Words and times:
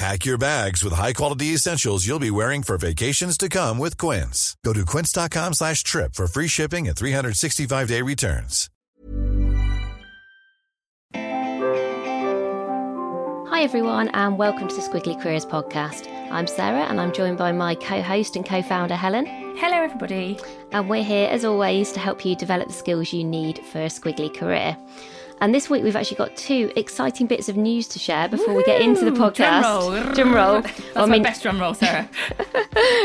Pack 0.00 0.24
your 0.24 0.38
bags 0.38 0.82
with 0.82 0.94
high-quality 0.94 1.48
essentials 1.48 2.06
you'll 2.06 2.18
be 2.18 2.30
wearing 2.30 2.62
for 2.62 2.78
vacations 2.78 3.36
to 3.36 3.50
come 3.50 3.76
with 3.76 3.98
Quince. 3.98 4.56
Go 4.64 4.72
to 4.72 4.86
quince.com 4.86 5.52
slash 5.52 5.82
trip 5.82 6.14
for 6.14 6.26
free 6.26 6.48
shipping 6.48 6.88
and 6.88 6.96
365-day 6.96 8.00
returns. 8.00 8.70
Hi, 13.50 13.60
everyone, 13.62 14.08
and 14.14 14.38
welcome 14.38 14.68
to 14.68 14.74
the 14.74 14.80
Squiggly 14.80 15.20
Careers 15.20 15.44
podcast. 15.44 16.10
I'm 16.30 16.46
Sarah, 16.46 16.84
and 16.84 16.98
I'm 16.98 17.12
joined 17.12 17.36
by 17.36 17.52
my 17.52 17.74
co 17.74 18.00
host 18.00 18.36
and 18.36 18.46
co 18.46 18.62
founder, 18.62 18.96
Helen. 18.96 19.26
Hello, 19.26 19.82
everybody. 19.82 20.38
And 20.72 20.88
we're 20.88 21.04
here, 21.04 21.28
as 21.28 21.44
always, 21.44 21.92
to 21.92 22.00
help 22.00 22.24
you 22.24 22.34
develop 22.36 22.68
the 22.68 22.72
skills 22.72 23.12
you 23.12 23.22
need 23.22 23.58
for 23.66 23.82
a 23.82 23.88
squiggly 23.88 24.34
career. 24.34 24.78
And 25.40 25.54
this 25.54 25.70
week 25.70 25.82
we've 25.82 25.96
actually 25.96 26.18
got 26.18 26.36
two 26.36 26.70
exciting 26.76 27.26
bits 27.26 27.48
of 27.48 27.56
news 27.56 27.88
to 27.88 27.98
share 27.98 28.28
before 28.28 28.54
we 28.54 28.62
get 28.64 28.82
into 28.82 29.04
the 29.06 29.10
podcast. 29.10 29.62
Drum 29.62 29.94
roll. 29.94 30.14
Drum 30.14 30.34
roll. 30.34 30.60
That's 30.62 30.96
I 30.96 31.06
my 31.06 31.12
mean, 31.12 31.22
best 31.22 31.42
drum 31.42 31.58
roll, 31.58 31.72
Sarah. 31.72 32.08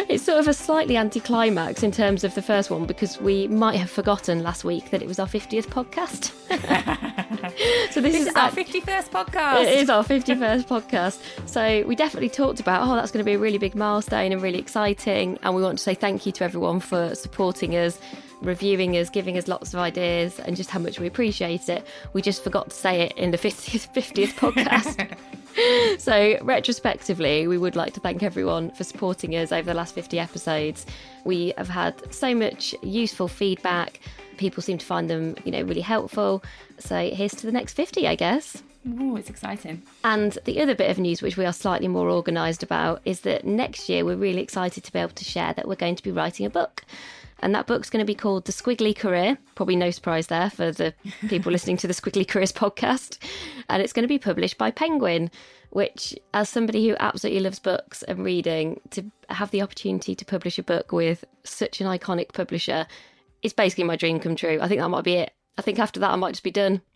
it's 0.09 0.23
sort 0.23 0.39
of 0.39 0.47
a 0.49 0.53
slightly 0.53 0.97
anticlimax 0.97 1.81
in 1.81 1.91
terms 1.91 2.25
of 2.25 2.35
the 2.35 2.41
first 2.41 2.69
one 2.69 2.85
because 2.85 3.21
we 3.21 3.47
might 3.47 3.77
have 3.77 3.89
forgotten 3.89 4.43
last 4.43 4.65
week 4.65 4.89
that 4.91 5.01
it 5.01 5.07
was 5.07 5.17
our 5.17 5.27
50th 5.27 5.67
podcast. 5.67 6.33
so 7.91 8.01
this, 8.01 8.13
this 8.13 8.21
is 8.23 8.27
is 8.27 8.35
our 8.35 8.47
act- 8.47 8.55
51st 8.55 9.09
podcast. 9.09 9.61
It 9.61 9.79
is 9.79 9.89
our 9.89 10.03
51st 10.03 10.67
podcast. 10.67 11.21
So 11.47 11.83
we 11.87 11.95
definitely 11.95 12.29
talked 12.29 12.59
about, 12.59 12.85
oh, 12.85 12.95
that's 12.95 13.11
going 13.11 13.23
to 13.23 13.29
be 13.29 13.35
a 13.35 13.39
really 13.39 13.57
big 13.57 13.75
milestone 13.75 14.33
and 14.33 14.41
really 14.41 14.59
exciting. 14.59 15.39
And 15.41 15.55
we 15.55 15.61
want 15.61 15.77
to 15.77 15.83
say 15.83 15.93
thank 15.93 16.25
you 16.25 16.33
to 16.33 16.43
everyone 16.43 16.81
for 16.81 17.15
supporting 17.15 17.75
us, 17.77 17.97
reviewing 18.41 18.97
us, 18.97 19.09
giving 19.09 19.37
us 19.37 19.47
lots 19.47 19.73
of 19.73 19.79
ideas, 19.79 20.39
and 20.39 20.55
just 20.55 20.69
how 20.69 20.79
much 20.79 20.99
we 20.99 21.07
appreciate 21.07 21.69
it. 21.69 21.85
We 22.13 22.21
just 22.21 22.43
forgot 22.43 22.69
to 22.69 22.75
say 22.75 23.01
it 23.01 23.17
in 23.17 23.31
the 23.31 23.37
50th, 23.37 23.93
50th 23.93 24.33
podcast. 25.95 25.99
so, 25.99 26.37
retrospectively, 26.41 27.47
we 27.47 27.57
would 27.57 27.75
like 27.75 27.93
to 27.93 27.99
thank 27.99 28.23
everyone 28.23 28.71
for 28.71 28.83
supporting 28.83 29.35
us 29.35 29.51
over 29.51 29.65
the 29.65 29.73
last 29.73 29.95
50 29.95 30.19
episodes. 30.19 30.85
We 31.23 31.53
have 31.57 31.69
had 31.69 32.13
so 32.13 32.35
much 32.35 32.75
useful 32.81 33.27
feedback. 33.27 33.99
People 34.37 34.61
seem 34.61 34.77
to 34.77 34.85
find 34.85 35.09
them, 35.09 35.35
you 35.45 35.51
know, 35.51 35.61
really 35.61 35.81
helpful. 35.81 36.43
So, 36.79 37.09
here's 37.09 37.35
to 37.35 37.45
the 37.45 37.51
next 37.51 37.73
50, 37.73 38.07
I 38.07 38.15
guess. 38.15 38.61
Ooh, 38.87 39.17
it's 39.17 39.29
exciting. 39.29 39.81
And 40.03 40.37
the 40.45 40.61
other 40.61 40.75
bit 40.75 40.91
of 40.91 40.99
news, 40.99 41.21
which 41.21 41.37
we 41.37 41.45
are 41.45 41.53
slightly 41.53 41.87
more 41.87 42.09
organised 42.09 42.61
about, 42.61 43.01
is 43.03 43.21
that 43.21 43.45
next 43.45 43.89
year 43.89 44.05
we're 44.05 44.15
really 44.15 44.41
excited 44.41 44.83
to 44.83 44.93
be 44.93 44.99
able 44.99 45.11
to 45.11 45.23
share 45.23 45.53
that 45.53 45.67
we're 45.67 45.75
going 45.75 45.95
to 45.95 46.03
be 46.03 46.11
writing 46.11 46.45
a 46.45 46.51
book. 46.51 46.83
And 47.39 47.53
that 47.53 47.67
book's 47.67 47.89
going 47.89 48.01
to 48.01 48.07
be 48.07 48.15
called 48.15 48.45
The 48.45 48.51
Squiggly 48.51 48.95
Career. 48.95 49.37
Probably 49.55 49.75
no 49.75 49.91
surprise 49.91 50.27
there 50.27 50.49
for 50.49 50.71
the 50.71 50.93
people 51.27 51.51
listening 51.51 51.77
to 51.77 51.87
the 51.87 51.93
Squiggly 51.93 52.27
Careers 52.27 52.51
podcast. 52.51 53.17
And 53.69 53.81
it's 53.81 53.93
going 53.93 54.03
to 54.03 54.07
be 54.07 54.19
published 54.19 54.57
by 54.57 54.71
Penguin, 54.71 55.29
which, 55.71 56.15
as 56.33 56.49
somebody 56.49 56.87
who 56.87 56.95
absolutely 56.99 57.41
loves 57.41 57.59
books 57.59 58.03
and 58.03 58.23
reading, 58.23 58.79
to 58.91 59.03
have 59.29 59.51
the 59.51 59.61
opportunity 59.61 60.15
to 60.15 60.25
publish 60.25 60.57
a 60.57 60.63
book 60.63 60.91
with 60.91 61.25
such 61.43 61.81
an 61.81 61.87
iconic 61.87 62.33
publisher 62.33 62.87
is 63.43 63.53
basically 63.53 63.83
my 63.83 63.95
dream 63.95 64.19
come 64.19 64.35
true. 64.35 64.59
I 64.61 64.67
think 64.67 64.81
that 64.81 64.89
might 64.89 65.03
be 65.03 65.15
it. 65.15 65.31
I 65.57 65.61
think 65.61 65.79
after 65.79 65.99
that, 65.99 66.11
I 66.11 66.15
might 66.15 66.31
just 66.31 66.43
be 66.43 66.51
done. 66.51 66.81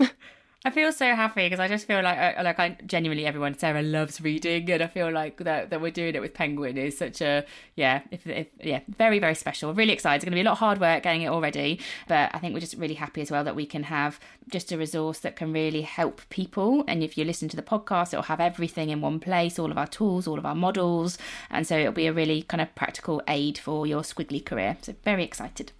I 0.65 0.71
feel 0.71 0.91
so 0.91 1.15
happy 1.15 1.45
because 1.45 1.61
I 1.61 1.69
just 1.69 1.87
feel 1.87 2.01
like, 2.01 2.37
like 2.43 2.59
I 2.59 2.77
genuinely 2.85 3.25
everyone 3.25 3.57
Sarah 3.57 3.81
loves 3.81 4.19
reading, 4.19 4.69
and 4.69 4.83
I 4.83 4.87
feel 4.87 5.09
like 5.09 5.37
that 5.37 5.69
that 5.69 5.79
we're 5.79 5.89
doing 5.89 6.13
it 6.15 6.19
with 6.21 6.33
Penguin 6.33 6.77
is 6.77 6.97
such 6.97 7.21
a 7.21 7.45
yeah, 7.77 8.01
if, 8.11 8.27
if 8.27 8.47
yeah, 8.61 8.81
very 8.89 9.19
very 9.19 9.35
special. 9.35 9.73
Really 9.73 9.93
excited. 9.93 10.17
It's 10.17 10.25
going 10.25 10.33
to 10.33 10.35
be 10.35 10.41
a 10.41 10.43
lot 10.43 10.53
of 10.53 10.57
hard 10.57 10.81
work 10.81 11.03
getting 11.03 11.21
it 11.21 11.27
all 11.27 11.39
ready, 11.39 11.79
but 12.09 12.29
I 12.33 12.39
think 12.39 12.53
we're 12.53 12.59
just 12.59 12.75
really 12.75 12.95
happy 12.95 13.21
as 13.21 13.31
well 13.31 13.45
that 13.45 13.55
we 13.55 13.65
can 13.65 13.83
have 13.83 14.19
just 14.51 14.69
a 14.73 14.77
resource 14.77 15.19
that 15.19 15.37
can 15.37 15.53
really 15.53 15.83
help 15.83 16.21
people. 16.29 16.83
And 16.89 17.03
if 17.03 17.17
you 17.17 17.23
listen 17.23 17.47
to 17.49 17.55
the 17.55 17.63
podcast, 17.63 18.11
it'll 18.11 18.23
have 18.23 18.41
everything 18.41 18.89
in 18.89 18.99
one 18.99 19.21
place, 19.21 19.59
all 19.59 19.71
of 19.71 19.77
our 19.77 19.87
tools, 19.87 20.27
all 20.27 20.37
of 20.37 20.45
our 20.45 20.55
models, 20.55 21.17
and 21.49 21.65
so 21.65 21.77
it'll 21.77 21.93
be 21.93 22.07
a 22.07 22.13
really 22.13 22.41
kind 22.41 22.59
of 22.59 22.75
practical 22.75 23.21
aid 23.29 23.57
for 23.57 23.87
your 23.87 24.01
squiggly 24.01 24.45
career. 24.45 24.75
So 24.81 24.93
very 25.05 25.23
excited. 25.23 25.71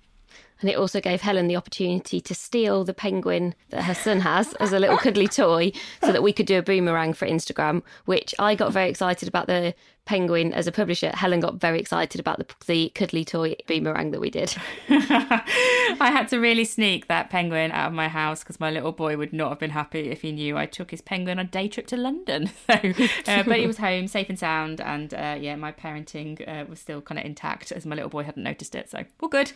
And 0.61 0.69
it 0.69 0.77
also 0.77 0.99
gave 0.99 1.21
Helen 1.21 1.47
the 1.47 1.55
opportunity 1.55 2.19
to 2.21 2.35
steal 2.35 2.83
the 2.83 2.93
penguin 2.93 3.55
that 3.69 3.83
her 3.83 3.93
son 3.93 4.19
has 4.21 4.53
as 4.55 4.73
a 4.73 4.79
little 4.79 4.97
cuddly 4.97 5.27
toy 5.27 5.71
so 6.01 6.11
that 6.11 6.23
we 6.23 6.33
could 6.33 6.45
do 6.45 6.59
a 6.59 6.61
boomerang 6.61 7.13
for 7.13 7.27
Instagram, 7.27 7.81
which 8.05 8.35
I 8.39 8.55
got 8.55 8.73
very 8.73 8.89
excited 8.89 9.29
about 9.29 9.47
the 9.47 9.73
penguin 10.09 10.51
as 10.53 10.65
a 10.65 10.71
publisher. 10.71 11.11
Helen 11.13 11.39
got 11.39 11.55
very 11.55 11.79
excited 11.79 12.19
about 12.19 12.39
the, 12.39 12.47
the 12.65 12.89
cuddly 12.95 13.23
toy 13.23 13.55
boomerang 13.67 14.09
that 14.09 14.19
we 14.19 14.31
did. 14.31 14.55
I 14.89 16.09
had 16.11 16.27
to 16.29 16.39
really 16.39 16.65
sneak 16.65 17.07
that 17.07 17.29
penguin 17.29 17.71
out 17.71 17.89
of 17.89 17.93
my 17.93 18.07
house 18.07 18.39
because 18.39 18.59
my 18.59 18.71
little 18.71 18.91
boy 18.91 19.17
would 19.17 19.33
not 19.33 19.49
have 19.49 19.59
been 19.59 19.69
happy 19.69 20.09
if 20.09 20.23
he 20.23 20.31
knew 20.31 20.57
I 20.57 20.65
took 20.65 20.89
his 20.89 21.01
penguin 21.01 21.37
on 21.37 21.45
a 21.45 21.49
day 21.49 21.67
trip 21.67 21.85
to 21.87 21.97
London. 21.97 22.49
So, 22.69 22.93
uh, 23.27 23.43
but 23.43 23.59
he 23.59 23.67
was 23.67 23.77
home, 23.77 24.07
safe 24.07 24.29
and 24.29 24.37
sound, 24.37 24.79
and 24.79 25.13
uh, 25.13 25.35
yeah, 25.39 25.55
my 25.55 25.71
parenting 25.71 26.47
uh, 26.47 26.65
was 26.65 26.79
still 26.79 27.01
kind 27.01 27.17
of 27.17 27.25
intact 27.25 27.71
as 27.71 27.85
my 27.85 27.95
little 27.95 28.09
boy 28.09 28.23
hadn't 28.23 28.43
noticed 28.43 28.75
it. 28.75 28.89
So 28.89 29.03
all 29.21 29.29
good. 29.29 29.51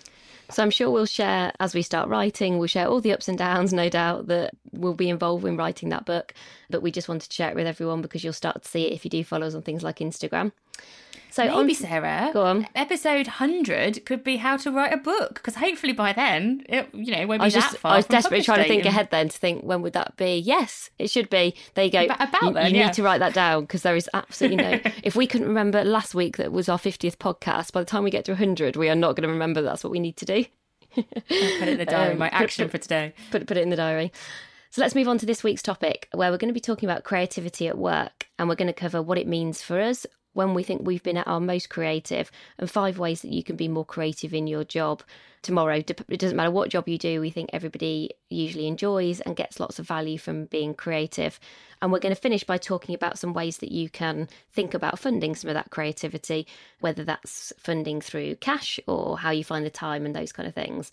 So 0.54 0.62
I'm 0.62 0.70
sure 0.70 0.92
we'll 0.92 1.08
share 1.08 1.52
as 1.60 1.74
we 1.74 1.82
start 1.82 2.10
writing, 2.10 2.60
we'll 2.60 2.68
share 2.68 2.88
all 2.88 3.02
the 3.02 3.12
ups 3.12 3.28
and 3.28 3.38
downs, 3.38 3.74
no 3.74 3.90
doubt, 3.90 4.28
that 4.28 4.54
we'll 4.72 4.94
be 4.94 5.10
involved 5.10 5.46
in 5.46 5.58
writing 5.58 5.90
that 5.90 6.06
book. 6.06 6.34
But 6.70 6.84
we 6.84 6.92
just 6.92 7.10
wanted 7.10 7.30
to 7.30 7.34
share 7.34 7.50
it 7.50 7.56
with 7.56 7.66
everyone 7.66 8.04
because 8.04 8.24
you'll 8.24 8.34
start 8.34 8.62
to 8.62 8.70
see 8.70 8.86
it 8.86 8.94
if 8.94 9.04
you 9.04 9.10
do 9.10 9.24
follow 9.24 9.48
us 9.48 9.56
on 9.56 9.64
things 9.64 9.82
like 9.82 9.98
Instagram. 9.98 10.52
So 11.34 11.46
Maybe 11.46 11.74
on 11.74 11.74
Sarah, 11.74 12.30
Go 12.32 12.46
on. 12.46 12.68
Episode 12.76 13.26
hundred 13.26 14.06
could 14.06 14.24
be 14.24 14.38
how 14.38 14.56
to 14.58 14.72
write 14.72 14.94
a 14.94 14.98
book 14.98 15.34
because 15.34 15.56
hopefully 15.56 15.92
by 15.92 16.14
then 16.14 16.64
it 16.70 16.88
you 16.94 17.12
know 17.12 17.26
won't 17.26 17.40
be 17.40 17.46
I 17.46 17.46
was 17.46 17.54
that 17.56 17.60
just 17.72 17.78
far. 17.78 17.94
I 17.94 17.98
was 17.98 18.06
desperately 18.06 18.44
trying 18.44 18.62
to 18.62 18.68
think 18.68 18.86
ahead 18.86 19.10
then 19.10 19.30
to 19.30 19.38
think 19.40 19.64
when 19.64 19.82
would 19.82 19.94
that 19.94 20.16
be? 20.16 20.38
Yes, 20.38 20.92
it 21.00 21.10
should 21.10 21.32
be. 21.32 21.56
There 21.74 21.86
you 21.86 21.92
go. 21.92 22.04
About- 22.04 22.22
about 22.22 22.44
you, 22.44 22.54
then, 22.54 22.72
you 22.76 22.82
yeah. 22.82 22.86
need 22.86 22.94
to 22.94 23.02
write 23.02 23.18
that 23.18 23.34
down 23.34 23.62
because 23.62 23.82
there 23.82 23.96
is 23.96 24.08
absolutely 24.14 24.58
no. 24.58 24.80
if 25.04 25.16
we 25.16 25.26
couldn't 25.26 25.48
remember 25.48 25.84
last 25.84 26.14
week 26.14 26.38
that 26.38 26.52
was 26.52 26.70
our 26.70 26.78
fiftieth 26.78 27.18
podcast, 27.18 27.72
by 27.72 27.80
the 27.80 27.88
time 27.88 28.04
we 28.04 28.12
get 28.12 28.26
to 28.26 28.36
hundred, 28.36 28.76
we 28.76 28.88
are 28.88 28.96
not 28.96 29.16
going 29.16 29.28
to 29.28 29.34
remember. 29.34 29.64
That's 29.64 29.84
what 29.84 29.90
we 29.90 30.00
need 30.00 30.18
to 30.18 30.26
do. 30.26 30.46
Put 30.94 31.08
it 31.28 31.68
in 31.68 31.80
the 31.80 31.86
diary. 31.86 32.12
Um, 32.14 32.20
my 32.20 32.30
put- 32.30 32.42
action 32.42 32.66
put- 32.66 32.74
for 32.74 32.78
today. 32.78 33.14
Put 33.32 33.48
put 33.48 33.58
it 33.58 33.62
in 33.62 33.72
the 33.72 33.76
diary. 33.76 34.12
So 34.70 34.84
let's 34.84 34.94
move 34.94 35.08
on 35.08 35.18
to 35.18 35.26
this 35.26 35.44
week's 35.44 35.64
topic, 35.64 36.10
where 36.14 36.30
we're 36.30 36.38
going 36.38 36.50
to 36.50 36.54
be 36.54 36.60
talking 36.60 36.88
about 36.88 37.04
creativity 37.04 37.68
at 37.68 37.78
work, 37.78 38.28
and 38.38 38.48
we're 38.48 38.56
going 38.56 38.68
to 38.68 38.74
cover 38.74 39.02
what 39.02 39.18
it 39.18 39.28
means 39.28 39.64
for 39.64 39.82
us 39.82 40.06
when 40.34 40.54
we 40.54 40.64
think 40.64 40.82
we've 40.84 41.04
been 41.04 41.18
at 41.18 41.28
our 41.28 41.40
most 41.40 41.70
creative, 41.70 42.32
and 42.58 42.70
five 42.70 43.00
ways 43.00 43.22
that 43.22 43.32
you 43.32 43.44
can 43.44 43.56
be 43.56 43.68
more 43.68 43.86
creative 43.86 44.34
in 44.34 44.48
your 44.48 44.64
job 44.64 45.04
tomorrow. 45.42 45.76
It 45.76 46.20
doesn't 46.20 46.38
matter 46.38 46.52
what 46.52 46.70
job 46.70 46.88
you 46.88 46.98
do, 46.98 47.22
we 47.22 47.30
think 47.30 47.50
everybody 47.54 48.12
usually 48.30 48.68
enjoys 48.68 49.20
and 49.22 49.36
gets 49.36 49.60
lots 49.60 49.78
of 49.78 49.88
value 49.88 50.18
from 50.18 50.46
being 50.46 50.74
creative. 50.74 51.40
And 51.82 51.92
we're 51.92 52.00
going 52.00 52.16
to 52.16 52.22
finish 52.22 52.44
by 52.44 52.58
talking 52.58 52.96
about 52.96 53.20
some 53.20 53.34
ways 53.34 53.58
that 53.58 53.72
you 53.72 53.90
can 53.90 54.30
think 54.52 54.74
about 54.74 55.00
funding 55.00 55.36
some 55.36 55.50
of 55.50 55.54
that 55.54 55.70
creativity, 55.70 56.48
whether 56.80 57.04
that's 57.04 57.54
funding 57.58 58.02
through 58.02 58.36
cash 58.36 58.80
or 58.88 59.18
how 59.18 59.32
you 59.32 59.44
find 59.44 59.66
the 59.66 59.70
time 59.70 60.06
and 60.06 60.16
those 60.16 60.32
kind 60.32 60.48
of 60.48 60.56
things. 60.56 60.92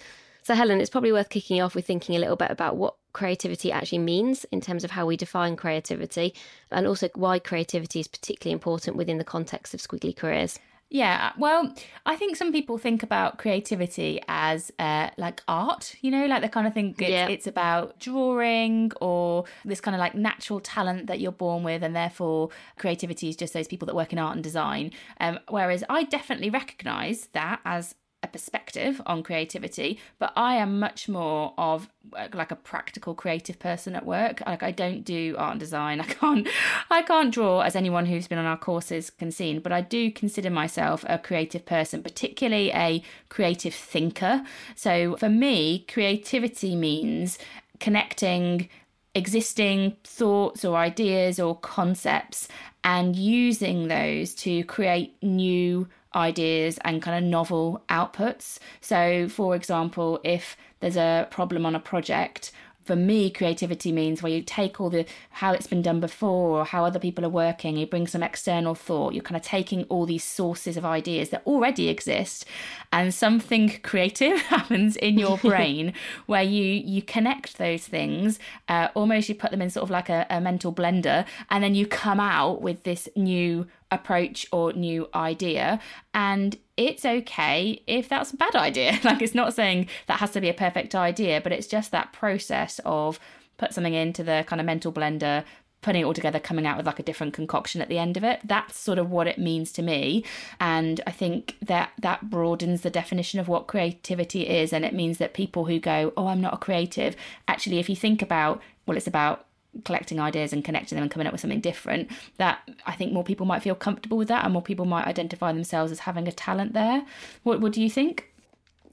So, 0.51 0.57
Helen, 0.57 0.81
it's 0.81 0.91
probably 0.91 1.13
worth 1.13 1.29
kicking 1.29 1.61
off 1.63 1.77
with 1.77 1.87
thinking 1.87 2.17
a 2.17 2.19
little 2.19 2.35
bit 2.35 2.51
about 2.51 2.77
what 2.77 2.97
creativity 3.13 3.71
actually 3.71 3.99
means 3.99 4.43
in 4.51 4.61
terms 4.61 4.83
of 4.83 4.91
how 4.91 5.07
we 5.07 5.17
define 5.17 5.55
creativity 5.55 6.35
and 6.73 6.89
also 6.89 7.09
why 7.15 7.39
creativity 7.39 8.01
is 8.01 8.09
particularly 8.09 8.53
important 8.53 8.97
within 8.97 9.19
the 9.19 9.23
context 9.23 9.75
of 9.75 9.81
squiggly 9.81 10.17
careers. 10.17 10.59
Yeah, 10.89 11.31
well, 11.39 11.73
I 12.05 12.17
think 12.17 12.35
some 12.35 12.51
people 12.51 12.79
think 12.79 13.05
about 13.05 13.39
creativity 13.39 14.21
as 14.27 14.73
uh, 14.81 15.11
like 15.17 15.41
art, 15.47 15.95
you 16.01 16.11
know, 16.11 16.27
like 16.27 16.43
they 16.43 16.49
kind 16.49 16.67
of 16.67 16.75
think 16.75 17.01
it's, 17.01 17.09
Yeah. 17.09 17.29
it's 17.29 17.47
about 17.47 18.01
drawing 18.01 18.91
or 19.01 19.45
this 19.65 19.81
kind 19.81 19.95
of 19.95 20.01
like 20.01 20.17
natural 20.17 20.59
talent 20.59 21.07
that 21.07 21.21
you're 21.21 21.31
born 21.31 21.63
with, 21.63 21.85
and 21.85 21.95
therefore 21.95 22.49
creativity 22.77 23.29
is 23.29 23.37
just 23.37 23.55
those 23.55 23.69
people 23.69 23.87
that 23.87 23.95
work 23.95 24.13
in 24.13 24.19
art 24.19 24.35
and 24.35 24.43
design. 24.43 24.91
Um, 25.21 25.39
whereas 25.49 25.85
I 25.89 26.03
definitely 26.03 26.51
recognize 26.51 27.29
that 27.35 27.61
as 27.65 27.95
a 28.23 28.29
perspective 28.29 29.01
on 29.07 29.23
creativity, 29.23 29.99
but 30.19 30.33
I 30.37 30.57
am 30.57 30.79
much 30.79 31.09
more 31.09 31.55
of 31.57 31.89
uh, 32.13 32.29
like 32.35 32.51
a 32.51 32.57
practical 32.57 33.15
creative 33.15 33.59
person 33.59 33.97
at 33.97 34.05
work. 34.05 34.43
Like 34.47 34.63
I 34.63 34.71
don't 34.71 35.05
do 35.05 35.35
art 35.39 35.53
and 35.53 35.61
design. 35.61 36.01
I 36.01 36.05
can't 36.05 36.49
I 36.91 37.03
can't 37.03 37.33
draw 37.33 37.61
as 37.61 37.75
anyone 37.75 38.07
who's 38.07 38.29
been 38.29 38.39
on 38.39 38.45
our 38.45 38.59
courses 38.59 39.11
can 39.11 39.31
see, 39.31 39.59
but 39.59 39.73
I 39.73 39.81
do 39.81 40.11
consider 40.11 40.51
myself 40.51 41.05
a 41.09 41.19
creative 41.19 41.65
person, 41.65 42.03
particularly 42.03 42.71
a 42.73 43.03
creative 43.29 43.75
thinker. 43.75 44.45
So 44.75 45.17
for 45.17 45.29
me, 45.29 45.87
creativity 45.89 46.77
means 46.77 47.39
connecting 47.79 48.69
existing 49.15 49.97
thoughts 50.05 50.65
or 50.65 50.77
ideas 50.77 51.41
or 51.41 51.57
concepts 51.59 52.47
and 52.85 53.17
using 53.17 53.89
those 53.89 54.35
to 54.35 54.63
create 54.65 55.17
new 55.23 55.89
ideas 56.15 56.79
and 56.85 57.03
kind 57.03 57.23
of 57.23 57.29
novel 57.29 57.83
outputs. 57.89 58.59
So, 58.81 59.29
for 59.29 59.55
example, 59.55 60.21
if 60.25 60.57
there's 60.81 60.97
a 60.97 61.29
problem 61.31 61.67
on 61.67 61.75
a 61.75 61.81
project, 61.81 62.53
for 62.91 62.97
me, 62.97 63.31
creativity 63.31 63.93
means 63.93 64.23
where 64.23 64.33
you 64.33 64.43
take 64.43 64.81
all 64.81 64.91
the 64.91 65.05
how 65.31 65.53
it's 65.53 65.67
been 65.67 65.83
done 65.83 66.01
before 66.01 66.59
or 66.59 66.65
how 66.65 66.85
other 66.85 66.99
people 66.99 67.25
are 67.25 67.29
working, 67.29 67.77
you 67.77 67.87
bring 67.87 68.07
some 68.07 68.23
external 68.23 68.75
thought, 68.75 69.15
you're 69.15 69.23
kind 69.23 69.37
of 69.37 69.43
taking 69.43 69.85
all 69.85 70.07
these 70.07 70.25
sources 70.25 70.77
of 70.77 70.85
ideas 70.85 71.29
that 71.29 71.47
already 71.47 71.89
exist, 71.89 72.47
and 72.93 73.13
something 73.15 73.79
creative 73.83 74.41
happens 74.57 74.97
in 74.97 75.19
your 75.19 75.39
brain 75.51 75.93
where 76.27 76.43
you 76.43 76.65
you 76.65 77.01
connect 77.03 77.59
those 77.59 77.87
things, 77.87 78.39
uh, 78.69 78.89
almost 78.95 79.29
you 79.29 79.35
put 79.35 79.51
them 79.51 79.63
in 79.63 79.71
sort 79.71 79.85
of 79.85 79.91
like 79.91 80.09
a, 80.09 80.27
a 80.31 80.41
mental 80.41 80.73
blender, 80.73 81.25
and 81.51 81.63
then 81.63 81.75
you 81.75 81.87
come 81.87 82.19
out 82.19 82.61
with 82.63 82.83
this 82.83 83.09
new 83.15 83.67
approach 83.91 84.47
or 84.53 84.73
new 84.73 85.09
idea. 85.15 85.81
And 86.15 86.57
it's 86.77 87.05
okay 87.05 87.83
if 87.87 88.09
that's 88.09 88.33
a 88.33 88.37
bad 88.37 88.55
idea. 88.55 88.99
like, 89.05 89.23
it's 89.23 89.35
not 89.35 89.55
saying 89.55 89.89
that 90.07 90.21
has 90.21 90.31
to 90.33 90.41
be 90.41 90.49
a 90.49 90.55
perfect 90.55 90.95
idea, 90.95 91.41
but 91.41 91.53
it's 91.53 91.67
just 91.67 91.91
that 91.91 92.13
process 92.13 92.81
of 92.85 93.19
put 93.59 93.75
something 93.75 93.95
into 93.95 94.23
the 94.25 94.45
kind 94.47 94.61
of 94.61 94.67
mental 94.67 94.93
blender, 94.93 95.45
putting 95.83 96.03
it 96.03 96.05
all 96.05 96.15
together, 96.15 96.39
coming 96.39 96.67
out 96.67 96.77
with 96.77 96.87
like 96.87 96.99
a 96.99 97.03
different 97.03 97.35
concoction 97.35 97.81
at 97.81 97.89
the 97.89 97.99
end 97.99 98.17
of 98.17 98.25
it. 98.25 98.41
That's 98.45 98.79
sort 98.79 98.99
of 98.99 99.11
what 99.11 99.27
it 99.27 99.39
means 99.39 99.73
to 99.73 99.83
me. 99.83 100.25
And 100.59 101.01
I 101.07 101.11
think 101.11 101.57
that 101.63 101.93
that 101.99 102.31
broadens 102.31 102.83
the 102.83 102.91
definition 102.91 103.41
of 103.41 103.49
what 103.49 103.67
creativity 103.67 104.49
is. 104.49 104.73
And 104.73 104.85
it 104.85 104.95
means 104.95 105.19
that 105.19 105.35
people 105.35 105.67
who 105.67 105.79
go, 105.79 106.13
Oh, 106.17 106.29
I'm 106.29 106.41
not 106.41 106.55
a 106.55 106.59
creative, 106.59 107.17
actually, 107.49 107.79
if 107.79 107.89
you 107.89 107.97
think 107.97 108.23
about, 108.23 108.61
well, 108.87 108.97
it's 108.97 109.07
about 109.07 109.47
collecting 109.85 110.19
ideas 110.19 110.53
and 110.53 110.65
connecting 110.65 110.97
them 110.97 111.03
and 111.03 111.11
coming 111.11 111.27
up 111.27 111.33
with 111.33 111.41
something 111.41 111.61
different 111.61 112.11
that 112.39 112.61
i 112.87 112.93
think 112.93 113.13
more 113.13 113.25
people 113.25 113.47
might 113.47 113.63
feel 113.63 113.75
comfortable 113.75 114.19
with 114.19 114.29
that 114.29 114.45
and 114.45 114.53
more 114.53 114.63
people 114.63 114.85
might 114.85 115.07
identify 115.07 115.53
themselves 115.53 115.93
as 115.93 116.01
having 116.01 116.27
a 116.27 116.33
talent 116.33 116.73
there 116.73 117.05
what, 117.45 117.61
what 117.61 117.73
do 117.73 117.81
you 117.81 117.89
think 117.89 118.31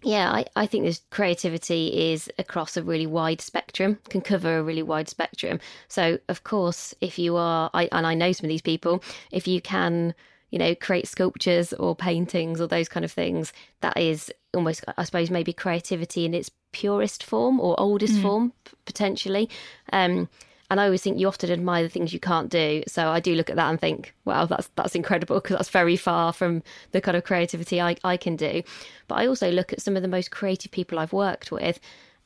yeah, 0.04 0.32
I, 0.32 0.46
I 0.56 0.66
think 0.68 0.84
this 0.84 1.02
creativity 1.10 2.12
is 2.12 2.30
across 2.38 2.78
a 2.78 2.84
really 2.84 3.08
wide 3.08 3.42
spectrum, 3.42 3.98
can 4.10 4.22
cover 4.22 4.60
a 4.60 4.64
really 4.64 4.84
wide 4.84 5.10
spectrum. 5.10 5.60
So, 5.88 6.20
of 6.30 6.44
course, 6.44 6.94
if 7.02 7.18
you 7.18 7.36
are, 7.36 7.70
I, 7.74 7.90
and 7.92 8.06
I 8.06 8.14
know 8.14 8.32
some 8.32 8.46
of 8.46 8.50
these 8.50 8.62
people, 8.62 9.04
if 9.32 9.48
you 9.48 9.60
can, 9.60 10.14
you 10.52 10.60
know, 10.60 10.76
create 10.76 11.08
sculptures 11.08 11.74
or 11.74 11.96
paintings 11.96 12.62
or 12.62 12.68
those 12.68 12.88
kind 12.88 13.04
of 13.04 13.12
things, 13.12 13.54
that 13.82 13.98
is 13.98 14.32
almost, 14.54 14.86
I 14.98 15.04
suppose, 15.04 15.32
maybe 15.32 15.52
creativity 15.52 16.26
in 16.26 16.34
its 16.34 16.52
purest 16.72 17.24
form 17.24 17.60
or 17.60 17.80
oldest 17.80 18.16
mm. 18.16 18.22
form, 18.22 18.54
potentially. 18.86 19.50
Um, 19.92 20.30
and 20.70 20.82
I 20.82 20.86
always 20.86 21.02
think 21.02 21.18
you 21.18 21.28
often 21.28 21.50
admire 21.50 21.84
the 21.84 21.90
things 21.90 22.12
you 22.12 22.20
can't 22.20 22.50
do. 22.50 22.84
So 22.88 23.08
I 23.08 23.22
do 23.22 23.36
look 23.36 23.50
at 23.50 23.56
that 23.56 23.70
and 23.70 23.80
think, 23.80 24.14
wow, 24.26 24.46
that's 24.46 24.70
that's 24.76 24.96
incredible 24.96 25.38
because 25.40 25.56
that's 25.58 25.70
very 25.70 25.96
far 25.96 26.34
from 26.34 26.62
the 26.92 27.00
kind 27.00 27.16
of 27.16 27.24
creativity 27.24 27.80
I, 27.80 27.96
I 28.04 28.18
can 28.18 28.36
do. 28.36 28.64
But 29.08 29.16
I 29.16 29.28
also 29.28 29.50
look 29.50 29.72
at 29.72 29.82
some 29.82 29.96
of 29.96 30.02
the 30.02 30.10
most 30.10 30.32
creative 30.32 30.72
people 30.72 31.00
I've 31.00 31.14
worked 31.14 31.52
with, 31.52 31.80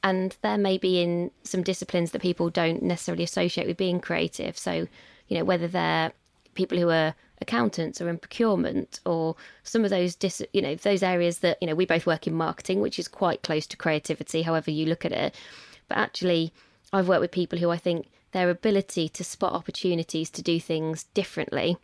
and 0.03 0.35
they're 0.41 0.57
maybe 0.57 1.01
in 1.01 1.29
some 1.43 1.61
disciplines 1.61 2.11
that 2.11 2.21
people 2.21 2.49
don't 2.49 2.81
necessarily 2.81 3.23
associate 3.23 3.67
with 3.67 3.77
being 3.77 3.99
creative. 3.99 4.57
So, 4.57 4.87
you 5.27 5.37
know, 5.37 5.43
whether 5.43 5.67
they're 5.67 6.11
people 6.55 6.79
who 6.79 6.89
are 6.89 7.13
accountants 7.41 8.01
or 8.01 8.09
in 8.09 8.17
procurement 8.17 8.99
or 9.05 9.35
some 9.63 9.83
of 9.83 9.89
those 9.89 10.15
dis- 10.15 10.43
you 10.53 10.61
know 10.61 10.75
those 10.75 11.01
areas 11.01 11.39
that 11.39 11.57
you 11.59 11.67
know 11.67 11.73
we 11.73 11.85
both 11.85 12.05
work 12.05 12.27
in 12.27 12.33
marketing 12.35 12.81
which 12.81 12.99
is 12.99 13.07
quite 13.07 13.41
close 13.41 13.65
to 13.65 13.75
creativity 13.75 14.43
however 14.43 14.69
you 14.69 14.85
look 14.85 15.05
at 15.05 15.11
it 15.11 15.33
but 15.87 15.97
actually 15.97 16.53
I've 16.93 17.07
worked 17.07 17.21
with 17.21 17.31
people 17.31 17.57
who 17.57 17.71
I 17.71 17.77
think 17.77 18.07
their 18.31 18.49
ability 18.49 19.09
to 19.09 19.23
spot 19.23 19.53
opportunities 19.53 20.29
to 20.31 20.41
do 20.41 20.59
things 20.59 21.03
differently 21.13 21.77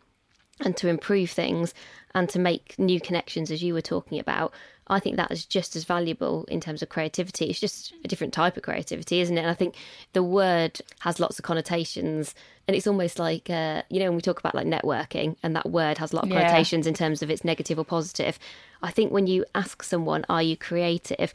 and 0.60 0.76
to 0.76 0.88
improve 0.88 1.30
things 1.30 1.72
and 2.14 2.28
to 2.30 2.38
make 2.38 2.78
new 2.78 3.00
connections, 3.00 3.50
as 3.50 3.62
you 3.62 3.74
were 3.74 3.80
talking 3.80 4.18
about, 4.18 4.52
I 4.88 5.00
think 5.00 5.16
that 5.16 5.30
is 5.30 5.44
just 5.44 5.76
as 5.76 5.84
valuable 5.84 6.44
in 6.44 6.60
terms 6.60 6.82
of 6.82 6.88
creativity. 6.88 7.46
It's 7.46 7.60
just 7.60 7.92
a 8.04 8.08
different 8.08 8.32
type 8.32 8.56
of 8.56 8.62
creativity, 8.62 9.20
isn't 9.20 9.36
it? 9.36 9.42
And 9.42 9.50
I 9.50 9.54
think 9.54 9.74
the 10.14 10.22
word 10.22 10.80
has 11.00 11.20
lots 11.20 11.38
of 11.38 11.44
connotations, 11.44 12.34
and 12.66 12.74
it's 12.74 12.86
almost 12.86 13.18
like 13.18 13.50
uh, 13.50 13.82
you 13.90 14.00
know 14.00 14.06
when 14.06 14.16
we 14.16 14.22
talk 14.22 14.40
about 14.40 14.54
like 14.54 14.66
networking, 14.66 15.36
and 15.42 15.54
that 15.54 15.68
word 15.70 15.98
has 15.98 16.12
a 16.12 16.16
lot 16.16 16.24
of 16.24 16.30
connotations 16.30 16.86
yeah. 16.86 16.90
in 16.90 16.94
terms 16.94 17.22
of 17.22 17.30
its 17.30 17.44
negative 17.44 17.78
or 17.78 17.84
positive. 17.84 18.38
I 18.82 18.90
think 18.90 19.12
when 19.12 19.26
you 19.26 19.44
ask 19.54 19.82
someone, 19.82 20.24
"Are 20.28 20.42
you 20.42 20.56
creative?" 20.56 21.34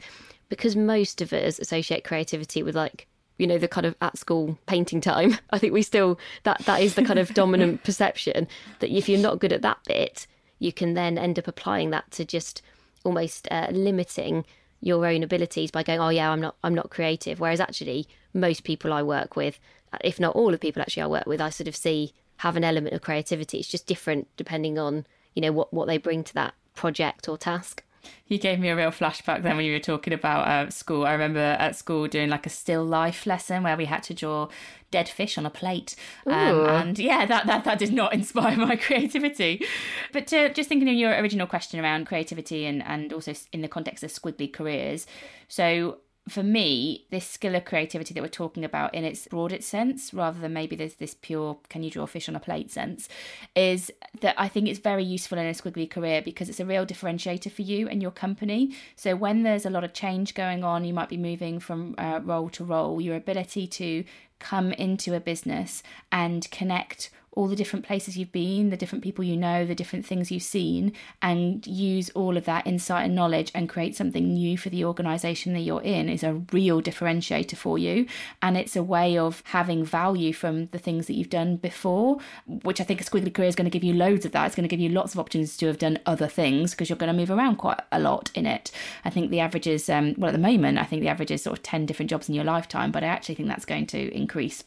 because 0.50 0.76
most 0.76 1.22
of 1.22 1.32
us 1.32 1.58
associate 1.58 2.04
creativity 2.04 2.62
with 2.62 2.74
like 2.74 3.06
you 3.38 3.46
know 3.46 3.58
the 3.58 3.68
kind 3.68 3.86
of 3.86 3.96
at 4.00 4.18
school 4.18 4.58
painting 4.66 5.00
time. 5.00 5.38
I 5.50 5.58
think 5.58 5.72
we 5.72 5.82
still 5.82 6.18
that 6.44 6.60
that 6.60 6.80
is 6.80 6.94
the 6.94 7.04
kind 7.04 7.18
of 7.18 7.34
dominant 7.34 7.82
perception 7.84 8.48
that 8.80 8.90
if 8.90 9.08
you're 9.08 9.18
not 9.18 9.38
good 9.38 9.52
at 9.52 9.62
that 9.62 9.78
bit 9.86 10.26
you 10.58 10.72
can 10.72 10.94
then 10.94 11.18
end 11.18 11.38
up 11.38 11.48
applying 11.48 11.90
that 11.90 12.10
to 12.12 12.24
just 12.24 12.62
almost 13.04 13.48
uh, 13.50 13.68
limiting 13.70 14.44
your 14.80 15.06
own 15.06 15.22
abilities 15.22 15.70
by 15.70 15.82
going 15.82 16.00
oh 16.00 16.10
yeah 16.10 16.30
i'm 16.30 16.40
not 16.40 16.56
i'm 16.62 16.74
not 16.74 16.90
creative. 16.90 17.40
Whereas 17.40 17.60
actually 17.60 18.06
most 18.32 18.64
people 18.64 18.92
i 18.92 19.02
work 19.02 19.36
with 19.36 19.58
if 20.02 20.18
not 20.18 20.34
all 20.34 20.48
of 20.48 20.52
the 20.54 20.58
people 20.58 20.82
actually 20.82 21.04
i 21.04 21.06
work 21.06 21.26
with 21.26 21.40
i 21.40 21.50
sort 21.50 21.68
of 21.68 21.76
see 21.76 22.12
have 22.38 22.56
an 22.56 22.64
element 22.64 22.94
of 22.94 23.02
creativity. 23.02 23.58
It's 23.58 23.68
just 23.68 23.86
different 23.86 24.28
depending 24.36 24.78
on 24.78 25.06
you 25.34 25.42
know 25.42 25.52
what 25.52 25.72
what 25.72 25.86
they 25.86 25.98
bring 25.98 26.24
to 26.24 26.34
that 26.34 26.54
project 26.74 27.28
or 27.28 27.38
task 27.38 27.83
you 28.26 28.38
gave 28.38 28.58
me 28.58 28.68
a 28.68 28.76
real 28.76 28.90
flashback 28.90 29.42
then 29.42 29.56
when 29.56 29.64
you 29.64 29.72
were 29.72 29.78
talking 29.78 30.12
about 30.12 30.48
uh, 30.48 30.70
school. 30.70 31.04
I 31.04 31.12
remember 31.12 31.40
at 31.40 31.76
school 31.76 32.06
doing 32.08 32.30
like 32.30 32.46
a 32.46 32.50
still 32.50 32.84
life 32.84 33.26
lesson 33.26 33.62
where 33.62 33.76
we 33.76 33.84
had 33.84 34.02
to 34.04 34.14
draw 34.14 34.48
dead 34.90 35.08
fish 35.08 35.36
on 35.36 35.44
a 35.44 35.50
plate. 35.50 35.96
Um, 36.26 36.66
and 36.66 36.98
yeah, 36.98 37.26
that, 37.26 37.46
that, 37.46 37.64
that 37.64 37.78
did 37.78 37.92
not 37.92 38.14
inspire 38.18 38.56
my 38.56 38.76
creativity. 38.76 39.64
But 40.12 40.26
to, 40.28 40.52
just 40.52 40.68
thinking 40.68 40.88
of 40.88 40.94
your 40.94 41.12
original 41.12 41.46
question 41.46 41.80
around 41.80 42.06
creativity 42.06 42.64
and, 42.64 42.82
and 42.84 43.12
also 43.12 43.34
in 43.52 43.60
the 43.60 43.68
context 43.68 44.04
of 44.04 44.10
squiggly 44.10 44.52
careers. 44.52 45.06
So 45.48 45.98
for 46.28 46.42
me, 46.42 47.04
this 47.10 47.26
skill 47.26 47.54
of 47.54 47.66
creativity 47.66 48.14
that 48.14 48.22
we're 48.22 48.28
talking 48.28 48.64
about 48.64 48.94
in 48.94 49.04
its 49.04 49.28
broadest 49.28 49.68
sense, 49.68 50.14
rather 50.14 50.40
than 50.40 50.54
maybe 50.54 50.74
there's 50.74 50.94
this 50.94 51.14
pure 51.14 51.58
can 51.68 51.82
you 51.82 51.90
draw 51.90 52.06
fish 52.06 52.28
on 52.28 52.36
a 52.36 52.40
plate 52.40 52.70
sense, 52.70 53.08
is 53.54 53.90
that 54.20 54.34
I 54.38 54.48
think 54.48 54.68
it's 54.68 54.78
very 54.78 55.04
useful 55.04 55.36
in 55.36 55.46
a 55.46 55.50
squiggly 55.50 55.88
career 55.88 56.22
because 56.22 56.48
it's 56.48 56.60
a 56.60 56.64
real 56.64 56.86
differentiator 56.86 57.52
for 57.52 57.62
you 57.62 57.88
and 57.88 58.00
your 58.00 58.10
company. 58.10 58.74
So 58.96 59.16
when 59.16 59.42
there's 59.42 59.66
a 59.66 59.70
lot 59.70 59.84
of 59.84 59.92
change 59.92 60.32
going 60.34 60.64
on, 60.64 60.84
you 60.84 60.94
might 60.94 61.10
be 61.10 61.18
moving 61.18 61.60
from 61.60 61.94
uh, 61.98 62.20
role 62.24 62.48
to 62.50 62.64
role, 62.64 63.02
your 63.02 63.16
ability 63.16 63.66
to 63.66 64.04
come 64.38 64.72
into 64.72 65.14
a 65.14 65.20
business 65.20 65.82
and 66.10 66.50
connect 66.50 67.10
all 67.34 67.48
the 67.48 67.56
different 67.56 67.84
places 67.84 68.16
you've 68.16 68.32
been, 68.32 68.70
the 68.70 68.76
different 68.76 69.04
people 69.04 69.24
you 69.24 69.36
know, 69.36 69.66
the 69.66 69.74
different 69.74 70.06
things 70.06 70.30
you've 70.30 70.42
seen, 70.42 70.92
and 71.20 71.66
use 71.66 72.10
all 72.10 72.36
of 72.36 72.44
that 72.44 72.66
insight 72.66 73.04
and 73.04 73.14
knowledge 73.14 73.50
and 73.54 73.68
create 73.68 73.96
something 73.96 74.34
new 74.34 74.56
for 74.56 74.70
the 74.70 74.84
organization 74.84 75.52
that 75.52 75.60
you're 75.60 75.82
in 75.82 76.08
is 76.08 76.22
a 76.22 76.34
real 76.52 76.80
differentiator 76.80 77.56
for 77.56 77.78
you. 77.78 78.06
And 78.40 78.56
it's 78.56 78.76
a 78.76 78.82
way 78.82 79.18
of 79.18 79.42
having 79.46 79.84
value 79.84 80.32
from 80.32 80.66
the 80.66 80.78
things 80.78 81.06
that 81.06 81.14
you've 81.14 81.30
done 81.30 81.56
before, 81.56 82.18
which 82.46 82.80
I 82.80 82.84
think 82.84 83.00
a 83.00 83.04
squiggly 83.04 83.34
career 83.34 83.48
is 83.48 83.56
going 83.56 83.70
to 83.70 83.70
give 83.70 83.84
you 83.84 83.94
loads 83.94 84.24
of 84.24 84.32
that. 84.32 84.46
It's 84.46 84.56
going 84.56 84.68
to 84.68 84.74
give 84.74 84.80
you 84.80 84.90
lots 84.90 85.14
of 85.14 85.20
opportunities 85.20 85.56
to 85.58 85.66
have 85.66 85.78
done 85.78 85.98
other 86.06 86.28
things 86.28 86.70
because 86.70 86.88
you're 86.88 86.96
going 86.96 87.12
to 87.12 87.18
move 87.18 87.30
around 87.30 87.56
quite 87.56 87.80
a 87.92 88.00
lot 88.00 88.30
in 88.34 88.46
it. 88.46 88.70
I 89.04 89.10
think 89.10 89.30
the 89.30 89.40
average 89.40 89.66
is, 89.66 89.88
um, 89.88 90.14
well, 90.16 90.28
at 90.28 90.32
the 90.32 90.38
moment, 90.38 90.78
I 90.78 90.84
think 90.84 91.02
the 91.02 91.08
average 91.08 91.30
is 91.30 91.42
sort 91.42 91.58
of 91.58 91.62
10 91.62 91.86
different 91.86 92.10
jobs 92.10 92.28
in 92.28 92.34
your 92.34 92.44
lifetime, 92.44 92.92
but 92.92 93.02
I 93.02 93.08
actually 93.08 93.34
think 93.34 93.48
that's 93.48 93.64
going 93.64 93.86
to 93.88 94.14
increase 94.14 94.64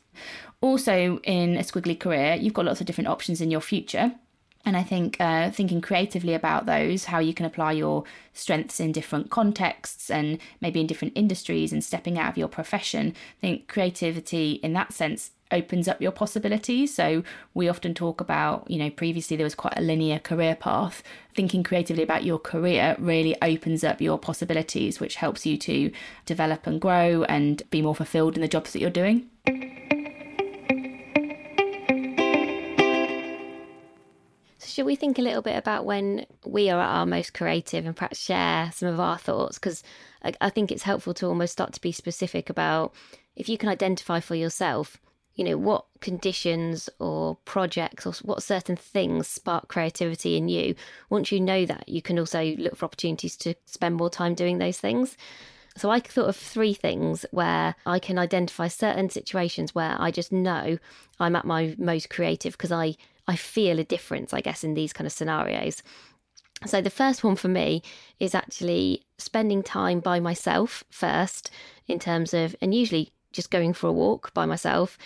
also, 0.62 1.20
in 1.24 1.56
a 1.58 1.62
squiggly 1.62 2.00
career, 2.00 2.36
you've 2.36 2.54
got 2.54 2.66
lots 2.66 2.80
of 2.80 2.88
different 2.88 3.10
options 3.10 3.42
in 3.42 3.52
your 3.52 3.62
future. 3.62 4.14
And 4.66 4.76
I 4.76 4.84
think 4.84 5.16
uh, 5.22 5.50
thinking 5.52 5.80
creatively 5.80 6.34
about 6.34 6.66
those, 6.66 7.06
how 7.06 7.20
you 7.20 7.34
can 7.34 7.46
apply 7.46 7.72
your 7.72 8.04
strengths 8.34 8.82
in 8.82 8.92
different 8.92 9.30
contexts 9.30 10.10
and 10.10 10.40
maybe 10.60 10.82
in 10.82 10.88
different 10.88 11.14
industries 11.16 11.72
and 11.72 11.82
stepping 11.82 12.20
out 12.20 12.32
of 12.32 12.38
your 12.38 12.50
profession, 12.50 13.14
I 13.38 13.40
think 13.40 13.70
creativity 13.70 14.54
in 14.64 14.74
that 14.74 14.92
sense 14.92 15.32
opens 15.52 15.88
up 15.88 16.02
your 16.02 16.12
possibilities. 16.12 16.94
So 16.94 17.24
we 17.54 17.70
often 17.70 17.94
talk 17.94 18.20
about, 18.20 18.70
you 18.70 18.78
know, 18.78 18.90
previously 18.90 19.38
there 19.38 19.46
was 19.46 19.56
quite 19.56 19.78
a 19.78 19.82
linear 19.82 20.20
career 20.20 20.56
path. 20.56 21.02
Thinking 21.34 21.64
creatively 21.64 22.04
about 22.04 22.26
your 22.26 22.40
career 22.40 22.98
really 23.00 23.42
opens 23.42 23.86
up 23.86 24.02
your 24.02 24.18
possibilities, 24.18 25.00
which 25.00 25.16
helps 25.16 25.46
you 25.46 25.58
to 25.60 25.92
develop 26.26 26.68
and 26.68 26.82
grow 26.82 27.24
and 27.24 27.64
be 27.70 27.82
more 27.82 27.96
fulfilled 27.96 28.36
in 28.36 28.42
the 28.42 28.50
jobs 28.50 28.74
that 28.74 28.82
you're 28.82 28.90
doing. 28.90 29.30
Shall 34.78 34.86
we 34.86 34.96
think 34.96 35.18
a 35.18 35.24
little 35.24 35.42
bit 35.42 35.58
about 35.58 35.86
when 35.86 36.24
we 36.46 36.70
are 36.70 36.80
at 36.80 36.88
our 36.88 37.06
most 37.08 37.34
creative 37.34 37.88
and 37.88 37.96
perhaps 37.96 38.20
share 38.20 38.72
some 38.72 38.88
of 38.88 39.00
our 39.00 39.18
thoughts? 39.18 39.58
Because 39.58 39.82
I, 40.24 40.34
I 40.40 40.52
think 40.52 40.72
it's 40.72 40.84
helpful 40.84 41.16
to 41.16 41.26
almost 41.26 41.54
start 41.54 41.74
to 41.74 41.82
be 41.82 41.92
specific 41.92 42.48
about 42.48 42.94
if 43.36 43.50
you 43.50 43.58
can 43.58 43.70
identify 43.70 44.20
for 44.20 44.36
yourself, 44.36 44.98
you 45.34 45.44
know, 45.44 45.58
what 45.58 45.88
conditions 46.00 46.92
or 47.00 47.38
projects 47.38 48.06
or 48.06 48.14
what 48.22 48.44
certain 48.44 48.76
things 48.76 49.28
spark 49.28 49.68
creativity 49.68 50.38
in 50.38 50.48
you. 50.48 50.76
Once 51.10 51.32
you 51.32 51.42
know 51.42 51.66
that, 51.66 51.90
you 51.90 52.04
can 52.04 52.20
also 52.20 52.44
look 52.58 52.76
for 52.76 52.86
opportunities 52.86 53.36
to 53.38 53.56
spend 53.66 53.96
more 53.96 54.12
time 54.12 54.36
doing 54.36 54.60
those 54.60 54.78
things. 54.78 55.18
So 55.76 55.90
I 55.90 56.02
thought 56.02 56.30
of 56.30 56.36
three 56.36 56.76
things 56.76 57.26
where 57.32 57.74
I 57.88 57.98
can 57.98 58.20
identify 58.20 58.68
certain 58.68 59.10
situations 59.10 59.74
where 59.74 59.96
I 60.00 60.12
just 60.12 60.32
know 60.32 60.78
I'm 61.20 61.36
at 61.36 61.46
my 61.46 61.74
most 61.80 62.12
creative 62.12 62.54
because 62.54 62.72
I 62.72 62.96
I 63.28 63.36
feel 63.36 63.80
a 63.80 63.84
difference, 63.84 64.34
I 64.34 64.42
guess, 64.42 64.64
in 64.64 64.74
these 64.74 64.94
kind 64.94 65.06
of 65.06 65.14
scenarios. 65.14 65.84
So 66.66 66.82
the 66.82 66.90
first 66.90 67.24
one 67.24 67.36
for 67.36 67.50
me 67.50 67.84
is 68.20 68.34
actually 68.34 69.04
spending 69.18 69.62
time 69.62 70.00
by 70.00 70.20
myself 70.20 70.84
first 70.90 71.52
in 71.88 72.00
terms 72.00 72.34
of 72.34 72.56
and 72.62 72.74
usually 72.74 73.12
just 73.32 73.52
going 73.52 73.74
for 73.74 73.88
a 73.88 73.94
walk 73.94 74.34
by 74.34 74.46
myself 74.46 74.98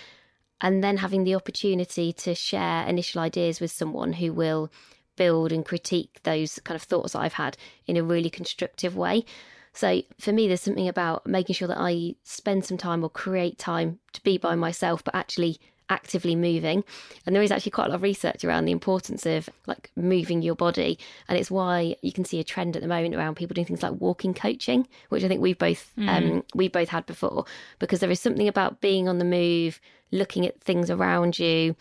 and 0.62 0.84
then 0.84 0.98
having 0.98 1.24
the 1.24 1.36
opportunity 1.36 2.14
to 2.14 2.36
share 2.36 2.86
initial 2.88 3.22
ideas 3.22 3.60
with 3.60 3.72
someone 3.72 4.14
who 4.14 4.32
will 4.32 4.72
build 5.18 5.52
and 5.52 5.66
critique 5.66 6.20
those 6.24 6.60
kind 6.64 6.76
of 6.76 6.84
thoughts 6.84 7.16
I've 7.16 7.34
had 7.34 7.58
in 7.86 7.98
a 7.98 8.04
really 8.04 8.30
constructive 8.30 8.96
way. 8.96 9.26
So 9.74 10.02
for 10.20 10.32
me, 10.32 10.48
there's 10.48 10.62
something 10.62 10.88
about 10.88 11.26
making 11.26 11.56
sure 11.56 11.68
that 11.68 11.80
I 11.80 12.16
spend 12.24 12.66
some 12.66 12.78
time 12.78 13.04
or 13.04 13.10
create 13.10 13.58
time 13.58 14.00
to 14.14 14.24
be 14.24 14.38
by 14.38 14.56
myself, 14.56 15.04
but 15.04 15.16
actually 15.16 15.60
actively 15.92 16.36
moving. 16.36 16.84
And 17.26 17.36
there 17.36 17.44
is 17.44 17.52
actually 17.52 17.72
quite 17.72 17.88
a 17.88 17.90
lot 17.90 17.96
of 17.96 18.02
research 18.02 18.44
around 18.44 18.66
the 18.66 18.72
importance 18.72 19.26
of 19.26 19.50
like 19.68 19.92
moving 19.96 20.42
your 20.42 20.56
body. 20.56 20.98
And 21.28 21.38
it's 21.38 21.52
why 21.52 21.96
you 22.02 22.12
can 22.12 22.26
see 22.26 22.40
a 22.40 22.44
trend 22.44 22.76
at 22.76 22.82
the 22.82 22.88
moment 22.88 23.14
around 23.14 23.36
people 23.36 23.54
doing 23.54 23.68
things 23.68 23.84
like 23.84 24.00
walking 24.00 24.34
coaching, 24.34 24.88
which 25.10 25.24
I 25.24 25.28
think 25.28 25.42
we've 25.42 25.58
both 25.58 25.92
mm. 25.98 26.10
um, 26.10 26.44
we've 26.56 26.72
both 26.72 26.90
had 26.90 27.06
before, 27.06 27.46
because 27.78 28.00
there 28.00 28.10
is 28.10 28.20
something 28.20 28.48
about 28.48 28.82
being 28.82 29.08
on 29.08 29.20
the 29.20 29.26
move, 29.26 29.80
looking 30.12 30.48
at 30.48 30.62
things 30.62 30.90
around 30.90 31.38
you. 31.38 31.76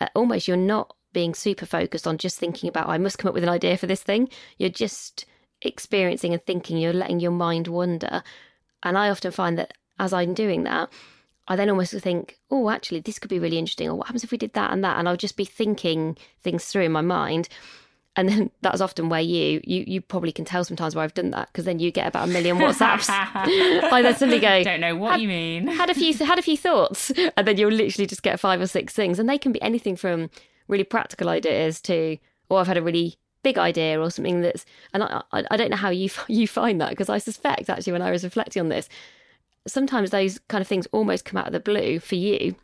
Uh, 0.00 0.08
almost 0.14 0.46
you're 0.46 0.56
not 0.56 0.94
being 1.12 1.34
super 1.34 1.66
focused 1.66 2.06
on 2.06 2.18
just 2.18 2.38
thinking 2.38 2.68
about 2.68 2.88
I 2.88 2.98
must 2.98 3.18
come 3.18 3.28
up 3.28 3.34
with 3.34 3.42
an 3.42 3.48
idea 3.48 3.76
for 3.76 3.86
this 3.86 4.02
thing. 4.02 4.28
You're 4.58 4.68
just 4.68 5.26
experiencing 5.62 6.32
and 6.32 6.44
thinking, 6.44 6.78
you're 6.78 6.92
letting 6.92 7.20
your 7.20 7.32
mind 7.32 7.68
wander. 7.68 8.22
And 8.82 8.96
I 8.96 9.08
often 9.08 9.32
find 9.32 9.58
that 9.58 9.72
as 9.98 10.12
I'm 10.12 10.34
doing 10.34 10.64
that, 10.64 10.90
I 11.48 11.56
then 11.56 11.70
almost 11.70 11.92
think, 11.92 12.38
oh, 12.50 12.70
actually, 12.70 13.00
this 13.00 13.18
could 13.18 13.30
be 13.30 13.38
really 13.38 13.58
interesting. 13.58 13.88
Or 13.88 13.94
what 13.94 14.08
happens 14.08 14.24
if 14.24 14.32
we 14.32 14.38
did 14.38 14.52
that 14.54 14.72
and 14.72 14.82
that? 14.84 14.98
And 14.98 15.08
I'll 15.08 15.16
just 15.16 15.36
be 15.36 15.44
thinking 15.44 16.16
things 16.42 16.64
through 16.64 16.84
in 16.84 16.92
my 16.92 17.02
mind. 17.02 17.48
And 18.16 18.28
then 18.28 18.50
that's 18.62 18.80
often 18.80 19.08
where 19.08 19.20
you 19.20 19.60
you 19.64 19.84
you 19.86 20.00
probably 20.00 20.32
can 20.32 20.44
tell 20.44 20.64
sometimes 20.64 20.94
where 20.94 21.04
I've 21.04 21.14
done 21.14 21.30
that 21.30 21.48
because 21.48 21.64
then 21.64 21.78
you 21.78 21.90
get 21.90 22.08
about 22.08 22.28
a 22.28 22.32
million 22.32 22.58
WhatsApps. 22.58 23.08
I 23.08 24.02
then 24.02 24.16
suddenly 24.16 24.40
go, 24.40 24.64
don't 24.64 24.80
know 24.80 24.96
what 24.96 25.20
you 25.20 25.28
mean. 25.28 25.66
Had 25.76 25.90
a 25.90 25.94
few 25.94 26.14
had 26.14 26.38
a 26.38 26.42
few 26.42 26.56
thoughts, 26.56 27.12
and 27.36 27.46
then 27.46 27.56
you'll 27.56 27.70
literally 27.70 28.06
just 28.06 28.22
get 28.22 28.40
five 28.40 28.60
or 28.60 28.66
six 28.66 28.92
things, 28.94 29.18
and 29.18 29.28
they 29.28 29.38
can 29.38 29.52
be 29.52 29.62
anything 29.62 29.96
from 29.96 30.30
really 30.68 30.84
practical 30.84 31.28
ideas 31.28 31.80
to, 31.80 32.18
oh, 32.50 32.56
I've 32.56 32.66
had 32.66 32.76
a 32.76 32.82
really 32.82 33.18
big 33.42 33.58
idea 33.58 34.00
or 34.00 34.10
something 34.10 34.40
that's 34.40 34.64
and 34.92 35.04
I, 35.04 35.22
I, 35.30 35.56
don't 35.56 35.70
know 35.70 35.76
how 35.76 35.90
you 35.90 36.10
you 36.26 36.48
find 36.48 36.80
that 36.80 36.90
because 36.90 37.08
I 37.08 37.18
suspect 37.18 37.70
actually 37.70 37.92
when 37.92 38.02
I 38.02 38.10
was 38.10 38.24
reflecting 38.24 38.60
on 38.60 38.70
this 38.70 38.88
sometimes 39.66 40.10
those 40.10 40.38
kind 40.48 40.62
of 40.62 40.68
things 40.68 40.86
almost 40.92 41.24
come 41.24 41.38
out 41.38 41.46
of 41.46 41.52
the 41.52 41.60
blue 41.60 41.98
for 42.00 42.14
you. 42.14 42.54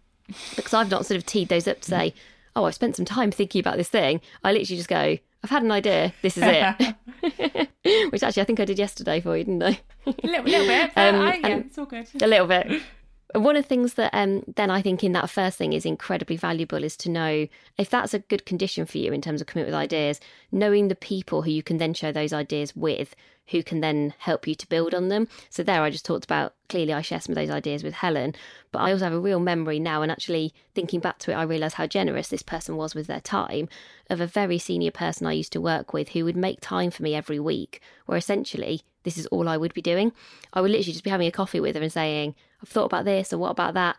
Because 0.56 0.72
I've 0.72 0.90
not 0.90 1.04
sort 1.04 1.18
of 1.18 1.26
teed 1.26 1.48
those 1.48 1.68
up 1.68 1.80
to 1.80 1.88
say 1.88 2.14
oh 2.54 2.64
I've 2.64 2.74
spent 2.74 2.96
some 2.96 3.04
time 3.04 3.30
thinking 3.30 3.60
about 3.60 3.76
this 3.76 3.88
thing. 3.88 4.20
I 4.44 4.52
literally 4.52 4.76
just 4.76 4.88
go 4.88 5.18
I've 5.44 5.50
had 5.50 5.62
an 5.64 5.72
idea. 5.72 6.12
This 6.22 6.38
is 6.38 6.44
it. 6.46 6.94
Which 8.12 8.22
actually 8.22 8.42
I 8.42 8.44
think 8.44 8.60
I 8.60 8.64
did 8.64 8.78
yesterday 8.78 9.20
for 9.20 9.36
you 9.36 9.44
didn't 9.44 9.62
I? 9.62 9.80
A 10.06 10.14
little, 10.22 10.44
little 10.44 10.66
bit 10.66 10.90
um, 10.96 11.16
I, 11.16 11.36
yeah 11.36 11.56
it's 11.58 11.78
all 11.78 11.86
good. 11.86 12.08
a 12.20 12.26
little 12.26 12.46
bit 12.46 12.82
one 13.34 13.56
of 13.56 13.64
the 13.64 13.68
things 13.68 13.94
that 13.94 14.10
um, 14.12 14.42
then 14.56 14.70
I 14.70 14.82
think 14.82 15.02
in 15.02 15.12
that 15.12 15.30
first 15.30 15.58
thing 15.58 15.72
is 15.72 15.86
incredibly 15.86 16.36
valuable 16.36 16.84
is 16.84 16.96
to 16.98 17.10
know 17.10 17.46
if 17.78 17.88
that's 17.88 18.14
a 18.14 18.18
good 18.18 18.44
condition 18.46 18.86
for 18.86 18.98
you 18.98 19.12
in 19.12 19.22
terms 19.22 19.40
of 19.40 19.46
coming 19.46 19.64
up 19.64 19.68
with 19.68 19.74
ideas, 19.74 20.20
knowing 20.50 20.88
the 20.88 20.94
people 20.94 21.42
who 21.42 21.50
you 21.50 21.62
can 21.62 21.78
then 21.78 21.94
share 21.94 22.12
those 22.12 22.32
ideas 22.32 22.76
with, 22.76 23.14
who 23.48 23.62
can 23.62 23.80
then 23.80 24.14
help 24.18 24.46
you 24.46 24.54
to 24.54 24.68
build 24.68 24.94
on 24.94 25.08
them. 25.08 25.28
So 25.50 25.62
there 25.62 25.82
I 25.82 25.90
just 25.90 26.04
talked 26.04 26.24
about 26.24 26.54
clearly 26.68 26.92
I 26.92 27.02
share 27.02 27.20
some 27.20 27.32
of 27.32 27.36
those 27.36 27.50
ideas 27.50 27.82
with 27.82 27.94
Helen, 27.94 28.34
but 28.70 28.80
I 28.80 28.92
also 28.92 29.04
have 29.04 29.12
a 29.12 29.20
real 29.20 29.40
memory 29.40 29.78
now 29.78 30.02
and 30.02 30.12
actually 30.12 30.54
thinking 30.74 31.00
back 31.00 31.18
to 31.20 31.30
it, 31.30 31.34
I 31.34 31.42
realise 31.42 31.74
how 31.74 31.86
generous 31.86 32.28
this 32.28 32.42
person 32.42 32.76
was 32.76 32.94
with 32.94 33.06
their 33.06 33.20
time 33.20 33.68
of 34.10 34.20
a 34.20 34.26
very 34.26 34.58
senior 34.58 34.90
person 34.90 35.26
I 35.26 35.32
used 35.32 35.52
to 35.52 35.60
work 35.60 35.92
with 35.92 36.10
who 36.10 36.24
would 36.24 36.36
make 36.36 36.60
time 36.60 36.90
for 36.90 37.02
me 37.02 37.14
every 37.14 37.40
week, 37.40 37.80
where 38.06 38.18
essentially 38.18 38.82
this 39.04 39.18
is 39.18 39.26
all 39.26 39.48
I 39.48 39.56
would 39.56 39.74
be 39.74 39.82
doing. 39.82 40.12
I 40.52 40.60
would 40.60 40.70
literally 40.70 40.92
just 40.92 41.04
be 41.04 41.10
having 41.10 41.26
a 41.26 41.32
coffee 41.32 41.60
with 41.60 41.76
her 41.76 41.82
and 41.82 41.92
saying, 41.92 42.34
I've 42.62 42.68
thought 42.68 42.86
about 42.86 43.04
this 43.04 43.32
or 43.32 43.38
what 43.38 43.50
about 43.50 43.74
that. 43.74 43.96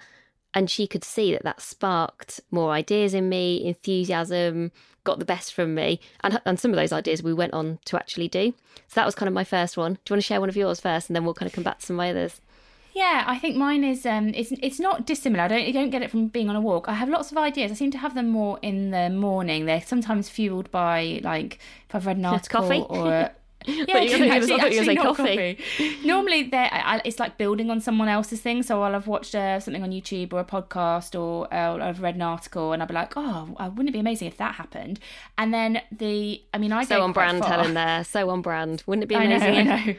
And 0.54 0.70
she 0.70 0.86
could 0.86 1.04
see 1.04 1.32
that 1.32 1.44
that 1.44 1.62
sparked 1.62 2.40
more 2.52 2.72
ideas 2.72 3.14
in 3.14 3.28
me, 3.28 3.66
enthusiasm, 3.66 4.72
got 5.04 5.20
the 5.20 5.26
best 5.26 5.54
from 5.54 5.74
me. 5.74 6.00
And, 6.24 6.40
and 6.46 6.60
some 6.60 6.72
of 6.72 6.78
those 6.78 6.94
ideas 6.94 7.24
we 7.24 7.34
went 7.34 7.54
on 7.54 7.80
to 7.86 7.98
actually 7.98 8.28
do. 8.28 8.54
So 8.88 8.96
that 8.96 9.06
was 9.06 9.16
kind 9.16 9.28
of 9.28 9.34
my 9.34 9.44
first 9.44 9.78
one. 9.78 9.94
Do 9.94 10.00
you 10.10 10.14
want 10.14 10.24
to 10.24 10.28
share 10.28 10.40
one 10.40 10.50
of 10.50 10.56
yours 10.56 10.80
first 10.80 11.10
and 11.10 11.16
then 11.16 11.26
we'll 11.26 11.34
kind 11.34 11.48
of 11.48 11.54
come 11.54 11.64
back 11.64 11.80
to 11.80 11.86
some 11.86 11.96
of 11.96 11.98
my 11.98 12.12
others? 12.12 12.40
Yeah, 12.94 13.24
I 13.26 13.40
think 13.40 13.56
mine 13.56 13.84
is 13.84 14.06
um 14.06 14.30
it's 14.36 14.52
it's 14.62 14.80
not 14.80 15.08
dissimilar. 15.08 15.44
I 15.46 15.48
don't 15.48 15.66
you 15.66 15.74
don't 15.74 15.90
get 15.90 16.04
it 16.04 16.12
from 16.12 16.28
being 16.28 16.48
on 16.48 16.56
a 16.56 16.62
walk. 16.62 16.88
I 16.88 16.94
have 16.94 17.10
lots 17.10 17.32
of 17.32 17.38
ideas. 17.40 17.72
I 17.72 17.76
seem 17.76 17.90
to 17.92 17.98
have 17.98 18.14
them 18.14 18.30
more 18.30 18.60
in 18.62 18.92
the 18.92 19.10
morning. 19.10 19.66
They're 19.66 19.82
sometimes 19.82 20.30
fueled 20.30 20.70
by 20.70 21.20
like 21.24 21.60
if 21.90 21.96
I've 21.96 22.06
read 22.06 22.18
an 22.18 22.26
article 22.34 22.86
or 22.90 23.32
Yeah, 23.74 24.00
you 24.00 24.12
actually, 24.14 24.30
actually, 24.30 24.60
actually 24.60 24.86
say 24.86 24.94
not 24.96 25.18
coffee. 25.18 25.56
coffee. 25.56 25.98
Normally, 26.06 26.44
there 26.44 26.70
it's 27.06 27.20
like 27.20 27.38
building 27.38 27.70
on 27.70 27.80
someone 27.82 28.08
else's 28.08 28.42
thing. 28.42 28.64
So 28.64 28.82
I'll 28.82 28.94
have 28.94 29.08
watched 29.08 29.36
uh, 29.36 29.60
something 29.60 29.84
on 29.84 29.92
YouTube 29.92 30.34
or 30.34 30.40
a 30.40 30.46
podcast, 30.46 31.20
or 31.20 31.54
uh, 31.54 31.78
I've 31.78 32.02
read 32.02 32.16
an 32.16 32.22
article, 32.22 32.74
and 32.74 32.82
I'll 32.82 32.88
be 32.88 32.94
like, 32.94 33.14
"Oh, 33.16 33.56
wouldn't 33.60 33.90
it 33.90 33.94
be 33.94 34.00
amazing 34.00 34.28
if 34.28 34.38
that 34.38 34.56
happened?" 34.56 35.00
And 35.38 35.54
then 35.54 35.82
the, 35.92 36.42
I 36.54 36.58
mean, 36.58 36.72
I 36.72 36.84
so 36.86 37.02
on 37.02 37.12
brand, 37.14 37.40
far. 37.40 37.50
Helen. 37.50 37.74
There, 37.74 38.04
so 38.04 38.30
on 38.30 38.42
brand. 38.42 38.84
Wouldn't 38.86 39.04
it 39.04 39.08
be 39.08 39.16
I 39.16 39.26
know, 39.26 39.36
amazing? 39.38 39.70
I 39.70 39.86
know. 39.86 39.96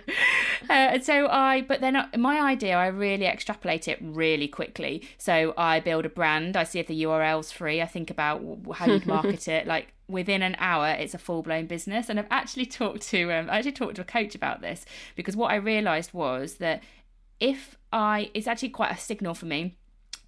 Uh, 0.69 0.99
so 1.01 1.29
I, 1.29 1.63
but 1.63 1.81
then 1.81 1.97
uh, 1.97 2.09
my 2.17 2.41
idea, 2.41 2.77
I 2.77 2.87
really 2.87 3.27
extrapolate 3.27 3.89
it 3.89 3.99
really 4.01 4.49
quickly. 4.49 5.03
So 5.19 5.55
I 5.57 5.81
build 5.81 6.07
a 6.07 6.09
brand. 6.09 6.57
I 6.57 6.65
see 6.65 6.79
if 6.79 6.87
the 6.87 7.05
URL's 7.05 7.53
free. 7.53 7.83
I 7.83 7.87
think 7.87 8.11
about 8.11 8.43
how 8.75 8.87
you'd 8.87 9.07
market 9.07 9.49
it. 9.49 9.67
Like 9.67 9.89
within 10.09 10.43
an 10.43 10.55
hour 10.59 10.89
it's 10.89 11.15
a 11.15 11.19
full-blown 11.19 11.67
business. 11.67 12.09
And 12.09 12.19
i've 12.19 12.27
actually 12.31 12.67
talked 12.67 13.03
to 13.09 13.33
um, 13.33 13.49
i 13.51 13.59
actually 13.59 13.73
talked 13.73 13.97
to 13.97 14.03
a 14.03 14.05
coach 14.05 14.35
about 14.35 14.61
this 14.61 14.85
because 15.17 15.37
what 15.37 15.51
i 15.51 15.57
realized 15.57 16.13
was 16.13 16.55
that 16.55 16.83
if 17.41 17.77
i 17.93 18.31
it's 18.35 18.47
actually 18.47 18.71
quite 18.71 18.93
a 18.93 18.99
signal 18.99 19.35
for 19.35 19.47
me. 19.47 19.77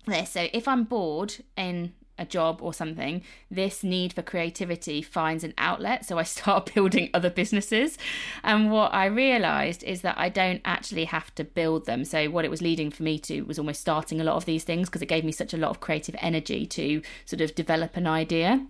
This 0.07 0.31
so 0.31 0.49
if 0.53 0.69
i'm 0.69 0.85
bored 0.85 1.37
in 1.57 1.93
a 2.19 2.25
job 2.25 2.61
or 2.63 2.73
something 2.73 3.23
this 3.51 3.85
need 3.85 4.11
for 4.15 4.23
creativity 4.23 5.03
finds 5.03 5.45
an 5.45 5.53
outlet. 5.59 6.05
So 6.07 6.19
i 6.19 6.23
start 6.23 6.73
building 6.75 7.11
other 7.13 7.31
businesses. 7.31 7.99
And 8.43 8.71
what 8.71 8.95
i 8.95 9.07
realized 9.07 9.83
is 9.85 10.01
that 10.03 10.17
i 10.17 10.29
don't 10.29 10.63
actually 10.65 11.05
have 11.05 11.35
to 11.35 11.45
build 11.45 11.87
them. 11.87 12.05
So 12.05 12.31
what 12.31 12.45
it 12.45 12.51
was 12.51 12.63
leading 12.63 12.91
for 12.91 13.03
me 13.03 13.19
to 13.21 13.43
was 13.43 13.59
almost 13.59 13.81
starting 13.81 14.21
a 14.21 14.25
lot 14.25 14.37
of 14.37 14.47
these 14.47 14.65
things 14.65 14.89
because 14.89 15.03
it 15.03 15.07
gave 15.07 15.25
me 15.25 15.33
such 15.33 15.53
a 15.53 15.59
lot 15.59 15.71
of 15.71 15.81
creative 15.81 16.17
energy 16.21 16.67
to 16.67 17.03
sort 17.25 17.41
of 17.41 17.55
develop 17.55 17.97
an 17.97 18.07
idea 18.07 18.67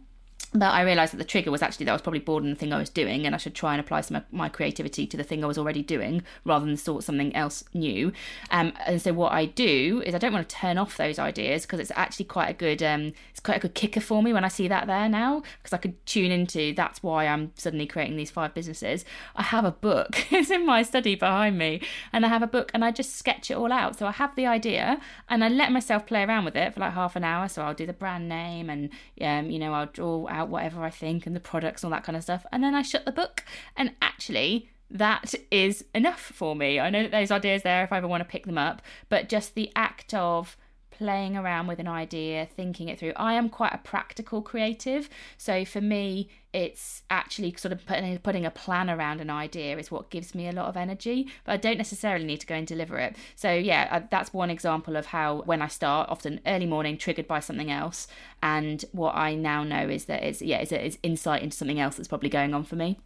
but 0.53 0.73
I 0.73 0.83
realised 0.83 1.13
that 1.13 1.19
the 1.19 1.25
trigger 1.25 1.51
was 1.51 1.63
actually 1.63 1.87
that 1.87 1.93
I 1.93 1.95
was 1.95 2.03
probably 2.03 2.21
bored 2.21 2.45
in 2.45 2.51
the 2.51 2.57
thing 2.57 2.73
I 2.73 2.79
was 2.79 2.91
doing, 2.91 3.27
and 3.27 3.35
I 3.35 3.39
should 3.39 3.55
try 3.55 3.73
and 3.75 3.81
apply 3.81 4.01
some 4.03 4.17
of 4.17 4.25
my 4.33 4.49
creativity 4.49 5.07
to 5.07 5.17
the 5.17 5.25
thing 5.25 5.43
I 5.43 5.47
was 5.47 5.59
already 5.59 5.83
doing 5.83 6.23
rather 6.45 6.65
than 6.65 6.77
sort 6.77 7.05
something 7.05 7.35
else 7.35 7.65
new. 7.75 8.13
Um, 8.51 8.73
and 8.87 9.01
so 9.01 9.13
what 9.13 9.33
I 9.33 9.47
do 9.47 10.03
is 10.07 10.15
I 10.15 10.19
don't 10.19 10.33
want 10.33 10.49
to 10.49 10.57
turn 10.57 10.79
off 10.79 10.97
those 10.97 11.19
ideas 11.19 11.63
because 11.63 11.81
it's 11.81 11.93
actually 11.95 12.27
quite 12.27 12.49
a 12.49 12.55
good 12.55 12.83
um, 12.83 13.13
it's 13.31 13.41
quite 13.41 13.59
a 13.59 13.61
good 13.61 13.75
kicker 13.75 14.01
for 14.01 14.23
me 14.23 14.33
when 14.33 14.45
I 14.45 14.49
see 14.49 14.69
that 14.69 14.87
there 14.87 15.09
now 15.09 15.43
because 15.59 15.73
I 15.73 15.79
could 15.79 16.05
tune 16.07 16.31
into 16.31 16.73
that's 16.75 17.03
why 17.03 17.27
I'm 17.27 17.53
suddenly 17.57 17.87
creating 17.87 18.17
these 18.17 18.31
five 18.31 18.55
businesses. 18.55 19.05
I 19.35 19.43
have 19.43 19.65
a 19.65 19.73
book, 19.73 20.27
it's 20.33 20.51
in 20.51 20.65
my 20.65 20.83
study 20.83 21.15
behind 21.15 21.59
me, 21.59 21.81
and 22.13 22.25
I 22.25 22.29
have 22.29 22.43
a 22.43 22.47
book 22.47 22.71
and 22.73 22.85
I 22.85 22.91
just 22.91 23.17
sketch 23.17 23.51
it 23.51 23.55
all 23.55 23.73
out. 23.73 23.99
So 23.99 24.07
I 24.07 24.13
have 24.13 24.35
the 24.37 24.47
idea 24.47 25.01
and 25.29 25.45
I 25.45 25.49
let 25.49 25.73
myself 25.73 26.07
play 26.07 26.23
around 26.23 26.45
with 26.45 26.57
it 26.57 26.75
for 26.75 26.81
like 26.81 26.93
half 26.93 27.17
an 27.17 27.25
hour. 27.25 27.49
So 27.49 27.63
I'll 27.63 27.75
do 27.75 27.87
the 27.87 27.93
brand 27.93 28.29
name 28.29 28.71
and 28.71 28.91
um, 29.21 29.51
you 29.51 29.59
know 29.59 29.73
I'll 29.73 29.87
draw 29.87 30.27
whatever 30.45 30.83
I 30.83 30.91
think 30.91 31.27
and 31.27 31.35
the 31.35 31.41
products 31.41 31.83
and 31.83 31.93
all 31.93 31.97
that 31.97 32.05
kind 32.05 32.17
of 32.17 32.23
stuff. 32.23 32.47
And 32.53 32.63
then 32.63 32.75
I 32.75 32.83
shut 32.83 33.05
the 33.05 33.13
book. 33.13 33.45
And 33.77 33.95
actually, 34.01 34.71
that 34.91 35.35
is 35.51 35.85
enough 35.95 36.21
for 36.21 36.55
me. 36.55 36.79
I 36.79 36.91
know 36.91 37.03
that 37.03 37.13
those 37.13 37.31
ideas 37.31 37.63
there 37.63 37.85
if 37.85 37.93
I 37.93 37.99
ever 37.99 38.09
want 38.09 38.23
to 38.23 38.29
pick 38.29 38.47
them 38.47 38.59
up, 38.59 38.83
but 39.09 39.29
just 39.29 39.55
the 39.55 39.73
act 39.75 40.15
of 40.15 40.57
playing 40.99 41.37
around 41.37 41.67
with 41.67 41.79
an 41.79 41.89
idea, 41.89 42.47
thinking 42.47 42.89
it 42.89 42.99
through. 42.99 43.13
I 43.17 43.35
am 43.35 43.49
quite 43.49 43.75
a 43.75 43.79
practical 43.79 44.43
creative. 44.43 45.09
So 45.37 45.65
for 45.65 45.81
me, 45.81 46.29
it's 46.53 47.03
actually 47.11 47.55
sort 47.57 47.73
of 47.73 47.85
putting, 47.85 48.19
putting 48.19 48.47
a 48.47 48.51
plan 48.51 48.89
around 48.89 49.21
an 49.21 49.29
idea 49.29 49.77
is 49.77 49.91
what 49.91 50.11
gives 50.11 50.35
me 50.35 50.49
a 50.49 50.53
lot 50.53 50.67
of 50.67 50.77
energy, 50.77 51.29
but 51.45 51.53
I 51.53 51.57
don't 51.59 51.77
necessarily 51.77 52.25
need 52.25 52.41
to 52.41 52.47
go 52.47 52.55
and 52.55 52.67
deliver 52.67 52.99
it. 52.99 53.17
So 53.35 53.53
yeah, 53.53 54.05
that's 54.11 54.33
one 54.33 54.51
example 54.51 54.97
of 54.97 55.07
how 55.07 55.43
when 55.43 55.61
I 55.61 55.69
start, 55.69 56.09
often 56.09 56.41
early 56.47 56.67
morning, 56.67 56.97
triggered 56.97 57.29
by 57.29 57.41
something 57.41 57.71
else. 57.71 58.09
And 58.43 58.85
what 58.93 59.15
I 59.15 59.35
now 59.35 59.65
know 59.65 59.89
is 59.89 60.07
that 60.07 60.23
it's, 60.23 60.41
yeah, 60.41 60.59
it's, 60.59 60.73
it's 60.73 60.99
insight 61.03 61.43
into 61.43 61.57
something 61.57 61.79
else 61.79 61.97
that's 61.97 62.09
probably 62.09 62.31
going 62.31 62.55
on 62.55 62.65
for 62.65 62.77
me. 62.77 62.99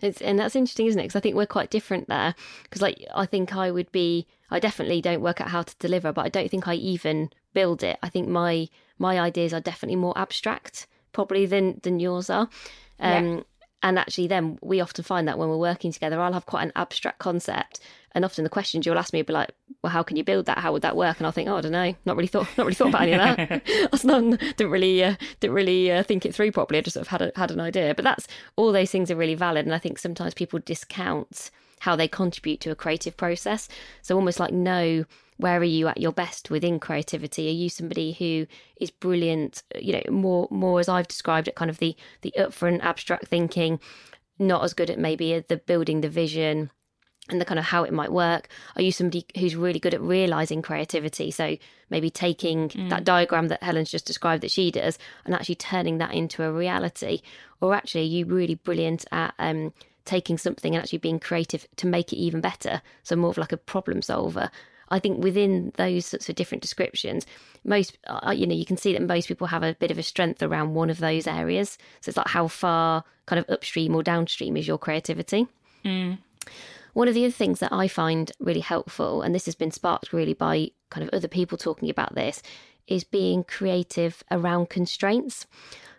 It's, 0.00 0.20
and 0.20 0.38
that's 0.38 0.56
interesting, 0.56 0.86
isn't 0.86 1.00
it? 1.00 1.04
Because 1.04 1.16
I 1.16 1.20
think 1.20 1.36
we're 1.36 1.46
quite 1.46 1.70
different 1.70 2.08
there. 2.08 2.34
Because 2.64 2.82
like 2.82 3.04
I 3.14 3.26
think 3.26 3.56
I 3.56 3.70
would 3.70 3.90
be, 3.92 4.26
I 4.50 4.58
definitely 4.58 5.00
don't 5.00 5.22
work 5.22 5.40
out 5.40 5.48
how 5.48 5.62
to 5.62 5.74
deliver, 5.78 6.12
but 6.12 6.24
I 6.24 6.28
don't 6.28 6.50
think 6.50 6.68
I 6.68 6.74
even 6.74 7.30
build 7.54 7.82
it. 7.82 7.98
I 8.02 8.08
think 8.08 8.28
my 8.28 8.68
my 8.98 9.18
ideas 9.18 9.52
are 9.54 9.60
definitely 9.60 9.96
more 9.96 10.16
abstract, 10.16 10.86
probably 11.12 11.46
than 11.46 11.80
than 11.82 12.00
yours 12.00 12.30
are. 12.30 12.48
Um, 13.00 13.36
yeah. 13.36 13.40
And 13.86 14.00
actually, 14.00 14.26
then 14.26 14.58
we 14.62 14.80
often 14.80 15.04
find 15.04 15.28
that 15.28 15.38
when 15.38 15.48
we're 15.48 15.56
working 15.56 15.92
together, 15.92 16.20
I'll 16.20 16.32
have 16.32 16.44
quite 16.44 16.64
an 16.64 16.72
abstract 16.74 17.20
concept, 17.20 17.78
and 18.16 18.24
often 18.24 18.42
the 18.42 18.50
questions 18.50 18.84
you'll 18.84 18.98
ask 18.98 19.12
me 19.12 19.20
will 19.20 19.26
be 19.26 19.32
like, 19.32 19.52
"Well, 19.80 19.92
how 19.92 20.02
can 20.02 20.16
you 20.16 20.24
build 20.24 20.46
that? 20.46 20.58
How 20.58 20.72
would 20.72 20.82
that 20.82 20.96
work?" 20.96 21.18
And 21.18 21.26
I'll 21.26 21.30
think, 21.30 21.48
"Oh, 21.48 21.58
I 21.58 21.60
don't 21.60 21.70
know. 21.70 21.94
Not 22.04 22.16
really 22.16 22.26
thought. 22.26 22.48
Not 22.58 22.64
really 22.64 22.74
thought 22.74 22.88
about 22.88 23.02
any 23.02 23.12
of 23.12 23.20
that. 23.20 23.62
I 23.92 23.98
not, 24.02 24.40
didn't 24.40 24.72
really 24.72 25.04
uh, 25.04 25.14
didn't 25.38 25.54
really 25.54 25.92
uh, 25.92 26.02
think 26.02 26.26
it 26.26 26.34
through 26.34 26.50
properly. 26.50 26.78
I 26.78 26.82
just 26.82 26.94
sort 26.94 27.06
of 27.06 27.10
had 27.10 27.22
a, 27.22 27.32
had 27.36 27.52
an 27.52 27.60
idea." 27.60 27.94
But 27.94 28.02
that's 28.02 28.26
all 28.56 28.72
those 28.72 28.90
things 28.90 29.08
are 29.08 29.16
really 29.16 29.36
valid, 29.36 29.66
and 29.66 29.74
I 29.74 29.78
think 29.78 30.00
sometimes 30.00 30.34
people 30.34 30.58
discount 30.58 31.52
how 31.78 31.94
they 31.94 32.08
contribute 32.08 32.60
to 32.62 32.72
a 32.72 32.74
creative 32.74 33.16
process. 33.16 33.68
So 34.02 34.16
almost 34.16 34.40
like 34.40 34.52
know 34.52 35.04
where 35.38 35.58
are 35.58 35.64
you 35.64 35.88
at 35.88 36.00
your 36.00 36.12
best 36.12 36.50
within 36.50 36.80
creativity? 36.80 37.48
Are 37.48 37.52
you 37.52 37.68
somebody 37.68 38.12
who 38.12 38.46
is 38.80 38.90
brilliant? 38.90 39.62
You 39.78 39.94
know, 39.94 40.02
more 40.10 40.48
more 40.50 40.80
as 40.80 40.88
I've 40.88 41.08
described 41.08 41.48
it, 41.48 41.54
kind 41.54 41.70
of 41.70 41.78
the 41.78 41.96
the 42.22 42.34
upfront 42.38 42.82
abstract 42.82 43.28
thinking, 43.28 43.80
not 44.38 44.64
as 44.64 44.74
good 44.74 44.90
at 44.90 44.98
maybe 44.98 45.38
the 45.40 45.58
building 45.58 46.00
the 46.00 46.08
vision 46.08 46.70
and 47.28 47.40
the 47.40 47.44
kind 47.44 47.58
of 47.58 47.64
how 47.66 47.82
it 47.82 47.92
might 47.92 48.12
work? 48.12 48.48
Are 48.76 48.82
you 48.82 48.92
somebody 48.92 49.26
who's 49.38 49.56
really 49.56 49.80
good 49.80 49.94
at 49.94 50.00
realizing 50.00 50.62
creativity? 50.62 51.30
So 51.30 51.56
maybe 51.90 52.10
taking 52.10 52.68
mm. 52.68 52.90
that 52.90 53.04
diagram 53.04 53.48
that 53.48 53.62
Helen's 53.62 53.90
just 53.90 54.06
described 54.06 54.42
that 54.42 54.50
she 54.50 54.70
does 54.70 54.98
and 55.24 55.34
actually 55.34 55.56
turning 55.56 55.98
that 55.98 56.14
into 56.14 56.44
a 56.44 56.52
reality, 56.52 57.22
or 57.60 57.74
actually 57.74 58.02
are 58.02 58.04
you 58.04 58.26
really 58.26 58.54
brilliant 58.54 59.04
at 59.12 59.34
um, 59.38 59.72
taking 60.04 60.38
something 60.38 60.74
and 60.74 60.82
actually 60.82 60.98
being 60.98 61.18
creative 61.18 61.66
to 61.76 61.86
make 61.86 62.12
it 62.12 62.16
even 62.16 62.40
better? 62.40 62.80
So 63.02 63.16
more 63.16 63.30
of 63.30 63.38
like 63.38 63.52
a 63.52 63.56
problem 63.58 64.02
solver. 64.02 64.50
I 64.88 64.98
think 64.98 65.22
within 65.22 65.72
those 65.76 66.06
sorts 66.06 66.28
of 66.28 66.36
different 66.36 66.62
descriptions, 66.62 67.26
most 67.64 67.98
uh, 68.06 68.32
you 68.34 68.46
know 68.46 68.54
you 68.54 68.66
can 68.66 68.76
see 68.76 68.92
that 68.92 69.02
most 69.02 69.28
people 69.28 69.48
have 69.48 69.62
a 69.62 69.74
bit 69.74 69.90
of 69.90 69.98
a 69.98 70.02
strength 70.02 70.42
around 70.42 70.74
one 70.74 70.90
of 70.90 70.98
those 70.98 71.26
areas. 71.26 71.78
So 72.00 72.10
it's 72.10 72.16
like 72.16 72.28
how 72.28 72.48
far 72.48 73.04
kind 73.26 73.38
of 73.38 73.50
upstream 73.50 73.94
or 73.94 74.02
downstream 74.02 74.56
is 74.56 74.68
your 74.68 74.78
creativity. 74.78 75.46
Mm. 75.84 76.18
One 76.92 77.08
of 77.08 77.14
the 77.14 77.24
other 77.24 77.32
things 77.32 77.60
that 77.60 77.72
I 77.72 77.88
find 77.88 78.32
really 78.38 78.60
helpful, 78.60 79.20
and 79.20 79.34
this 79.34 79.44
has 79.44 79.54
been 79.54 79.70
sparked 79.70 80.12
really 80.12 80.32
by 80.32 80.70
kind 80.88 81.06
of 81.06 81.12
other 81.12 81.28
people 81.28 81.58
talking 81.58 81.90
about 81.90 82.14
this, 82.14 82.40
is 82.86 83.04
being 83.04 83.44
creative 83.44 84.22
around 84.30 84.70
constraints. 84.70 85.46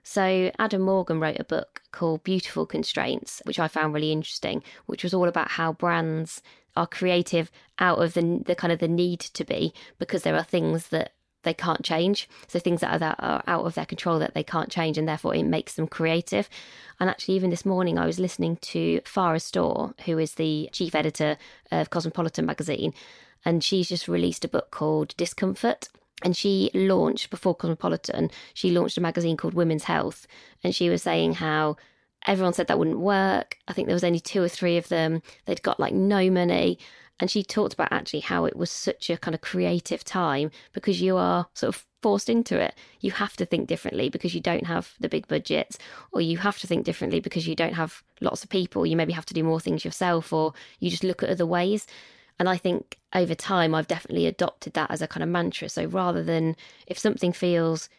So, 0.01 0.51
Adam 0.57 0.81
Morgan 0.81 1.19
wrote 1.19 1.39
a 1.39 1.43
book 1.43 1.81
called 1.91 2.23
Beautiful 2.23 2.65
Constraints, 2.65 3.41
which 3.43 3.59
I 3.59 3.67
found 3.67 3.93
really 3.93 4.11
interesting, 4.11 4.63
which 4.85 5.03
was 5.03 5.13
all 5.13 5.27
about 5.27 5.51
how 5.51 5.73
brands 5.73 6.41
are 6.77 6.87
creative 6.87 7.51
out 7.79 8.01
of 8.01 8.13
the, 8.13 8.43
the 8.45 8.55
kind 8.55 8.71
of 8.71 8.79
the 8.79 8.87
need 8.87 9.19
to 9.19 9.43
be 9.43 9.73
because 9.99 10.23
there 10.23 10.35
are 10.35 10.43
things 10.43 10.87
that 10.89 11.11
they 11.43 11.53
can't 11.53 11.83
change. 11.83 12.29
So 12.47 12.59
things 12.59 12.81
that 12.81 12.93
are, 12.93 12.99
that 12.99 13.15
are 13.19 13.43
out 13.47 13.65
of 13.65 13.75
their 13.75 13.85
control 13.85 14.19
that 14.19 14.33
they 14.33 14.43
can't 14.43 14.69
change, 14.69 14.97
and 14.97 15.07
therefore 15.07 15.33
it 15.35 15.43
makes 15.43 15.75
them 15.75 15.87
creative. 15.87 16.49
And 16.99 17.09
actually, 17.09 17.35
even 17.35 17.49
this 17.49 17.65
morning, 17.65 17.97
I 17.97 18.05
was 18.05 18.19
listening 18.19 18.57
to 18.57 19.01
Farrah 19.01 19.41
Storr, 19.41 19.93
who 20.05 20.17
is 20.17 20.35
the 20.35 20.69
chief 20.71 20.93
editor 20.93 21.37
of 21.71 21.89
Cosmopolitan 21.89 22.45
magazine, 22.45 22.93
and 23.45 23.63
she's 23.63 23.89
just 23.89 24.07
released 24.07 24.45
a 24.45 24.49
book 24.49 24.71
called 24.71 25.15
Discomfort. 25.17 25.89
And 26.23 26.35
she 26.35 26.71
launched 26.73 27.29
before 27.29 27.53
Cosmopolitan, 27.53 28.31
she 28.53 28.71
launched 28.71 28.97
a 28.97 29.01
magazine 29.01 29.37
called 29.37 29.53
Women's 29.53 29.83
Health, 29.83 30.25
and 30.63 30.73
she 30.73 30.89
was 30.89 31.03
saying 31.03 31.35
how 31.35 31.77
everyone 32.25 32.53
said 32.53 32.67
that 32.67 32.79
wouldn't 32.79 32.99
work. 32.99 33.57
I 33.67 33.73
think 33.73 33.87
there 33.87 33.95
was 33.95 34.03
only 34.03 34.19
two 34.19 34.41
or 34.41 34.49
three 34.49 34.77
of 34.77 34.89
them. 34.89 35.21
They'd 35.45 35.61
got 35.61 35.79
like 35.79 35.93
no 35.93 36.29
money 36.29 36.79
and 37.19 37.31
she 37.31 37.43
talked 37.43 37.73
about 37.73 37.91
actually 37.91 38.19
how 38.19 38.45
it 38.45 38.55
was 38.55 38.69
such 38.69 39.09
a 39.09 39.17
kind 39.17 39.33
of 39.33 39.41
creative 39.41 40.03
time 40.03 40.51
because 40.73 41.01
you 41.01 41.17
are 41.17 41.47
sort 41.53 41.75
of 41.75 41.85
forced 42.03 42.29
into 42.29 42.59
it. 42.59 42.75
You 42.99 43.11
have 43.11 43.35
to 43.37 43.45
think 43.45 43.67
differently 43.67 44.09
because 44.09 44.35
you 44.35 44.41
don't 44.41 44.67
have 44.67 44.93
the 44.99 45.09
big 45.09 45.27
budgets, 45.27 45.77
or 46.11 46.21
you 46.21 46.37
have 46.37 46.59
to 46.59 46.67
think 46.67 46.85
differently 46.85 47.19
because 47.19 47.47
you 47.47 47.55
don't 47.55 47.73
have 47.73 48.03
lots 48.21 48.43
of 48.43 48.49
people. 48.49 48.85
You 48.85 48.95
maybe 48.95 49.13
have 49.13 49.25
to 49.27 49.33
do 49.33 49.43
more 49.43 49.59
things 49.59 49.83
yourself, 49.83 50.31
or 50.31 50.53
you 50.79 50.91
just 50.91 51.03
look 51.03 51.23
at 51.23 51.29
other 51.29 51.45
ways. 51.45 51.87
And 52.39 52.47
I 52.47 52.57
think 52.57 52.99
over 53.13 53.33
time, 53.33 53.73
I've 53.73 53.87
definitely 53.87 54.27
adopted 54.27 54.73
that 54.73 54.91
as 54.91 55.01
a 55.01 55.07
kind 55.07 55.23
of 55.23 55.29
mantra. 55.29 55.69
So 55.69 55.85
rather 55.85 56.23
than 56.23 56.55
if 56.85 56.99
something 56.99 57.33
feels 57.33 57.89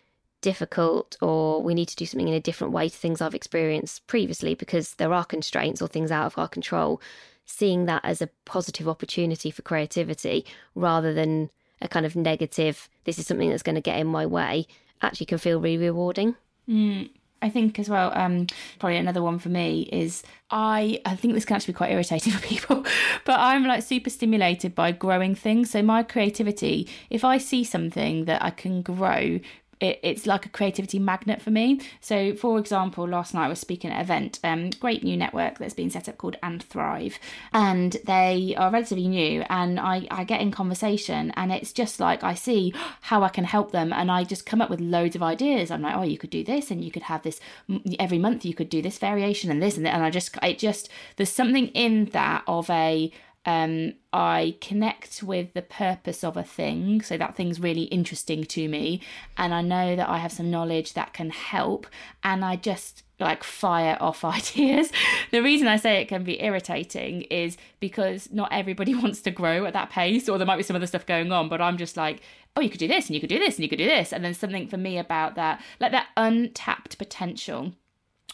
difficult 0.41 1.17
or 1.21 1.63
we 1.63 1.75
need 1.75 1.89
to 1.89 1.97
do 1.97 2.07
something 2.07 2.29
in 2.29 2.35
a 2.35 2.41
different 2.41 2.73
way 2.73 2.89
to 2.89 2.97
things 2.97 3.21
I've 3.21 3.35
experienced 3.35 4.07
previously 4.07 4.55
because 4.55 4.95
there 4.95 5.13
are 5.13 5.25
constraints 5.25 5.83
or 5.83 5.89
things 5.89 6.11
out 6.11 6.27
of 6.27 6.39
our 6.39 6.49
control, 6.49 7.01
seeing 7.45 7.87
that 7.87 8.05
as 8.05 8.23
a 8.23 8.29
positive 8.45 8.89
opportunity 8.89 9.51
for 9.51 9.63
creativity 9.63 10.45
rather 10.75 11.13
than 11.13 11.51
a 11.81 11.89
kind 11.89 12.07
of 12.07 12.17
negative, 12.17 12.89
this 13.05 13.19
is 13.19 13.27
something 13.27 13.51
that's 13.51 13.63
going 13.63 13.75
to 13.75 13.81
get 13.81 13.99
in 13.99 14.07
my 14.07 14.27
way, 14.27 14.67
actually 15.03 15.27
can 15.27 15.39
feel 15.39 15.61
really 15.61 15.79
rewarding. 15.79 16.35
Mm. 16.69 17.11
I 17.41 17.49
think 17.49 17.79
as 17.79 17.89
well, 17.89 18.11
um, 18.17 18.49
probably 18.81 18.97
another 18.97 19.23
one 19.23 19.39
for 19.39 19.49
me 19.49 19.89
is 19.93 20.25
I 20.51 21.01
I 21.07 21.15
think 21.15 21.35
this 21.35 21.45
can 21.45 21.55
actually 21.55 21.75
be 21.75 21.77
quite 21.77 21.93
irritating 21.93 22.33
for 22.35 22.45
people, 22.45 22.85
but 23.25 23.39
I'm 23.39 23.65
like 23.65 23.83
super 23.85 24.11
stimulated 24.11 24.75
by 24.75 24.91
growing 24.91 25.37
things. 25.37 25.71
So 25.71 25.81
my 25.83 26.03
creativity, 26.03 26.89
if 27.11 27.25
I 27.25 27.39
see 27.39 27.63
something 27.63 28.25
that 28.25 28.43
I 28.43 28.51
can 28.51 28.83
grow 28.83 29.39
it, 29.81 30.01
it's 30.03 30.27
like 30.27 30.47
a 30.47 30.49
creativity 30.49 30.99
magnet 30.99 31.41
for 31.41 31.51
me. 31.51 31.81
So, 32.01 32.35
for 32.35 32.59
example, 32.59 33.07
last 33.07 33.35
night 33.35 33.47
I 33.47 33.49
was 33.49 33.61
speaking 33.61 33.91
at 33.91 33.97
an 33.97 34.03
event, 34.03 34.41
um, 34.45 34.71
great 34.71 35.05
new 35.05 35.17
network 35.17 35.59
that's 35.59 35.75
been 35.75 35.91
set 35.91 36.09
up 36.09 36.19
called 36.19 36.37
And 36.43 36.63
Thrive, 36.63 37.19
and 37.53 37.97
they 38.05 38.55
are 38.57 38.71
relatively 38.71 39.09
new. 39.09 39.45
And 39.49 39.79
I, 39.79 40.07
I 40.11 40.25
get 40.25 40.41
in 40.41 40.51
conversation, 40.51 41.33
and 41.37 41.53
it's 41.53 41.73
just 41.73 42.01
like 42.01 42.25
I 42.25 42.35
see 42.35 42.73
how 43.03 43.23
I 43.23 43.29
can 43.29 43.45
help 43.45 43.73
them, 43.73 43.93
and 43.93 44.11
I 44.11 44.25
just 44.25 44.47
come 44.47 44.61
up 44.61 44.71
with 44.71 44.81
loads 44.81 45.17
of 45.17 45.23
ideas. 45.23 45.71
I'm 45.71 45.83
like, 45.83 45.97
oh, 45.97 46.03
you 46.03 46.19
could 46.19 46.31
do 46.31 46.45
this, 46.45 46.71
and 46.71 46.85
you 46.85 46.91
could 46.91 47.05
have 47.05 47.23
this 47.23 47.41
every 47.99 48.19
month. 48.19 48.45
You 48.45 48.55
could 48.55 48.69
do 48.69 48.83
this 48.83 48.99
variation 48.99 49.51
and 49.51 49.63
this 49.63 49.77
and 49.77 49.87
that. 49.87 49.95
And 49.95 50.05
I 50.05 50.11
just, 50.11 50.37
it 50.43 50.59
just, 50.59 50.89
there's 51.17 51.31
something 51.31 51.69
in 51.69 52.07
that 52.07 52.43
of 52.47 52.69
a 52.71 53.13
um, 53.49 53.95
I 54.13 54.57
connect 54.61 55.23
with 55.23 55.55
the 55.55 55.63
purpose 55.63 56.23
of 56.23 56.37
a 56.37 56.43
thing, 56.43 57.01
so 57.01 57.17
that 57.17 57.35
thing's 57.35 57.59
really 57.59 57.85
interesting 57.85 58.45
to 58.45 58.69
me, 58.69 59.01
and 59.39 59.55
I 59.55 59.63
know 59.63 59.97
that 59.97 60.07
I 60.07 60.19
have 60.19 60.33
some 60.33 60.51
knowledge 60.51 60.93
that 60.93 61.15
can 61.15 61.31
help, 61.31 61.87
and 62.23 62.45
I 62.45 62.57
just 62.57 63.05
like 63.19 63.43
fire 63.43 63.97
off 64.01 64.23
ideas. 64.39 64.93
the 65.31 65.43
reason 65.43 65.67
I 65.67 65.77
say 65.77 66.03
it 66.03 66.09
can 66.09 66.25
be 66.25 66.43
irritating 66.43 67.23
is 67.23 67.57
because 67.81 68.31
not 68.31 68.53
everybody 68.53 68.95
wants 69.03 69.23
to 69.23 69.31
grow 69.31 69.65
at 69.65 69.73
that 69.73 69.89
pace, 69.89 70.29
or 70.29 70.37
there 70.37 70.47
might 70.47 70.59
be 70.59 70.63
some 70.63 70.77
other 70.77 70.87
stuff 70.87 71.07
going 71.07 71.33
on, 71.33 71.49
but 71.49 71.63
I'm 71.63 71.79
just 71.79 71.97
like, 71.97 72.21
oh, 72.55 72.61
you 72.61 72.69
could 72.69 72.81
do 72.81 72.87
this, 72.89 73.07
and 73.07 73.15
you 73.15 73.21
could 73.21 73.31
do 73.31 73.39
this, 73.39 73.57
and 73.57 73.63
you 73.63 73.71
could 73.71 73.79
do 73.79 73.87
this, 73.87 74.13
and 74.13 74.23
then 74.23 74.35
something 74.35 74.69
for 74.69 74.77
me 74.77 74.99
about 74.99 75.37
that, 75.37 75.63
like 75.81 75.93
that 75.93 76.09
untapped 76.19 76.99
potential 76.99 77.73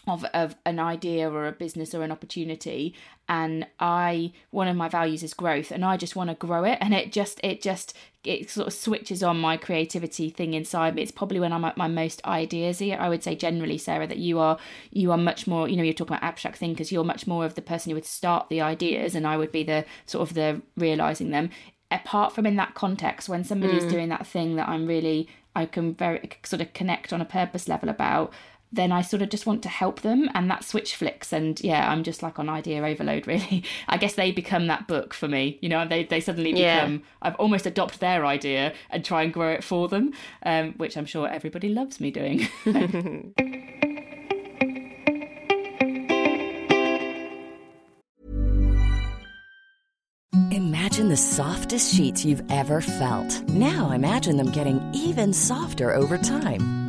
of, 0.06 0.24
of 0.34 0.56
an 0.64 0.78
idea 0.78 1.30
or 1.30 1.46
a 1.46 1.52
business 1.52 1.94
or 1.94 2.02
an 2.02 2.12
opportunity. 2.12 2.94
And 3.26 3.66
i 3.80 4.32
one 4.50 4.68
of 4.68 4.76
my 4.76 4.86
values 4.86 5.22
is 5.22 5.32
growth 5.32 5.70
and 5.70 5.82
i 5.82 5.96
just 5.96 6.14
want 6.14 6.28
to 6.28 6.34
grow 6.34 6.64
it. 6.64 6.78
And 6.80 6.92
it 6.92 7.10
just 7.10 7.40
it 7.42 7.62
just 7.62 7.94
it 8.24 8.50
sort 8.50 8.66
of 8.66 8.72
switches 8.72 9.22
on 9.22 9.38
my 9.38 9.56
creativity 9.56 10.30
thing 10.30 10.54
inside 10.54 10.94
me. 10.94 11.02
It's 11.02 11.12
probably 11.12 11.40
when 11.40 11.52
i'm 11.52 11.64
at 11.64 11.76
my 11.76 11.88
most 11.88 12.22
ideasy 12.24 12.96
i 12.96 13.08
would 13.08 13.22
say 13.22 13.34
generally 13.34 13.78
sarah 13.78 14.06
that 14.06 14.18
you 14.18 14.38
are 14.38 14.58
you 14.90 15.10
are 15.10 15.18
much 15.18 15.46
more 15.46 15.68
you 15.68 15.76
know 15.76 15.82
you're 15.82 15.94
talking 15.94 16.16
about 16.16 16.26
abstract 16.26 16.58
thinkers 16.58 16.92
you're 16.92 17.04
much 17.04 17.26
more 17.26 17.44
of 17.44 17.54
the 17.54 17.62
person 17.62 17.90
who 17.90 17.94
would 17.94 18.04
start 18.04 18.48
the 18.48 18.60
ideas 18.60 19.14
and 19.14 19.26
i 19.26 19.36
would 19.36 19.52
be 19.52 19.62
the 19.62 19.84
sort 20.06 20.28
of 20.28 20.34
the 20.34 20.60
realizing 20.76 21.30
them. 21.30 21.50
Apart 21.90 22.34
from 22.34 22.44
in 22.44 22.56
that 22.56 22.74
context 22.74 23.28
when 23.28 23.44
somebody's 23.44 23.84
mm. 23.84 23.90
doing 23.90 24.08
that 24.08 24.26
thing 24.26 24.56
that 24.56 24.68
i'm 24.68 24.86
really 24.86 25.28
i 25.54 25.64
can 25.64 25.94
very 25.94 26.28
sort 26.42 26.60
of 26.60 26.72
connect 26.72 27.12
on 27.12 27.20
a 27.20 27.24
purpose 27.24 27.68
level 27.68 27.88
about 27.88 28.32
then 28.74 28.92
I 28.92 29.02
sort 29.02 29.22
of 29.22 29.28
just 29.28 29.46
want 29.46 29.62
to 29.62 29.68
help 29.68 30.00
them 30.00 30.28
and 30.34 30.50
that 30.50 30.64
switch 30.64 30.96
flicks 30.96 31.32
and 31.32 31.60
yeah 31.60 31.90
I'm 31.90 32.02
just 32.02 32.22
like 32.22 32.38
on 32.38 32.48
idea 32.48 32.82
overload 32.82 33.26
really 33.34 33.64
I 33.88 33.96
guess 33.96 34.14
they 34.14 34.32
become 34.32 34.66
that 34.66 34.86
book 34.86 35.14
for 35.14 35.28
me 35.28 35.58
you 35.60 35.68
know 35.68 35.86
they, 35.86 36.04
they 36.04 36.20
suddenly 36.20 36.52
become 36.52 36.92
yeah. 36.92 36.98
I've 37.22 37.36
almost 37.36 37.66
adopt 37.66 38.00
their 38.00 38.26
idea 38.26 38.72
and 38.90 39.04
try 39.04 39.22
and 39.22 39.32
grow 39.32 39.50
it 39.50 39.64
for 39.64 39.88
them 39.88 40.12
um, 40.44 40.72
which 40.76 40.96
I'm 40.96 41.06
sure 41.06 41.28
everybody 41.28 41.68
loves 41.68 42.00
me 42.00 42.10
doing 42.10 42.48
Imagine 50.50 51.08
the 51.08 51.16
softest 51.16 51.92
sheets 51.92 52.24
you've 52.24 52.42
ever 52.52 52.80
felt. 52.80 53.42
Now 53.48 53.90
imagine 53.90 54.36
them 54.36 54.52
getting 54.52 54.80
even 54.94 55.32
softer 55.32 55.92
over 55.92 56.16
time. 56.18 56.83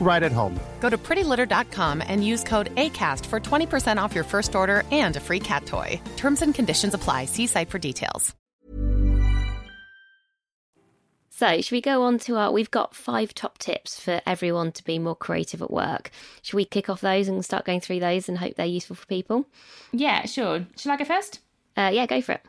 right 0.00 0.22
at 0.22 0.32
home. 0.32 0.58
Go 0.80 0.90
to 0.90 0.98
prettylitter.com 0.98 2.02
and 2.06 2.24
use 2.24 2.44
code 2.44 2.72
ACAST 2.76 3.26
for 3.26 3.40
20% 3.40 3.96
off 3.96 4.14
your 4.14 4.24
first 4.24 4.54
order 4.54 4.84
and 4.92 5.16
a 5.16 5.20
free 5.20 5.40
cat 5.40 5.66
toy. 5.66 6.00
Terms 6.16 6.42
and 6.42 6.54
conditions 6.54 6.94
apply. 6.94 7.24
See 7.24 7.46
site 7.46 7.70
for 7.70 7.78
details. 7.78 8.34
So, 11.36 11.60
should 11.60 11.72
we 11.72 11.80
go 11.80 12.04
on 12.04 12.18
to 12.20 12.36
our? 12.36 12.52
We've 12.52 12.70
got 12.70 12.94
five 12.94 13.34
top 13.34 13.58
tips 13.58 13.98
for 13.98 14.20
everyone 14.24 14.70
to 14.70 14.84
be 14.84 15.00
more 15.00 15.16
creative 15.16 15.62
at 15.62 15.70
work. 15.70 16.12
Should 16.42 16.54
we 16.54 16.64
kick 16.64 16.88
off 16.88 17.00
those 17.00 17.26
and 17.26 17.44
start 17.44 17.64
going 17.64 17.80
through 17.80 17.98
those 17.98 18.28
and 18.28 18.38
hope 18.38 18.54
they're 18.54 18.66
useful 18.66 18.94
for 18.94 19.06
people? 19.06 19.44
Yeah, 19.90 20.26
sure. 20.26 20.64
Shall 20.76 20.92
I 20.92 20.96
go 20.96 21.04
first? 21.04 21.40
Uh, 21.76 21.90
yeah, 21.92 22.06
go 22.06 22.20
for 22.20 22.32
it. 22.32 22.42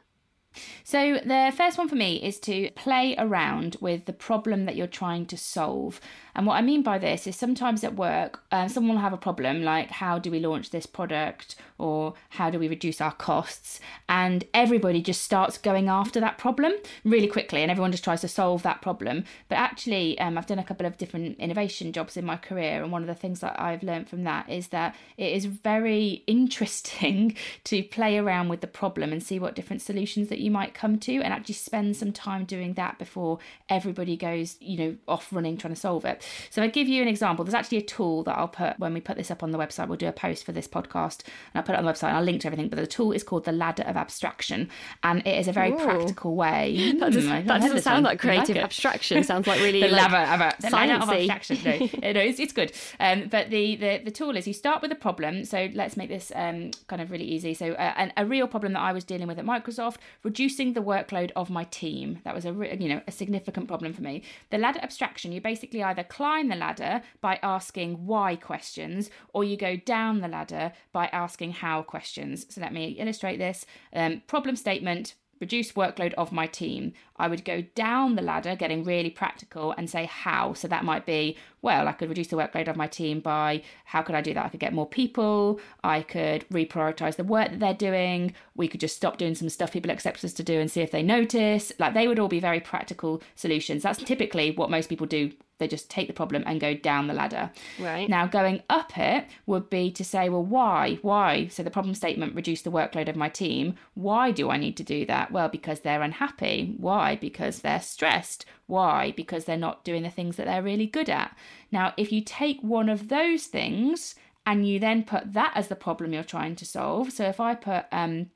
So, 0.83 1.15
the 1.15 1.51
first 1.57 1.79
one 1.79 1.89
for 1.89 1.95
me 1.95 2.17
is 2.17 2.39
to 2.41 2.69
play 2.75 3.15
around 3.17 3.75
with 3.81 4.05
the 4.05 4.13
problem 4.13 4.65
that 4.65 4.75
you're 4.75 4.85
trying 4.85 5.25
to 5.27 5.37
solve. 5.37 5.99
And 6.35 6.45
what 6.45 6.55
I 6.55 6.61
mean 6.61 6.83
by 6.83 6.97
this 6.97 7.27
is 7.27 7.35
sometimes 7.35 7.83
at 7.83 7.95
work, 7.95 8.41
um, 8.51 8.67
someone 8.67 8.97
will 8.97 9.01
have 9.01 9.13
a 9.13 9.17
problem 9.17 9.63
like, 9.63 9.89
how 9.89 10.19
do 10.19 10.29
we 10.29 10.39
launch 10.39 10.69
this 10.69 10.85
product? 10.85 11.55
Or 11.77 12.13
how 12.29 12.49
do 12.49 12.59
we 12.59 12.67
reduce 12.67 13.01
our 13.01 13.11
costs? 13.11 13.79
And 14.07 14.43
everybody 14.53 15.01
just 15.01 15.21
starts 15.21 15.57
going 15.57 15.87
after 15.87 16.19
that 16.19 16.37
problem 16.37 16.73
really 17.03 17.27
quickly, 17.27 17.61
and 17.61 17.71
everyone 17.71 17.91
just 17.91 18.03
tries 18.03 18.21
to 18.21 18.27
solve 18.27 18.63
that 18.63 18.81
problem. 18.81 19.23
But 19.49 19.57
actually, 19.57 20.19
um, 20.19 20.37
I've 20.37 20.45
done 20.45 20.59
a 20.59 20.63
couple 20.63 20.85
of 20.85 20.97
different 20.97 21.37
innovation 21.37 21.91
jobs 21.91 22.17
in 22.17 22.25
my 22.25 22.37
career, 22.37 22.83
and 22.83 22.91
one 22.91 23.01
of 23.01 23.07
the 23.07 23.15
things 23.15 23.39
that 23.41 23.59
I've 23.59 23.83
learned 23.83 24.09
from 24.09 24.23
that 24.23 24.49
is 24.49 24.69
that 24.69 24.95
it 25.17 25.33
is 25.33 25.45
very 25.45 26.23
interesting 26.27 27.35
to 27.65 27.83
play 27.83 28.17
around 28.17 28.49
with 28.49 28.61
the 28.61 28.67
problem 28.67 29.11
and 29.11 29.21
see 29.21 29.39
what 29.39 29.55
different 29.55 29.81
solutions 29.81 30.29
that 30.29 30.39
you 30.39 30.51
might 30.51 30.73
come 30.73 30.97
to, 30.99 31.15
and 31.15 31.33
actually 31.33 31.55
spend 31.55 31.95
some 31.95 32.11
time 32.11 32.45
doing 32.45 32.73
that 32.73 32.99
before 32.99 33.39
everybody 33.69 34.17
goes, 34.17 34.57
you 34.59 34.77
know, 34.77 34.95
off 35.07 35.31
running 35.31 35.57
trying 35.57 35.73
to 35.73 35.79
solve 35.79 36.05
it. 36.05 36.24
So 36.49 36.61
I 36.63 36.67
give 36.67 36.87
you 36.87 37.01
an 37.01 37.07
example. 37.07 37.45
There's 37.45 37.53
actually 37.53 37.79
a 37.79 37.83
tool 37.83 38.23
that 38.23 38.37
I'll 38.37 38.47
put 38.47 38.77
when 38.79 38.93
we 38.93 39.01
put 39.01 39.17
this 39.17 39.31
up 39.31 39.43
on 39.43 39.51
the 39.51 39.57
website. 39.57 39.87
We'll 39.87 39.97
do 39.97 40.07
a 40.07 40.11
post 40.11 40.45
for 40.45 40.51
this 40.51 40.67
podcast 40.67 41.21
and 41.53 41.55
I'll 41.55 41.63
put 41.63 41.73
it 41.73 41.79
on 41.79 41.85
the 41.85 41.91
website. 41.91 42.13
I'll 42.13 42.23
link 42.23 42.41
to 42.41 42.47
everything. 42.47 42.69
But 42.69 42.77
the 42.79 42.87
tool 42.87 43.11
is 43.11 43.23
called 43.23 43.45
the 43.45 43.51
ladder 43.51 43.83
of 43.83 43.95
abstraction, 43.97 44.69
and 45.03 45.25
it 45.25 45.37
is 45.37 45.47
a 45.47 45.51
very 45.51 45.71
Ooh. 45.71 45.77
practical 45.77 46.35
way. 46.35 46.93
That, 46.99 47.11
does, 47.13 47.25
Mm, 47.25 47.47
that 47.47 47.61
doesn't 47.61 47.81
sound 47.81 48.03
like 48.05 48.23
You 48.23 48.29
like 48.29 48.37
creative 48.45 48.57
it? 48.57 48.63
abstraction. 48.63 49.23
Sounds 49.23 49.47
like 49.47 49.59
really 49.59 49.81
the 49.85 49.87
like, 49.89 50.11
ladder 50.11 50.33
of, 50.33 50.41
a- 50.53 50.61
the 50.61 50.69
ladder 50.69 51.03
of 51.03 51.09
abstraction. 51.09 51.57
No, 51.65 52.11
no 52.11 52.19
it's, 52.21 52.39
it's 52.39 52.53
good. 52.53 52.71
Um, 52.99 53.27
but 53.29 53.49
the, 53.49 53.75
the 53.75 54.01
the 54.05 54.11
tool 54.11 54.35
is 54.37 54.47
you 54.47 54.53
start 54.53 54.81
with 54.81 54.91
a 54.91 54.95
problem. 54.95 55.45
So 55.45 55.69
let's 55.73 55.97
make 55.97 56.09
this 56.09 56.31
um, 56.35 56.71
kind 56.87 57.01
of 57.01 57.11
really 57.11 57.25
easy. 57.25 57.53
So 57.53 57.73
uh, 57.73 57.93
an, 57.97 58.13
a 58.17 58.25
real 58.25 58.47
problem 58.47 58.73
that 58.73 58.79
I 58.81 58.91
was 58.91 59.03
dealing 59.03 59.27
with 59.27 59.37
at 59.39 59.45
Microsoft, 59.45 59.97
reducing 60.23 60.73
the 60.73 60.81
workload 60.81 61.31
of 61.35 61.49
my 61.49 61.63
team. 61.65 62.19
That 62.23 62.33
was 62.35 62.45
a 62.45 62.53
you 62.79 62.89
know 62.89 63.01
a 63.07 63.11
significant 63.11 63.67
problem 63.67 63.93
for 63.93 64.01
me. 64.01 64.23
The 64.49 64.57
ladder 64.57 64.79
abstraction, 64.81 65.31
you 65.31 65.41
basically 65.41 65.83
either 65.83 66.03
climb 66.15 66.47
the 66.47 66.55
ladder 66.55 67.01
by 67.19 67.39
asking 67.43 68.05
why 68.05 68.35
questions, 68.35 69.09
or 69.33 69.43
you 69.43 69.57
go 69.57 69.75
down 69.75 70.21
the 70.21 70.27
ladder 70.27 70.71
by 70.93 71.07
asking 71.07 71.51
how 71.51 71.81
questions. 71.81 72.45
So 72.49 72.61
let 72.61 72.73
me 72.73 72.95
illustrate 72.99 73.37
this. 73.37 73.65
Um, 73.93 74.21
problem 74.27 74.55
statement 74.55 75.15
reduce 75.41 75.73
workload 75.73 76.13
of 76.13 76.31
my 76.31 76.47
team. 76.47 76.93
I 77.17 77.27
would 77.27 77.45
go 77.45 77.61
down 77.75 78.15
the 78.15 78.21
ladder, 78.21 78.55
getting 78.55 78.83
really 78.83 79.09
practical, 79.09 79.73
and 79.77 79.89
say 79.89 80.05
how. 80.05 80.53
So 80.53 80.67
that 80.67 80.83
might 80.83 81.05
be, 81.05 81.37
well, 81.61 81.87
I 81.87 81.93
could 81.93 82.09
reduce 82.09 82.27
the 82.27 82.35
workload 82.35 82.67
of 82.67 82.75
my 82.75 82.87
team 82.87 83.19
by 83.19 83.61
how 83.85 84.01
could 84.01 84.15
I 84.15 84.21
do 84.21 84.33
that? 84.33 84.45
I 84.45 84.49
could 84.49 84.59
get 84.59 84.73
more 84.73 84.87
people. 84.87 85.59
I 85.83 86.01
could 86.01 86.47
reprioritize 86.49 87.15
the 87.15 87.23
work 87.23 87.51
that 87.51 87.59
they're 87.59 87.73
doing. 87.73 88.33
We 88.55 88.67
could 88.67 88.81
just 88.81 88.95
stop 88.95 89.17
doing 89.17 89.35
some 89.35 89.49
stuff 89.49 89.71
people 89.71 89.91
expect 89.91 90.23
us 90.23 90.33
to 90.33 90.43
do 90.43 90.59
and 90.59 90.69
see 90.71 90.81
if 90.81 90.91
they 90.91 91.03
notice. 91.03 91.71
Like 91.79 91.93
they 91.93 92.07
would 92.07 92.19
all 92.19 92.27
be 92.27 92.39
very 92.39 92.59
practical 92.59 93.21
solutions. 93.35 93.83
That's 93.83 94.01
typically 94.03 94.51
what 94.51 94.69
most 94.69 94.89
people 94.89 95.07
do. 95.07 95.31
They 95.57 95.67
just 95.69 95.89
take 95.89 96.07
the 96.07 96.13
problem 96.13 96.43
and 96.45 96.59
go 96.59 96.73
down 96.73 97.07
the 97.07 97.13
ladder. 97.13 97.49
Right. 97.79 98.09
Now, 98.09 98.27
going 98.27 98.61
up 98.69 98.97
it 98.97 99.25
would 99.45 99.69
be 99.69 99.89
to 99.91 100.03
say, 100.03 100.27
well, 100.27 100.43
why? 100.43 100.99
Why? 101.01 101.47
So 101.47 101.63
the 101.63 101.71
problem 101.71 101.95
statement 101.95 102.35
reduce 102.35 102.61
the 102.61 102.71
workload 102.71 103.07
of 103.07 103.15
my 103.15 103.29
team. 103.29 103.75
Why 103.93 104.31
do 104.31 104.49
I 104.49 104.57
need 104.57 104.75
to 104.77 104.83
do 104.83 105.05
that? 105.05 105.31
Well, 105.31 105.47
because 105.47 105.79
they're 105.79 106.01
unhappy. 106.01 106.75
Why? 106.77 107.04
Because 107.13 107.59
they're 107.59 107.79
stressed. 107.81 108.45
Why? 108.65 109.13
Because 109.15 109.45
they're 109.45 109.57
not 109.57 109.83
doing 109.83 110.01
the 110.01 110.09
things 110.09 110.37
that 110.37 110.47
they're 110.47 110.63
really 110.63 110.87
good 110.87 111.11
at. 111.11 111.37
Now, 111.71 111.93
if 111.95 112.11
you 112.11 112.21
take 112.21 112.59
one 112.63 112.89
of 112.89 113.09
those 113.09 113.45
things 113.45 114.15
and 114.45 114.67
you 114.67 114.79
then 114.79 115.03
put 115.03 115.33
that 115.33 115.51
as 115.55 115.67
the 115.67 115.75
problem 115.75 116.13
you're 116.13 116.23
trying 116.23 116.55
to 116.55 116.65
solve. 116.65 117.11
So 117.11 117.25
if 117.25 117.39
I 117.39 117.53
put, 117.53 117.85
um, 117.91 118.31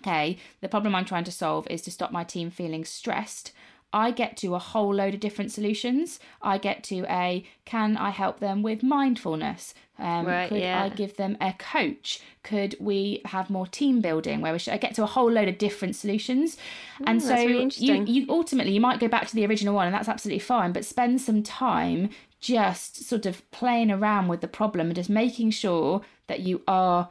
okay, 0.00 0.38
the 0.60 0.68
problem 0.68 0.94
I'm 0.94 1.04
trying 1.04 1.24
to 1.24 1.32
solve 1.32 1.66
is 1.68 1.82
to 1.82 1.90
stop 1.90 2.10
my 2.10 2.24
team 2.24 2.50
feeling 2.50 2.84
stressed. 2.84 3.52
I 3.92 4.10
get 4.10 4.36
to 4.38 4.54
a 4.54 4.58
whole 4.58 4.94
load 4.94 5.14
of 5.14 5.20
different 5.20 5.50
solutions. 5.50 6.20
I 6.42 6.58
get 6.58 6.84
to 6.84 7.04
a 7.08 7.44
can 7.64 7.96
I 7.96 8.10
help 8.10 8.38
them 8.38 8.62
with 8.62 8.82
mindfulness? 8.82 9.74
Um, 9.98 10.26
Right, 10.26 10.48
could 10.48 10.60
yeah. 10.60 10.84
I 10.84 10.88
give 10.90 11.16
them 11.16 11.36
a 11.40 11.52
coach? 11.58 12.20
Could 12.44 12.76
we 12.78 13.20
have 13.26 13.50
more 13.50 13.66
team 13.66 14.00
building 14.00 14.40
where 14.40 14.52
we 14.52 14.58
should 14.58 14.72
I 14.72 14.78
get 14.78 14.94
to 14.94 15.02
a 15.02 15.06
whole 15.06 15.30
load 15.30 15.48
of 15.48 15.58
different 15.58 15.96
solutions? 15.96 16.56
and 17.04 17.20
Mm, 17.20 17.22
so 17.22 17.34
really 17.34 17.70
you, 17.76 18.04
you 18.06 18.26
ultimately 18.28 18.72
you 18.72 18.80
might 18.80 19.00
go 19.00 19.08
back 19.08 19.26
to 19.28 19.34
the 19.34 19.44
original 19.46 19.74
one 19.74 19.86
and 19.86 19.94
that's 19.94 20.08
absolutely 20.08 20.38
fine, 20.40 20.72
but 20.72 20.84
spend 20.84 21.20
some 21.20 21.42
time 21.42 22.10
just 22.40 23.04
sort 23.08 23.26
of 23.26 23.48
playing 23.50 23.90
around 23.90 24.28
with 24.28 24.40
the 24.40 24.48
problem 24.48 24.86
and 24.88 24.96
just 24.96 25.10
making 25.10 25.50
sure 25.50 26.02
that 26.28 26.40
you 26.40 26.62
are 26.68 27.08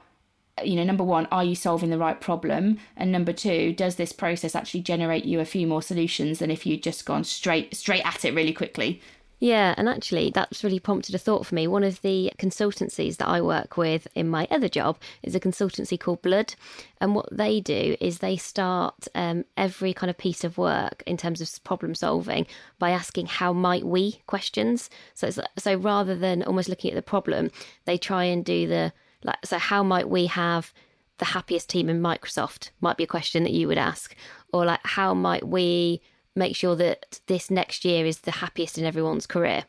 you 0.63 0.75
know 0.75 0.83
number 0.83 1.03
one 1.03 1.27
are 1.31 1.43
you 1.43 1.53
solving 1.53 1.91
the 1.91 1.97
right 1.99 2.19
problem 2.19 2.79
and 2.95 3.11
number 3.11 3.31
two 3.31 3.73
does 3.73 3.95
this 3.95 4.11
process 4.11 4.55
actually 4.55 4.81
generate 4.81 5.23
you 5.23 5.39
a 5.39 5.45
few 5.45 5.67
more 5.67 5.83
solutions 5.83 6.39
than 6.39 6.49
if 6.49 6.65
you'd 6.65 6.81
just 6.81 7.05
gone 7.05 7.23
straight 7.23 7.75
straight 7.75 8.03
at 8.05 8.25
it 8.25 8.33
really 8.33 8.53
quickly 8.53 8.99
Yeah, 9.39 9.75
and 9.77 9.87
actually, 9.87 10.31
that's 10.33 10.63
really 10.63 10.79
prompted 10.79 11.13
a 11.13 11.19
thought 11.19 11.45
for 11.45 11.53
me. 11.53 11.67
One 11.67 11.83
of 11.83 12.01
the 12.01 12.31
consultancies 12.39 13.17
that 13.17 13.27
I 13.27 13.39
work 13.39 13.77
with 13.77 14.07
in 14.15 14.27
my 14.27 14.47
other 14.49 14.67
job 14.67 14.97
is 15.21 15.35
a 15.35 15.39
consultancy 15.39 15.99
called 15.99 16.23
Blood. 16.23 16.55
And 16.99 17.13
what 17.13 17.29
they 17.31 17.61
do 17.61 17.95
is 18.01 18.17
they 18.17 18.35
start 18.35 19.07
um, 19.13 19.45
every 19.55 19.93
kind 19.93 20.09
of 20.09 20.17
piece 20.17 20.43
of 20.43 20.57
work 20.57 21.03
in 21.05 21.17
terms 21.17 21.39
of 21.39 21.63
problem 21.63 21.93
solving 21.93 22.47
by 22.79 22.89
asking, 22.89 23.27
How 23.27 23.53
might 23.53 23.85
we 23.85 24.21
questions? 24.25 24.89
So, 25.13 25.29
so 25.29 25.75
rather 25.75 26.15
than 26.15 26.41
almost 26.41 26.69
looking 26.69 26.89
at 26.89 26.95
the 26.95 27.03
problem, 27.03 27.51
they 27.85 27.99
try 27.99 28.23
and 28.23 28.43
do 28.43 28.67
the, 28.67 28.91
like, 29.23 29.45
so 29.45 29.59
how 29.59 29.83
might 29.83 30.09
we 30.09 30.25
have 30.25 30.73
the 31.19 31.25
happiest 31.25 31.69
team 31.69 31.89
in 31.89 32.01
Microsoft? 32.01 32.71
Might 32.81 32.97
be 32.97 33.03
a 33.03 33.07
question 33.07 33.43
that 33.43 33.53
you 33.53 33.67
would 33.67 33.77
ask. 33.77 34.15
Or 34.51 34.65
like, 34.65 34.79
how 34.83 35.13
might 35.13 35.47
we 35.47 36.01
make 36.37 36.55
sure 36.55 36.75
that 36.75 37.19
this 37.27 37.51
next 37.51 37.83
year 37.83 38.05
is 38.05 38.19
the 38.19 38.31
happiest 38.31 38.77
in 38.77 38.85
everyone's 38.85 39.27
career. 39.27 39.65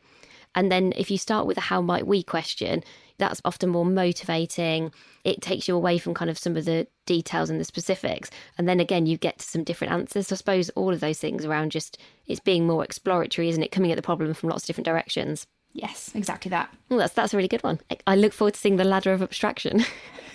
And 0.55 0.71
then 0.71 0.93
if 0.95 1.11
you 1.11 1.17
start 1.17 1.45
with 1.45 1.57
a 1.57 1.61
how 1.61 1.81
might 1.81 2.07
we 2.07 2.23
question, 2.23 2.83
that's 3.17 3.41
often 3.45 3.69
more 3.69 3.85
motivating. 3.85 4.91
It 5.23 5.41
takes 5.41 5.67
you 5.67 5.75
away 5.75 5.97
from 5.97 6.13
kind 6.13 6.31
of 6.31 6.37
some 6.37 6.57
of 6.57 6.65
the 6.65 6.87
details 7.05 7.49
and 7.49 7.59
the 7.59 7.65
specifics. 7.65 8.31
And 8.57 8.67
then 8.67 8.79
again, 8.79 9.05
you 9.05 9.17
get 9.17 9.39
to 9.39 9.45
some 9.45 9.63
different 9.63 9.93
answers. 9.93 10.27
So 10.27 10.35
I 10.35 10.37
suppose 10.37 10.69
all 10.71 10.93
of 10.93 11.01
those 11.01 11.19
things 11.19 11.45
around 11.45 11.71
just 11.71 11.97
it's 12.25 12.39
being 12.39 12.65
more 12.65 12.83
exploratory, 12.83 13.49
isn't 13.49 13.61
it? 13.61 13.71
Coming 13.71 13.91
at 13.91 13.95
the 13.95 14.01
problem 14.01 14.33
from 14.33 14.49
lots 14.49 14.63
of 14.63 14.67
different 14.67 14.85
directions. 14.85 15.45
Yes, 15.73 16.11
exactly 16.15 16.49
that. 16.49 16.73
Well, 16.89 16.99
that's 16.99 17.13
that's 17.13 17.33
a 17.33 17.37
really 17.37 17.49
good 17.49 17.63
one. 17.63 17.79
I 18.07 18.15
look 18.15 18.33
forward 18.33 18.55
to 18.55 18.59
seeing 18.59 18.77
the 18.77 18.83
ladder 18.83 19.13
of 19.13 19.21
abstraction. 19.21 19.85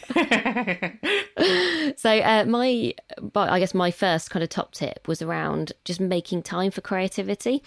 so 1.96 2.18
uh, 2.18 2.44
my, 2.46 2.94
but 3.20 3.50
I 3.50 3.58
guess 3.58 3.74
my 3.74 3.90
first 3.90 4.30
kind 4.30 4.42
of 4.42 4.48
top 4.48 4.72
tip 4.72 5.06
was 5.08 5.22
around 5.22 5.72
just 5.84 6.00
making 6.00 6.42
time 6.42 6.70
for 6.70 6.80
creativity. 6.80 7.62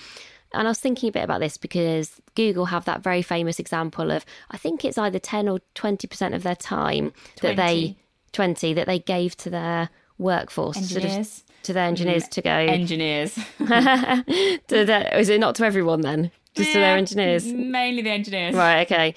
And 0.53 0.67
I 0.67 0.71
was 0.71 0.79
thinking 0.79 1.09
a 1.09 1.11
bit 1.11 1.23
about 1.23 1.39
this 1.39 1.57
because 1.57 2.21
Google 2.35 2.65
have 2.65 2.85
that 2.85 3.01
very 3.01 3.21
famous 3.21 3.59
example 3.59 4.11
of 4.11 4.25
I 4.49 4.57
think 4.57 4.85
it's 4.85 4.97
either 4.97 5.19
ten 5.19 5.49
or 5.49 5.59
twenty 5.75 6.07
percent 6.07 6.33
of 6.33 6.43
their 6.43 6.55
time 6.55 7.11
20. 7.35 7.55
that 7.55 7.65
they 7.65 7.97
twenty 8.31 8.73
that 8.73 8.87
they 8.87 8.99
gave 8.99 9.35
to 9.37 9.49
their 9.49 9.89
workforce, 10.17 10.77
engineers. 10.77 11.27
Sort 11.27 11.39
of, 11.39 11.63
to 11.63 11.73
their 11.73 11.83
engineers 11.83 12.23
mm, 12.23 12.29
to 12.29 12.41
go 12.41 12.51
engineers. 12.51 13.33
to 13.57 14.85
their, 14.85 15.17
is 15.17 15.27
it 15.27 15.39
not 15.39 15.55
to 15.55 15.65
everyone 15.65 15.99
then? 15.99 16.31
Just 16.55 16.69
yeah, 16.69 16.73
to 16.75 16.79
their 16.79 16.97
engineers. 16.97 17.45
Mainly 17.45 18.03
the 18.03 18.11
engineers. 18.11 18.55
Right. 18.55 18.89
Okay 18.89 19.15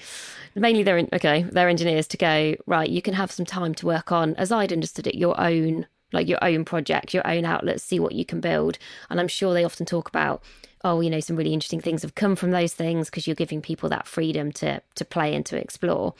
mainly 0.55 0.83
they're 0.83 1.07
okay 1.13 1.43
they're 1.43 1.69
engineers 1.69 2.07
to 2.07 2.17
go 2.17 2.55
right 2.65 2.89
you 2.89 3.01
can 3.01 3.13
have 3.13 3.31
some 3.31 3.45
time 3.45 3.73
to 3.73 3.85
work 3.85 4.11
on 4.11 4.35
as 4.35 4.51
i'd 4.51 4.73
understood 4.73 5.07
it 5.07 5.15
your 5.15 5.39
own 5.39 5.85
like 6.13 6.27
your 6.27 6.43
own 6.43 6.65
project 6.65 7.13
your 7.13 7.27
own 7.27 7.45
outlets 7.45 7.83
see 7.83 7.99
what 7.99 8.13
you 8.13 8.25
can 8.25 8.41
build. 8.41 8.77
And 9.09 9.19
i'm 9.19 9.27
sure 9.27 9.53
they 9.53 9.63
often 9.63 9.85
talk 9.85 10.09
about 10.09 10.43
oh 10.83 11.01
you 11.01 11.09
know 11.09 11.19
some 11.19 11.35
really 11.35 11.53
interesting 11.53 11.81
things 11.81 12.01
have 12.01 12.15
come 12.15 12.35
from 12.35 12.51
those 12.51 12.73
things 12.73 13.09
because 13.09 13.27
you're 13.27 13.35
giving 13.35 13.61
people 13.61 13.89
that 13.89 14.07
freedom 14.07 14.51
to 14.53 14.81
to 14.95 15.05
play 15.05 15.35
and 15.35 15.45
to 15.47 15.57
explore. 15.57 16.13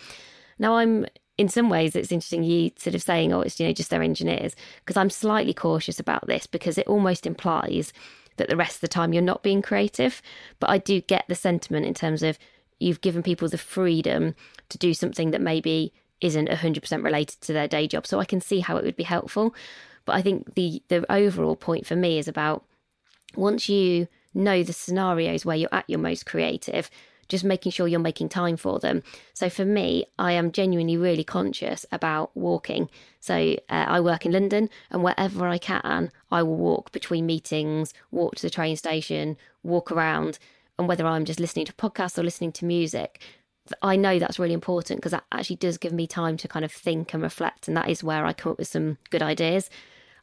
Now 0.60 0.78
i'm 0.78 1.06
in 1.38 1.50
some 1.50 1.70
ways 1.70 1.96
it's 1.96 2.12
interesting 2.12 2.44
you 2.44 2.72
sort 2.78 2.96
of 2.96 3.02
saying 3.02 3.34
oh 3.34 3.42
it's 3.42 3.60
you 3.60 3.68
know 3.68 3.74
just 3.74 3.90
their 3.90 4.04
engineers 4.04 4.56
because 4.80 4.98
i'm 4.98 5.10
slightly 5.10 5.54
cautious 5.54 6.00
about 6.00 6.28
this 6.28 6.46
because 6.46 6.78
it 6.78 6.88
almost 6.88 7.26
implies 7.26 7.94
that 8.38 8.48
the 8.48 8.58
rest 8.58 8.76
of 8.76 8.82
the 8.82 8.88
time 8.88 9.14
you're 9.14 9.22
not 9.22 9.44
being 9.44 9.62
creative. 9.62 10.22
But 10.60 10.70
i 10.70 10.78
do 10.78 11.02
get 11.02 11.26
the 11.28 11.36
sentiment 11.36 11.86
in 11.86 11.94
terms 11.94 12.24
of 12.24 12.38
you've 12.82 13.02
given 13.02 13.24
people 13.24 13.48
the 13.48 13.58
freedom 13.58 14.36
to 14.70 14.78
do 14.78 14.94
something 14.94 15.32
that 15.32 15.42
maybe 15.42 15.94
isn't 16.22 16.50
100% 16.50 17.04
related 17.04 17.42
to 17.42 17.54
their 17.54 17.68
day 17.68 17.88
job. 17.88 18.06
So 18.06 18.20
I 18.20 18.26
can 18.26 18.42
see 18.42 18.60
how 18.60 18.78
it 18.78 18.86
would 18.86 18.96
be 18.96 19.04
helpful. 19.04 19.54
But 20.06 20.16
I 20.16 20.22
think 20.22 20.56
the 20.56 20.82
the 20.88 21.10
overall 21.12 21.56
point 21.56 21.86
for 21.86 21.96
me 21.96 22.18
is 22.18 22.28
about 22.28 22.66
once 23.36 23.70
you 23.70 24.08
know 24.34 24.64
the 24.64 24.74
scenarios 24.74 25.46
where 25.46 25.56
you're 25.56 25.70
at 25.74 25.90
your 25.90 26.00
most 26.00 26.26
creative, 26.26 26.90
just 27.28 27.44
making 27.44 27.72
sure 27.72 27.88
you're 27.88 28.00
making 28.00 28.30
time 28.30 28.58
for 28.58 28.80
them. 28.80 29.04
So 29.34 29.50
for 29.50 29.66
me, 29.66 30.06
I 30.18 30.34
am 30.34 30.52
genuinely 30.52 30.98
really 30.98 31.24
conscious 31.24 31.86
about 31.92 32.36
walking. 32.36 32.90
So 33.20 33.56
uh, 33.70 33.86
I 33.88 34.00
work 34.00 34.26
in 34.26 34.32
London, 34.32 34.70
and 34.90 35.04
wherever 35.04 35.48
I 35.48 35.58
can, 35.58 36.12
I 36.32 36.44
will 36.44 36.58
walk 36.58 36.92
between 36.92 37.26
meetings, 37.26 37.94
walk 38.10 38.36
to 38.36 38.42
the 38.42 38.50
train 38.50 38.76
station, 38.76 39.38
walk 39.64 39.92
around 39.92 40.40
and 40.82 40.88
whether 40.88 41.06
I'm 41.06 41.26
just 41.26 41.40
listening 41.40 41.66
to 41.68 41.74
podcasts 41.74 42.18
or 42.18 42.24
listening 42.24 42.52
to 42.54 42.66
music, 42.66 43.22
I 43.82 43.96
know 43.96 44.20
that's 44.20 44.40
really 44.40 44.54
important 44.54 45.00
because 45.00 45.12
that 45.12 45.26
actually 45.32 45.56
does 45.58 45.78
give 45.78 45.94
me 45.94 46.08
time 46.08 46.36
to 46.38 46.48
kind 46.48 46.66
of 46.66 46.72
think 46.72 47.14
and 47.14 47.24
reflect. 47.24 47.68
And 47.68 47.78
that 47.78 47.90
is 47.90 48.04
where 48.04 48.26
I 48.26 48.34
come 48.34 48.54
up 48.54 48.58
with 48.58 48.68
some 48.68 48.98
good 49.10 49.22
ideas. 49.22 49.70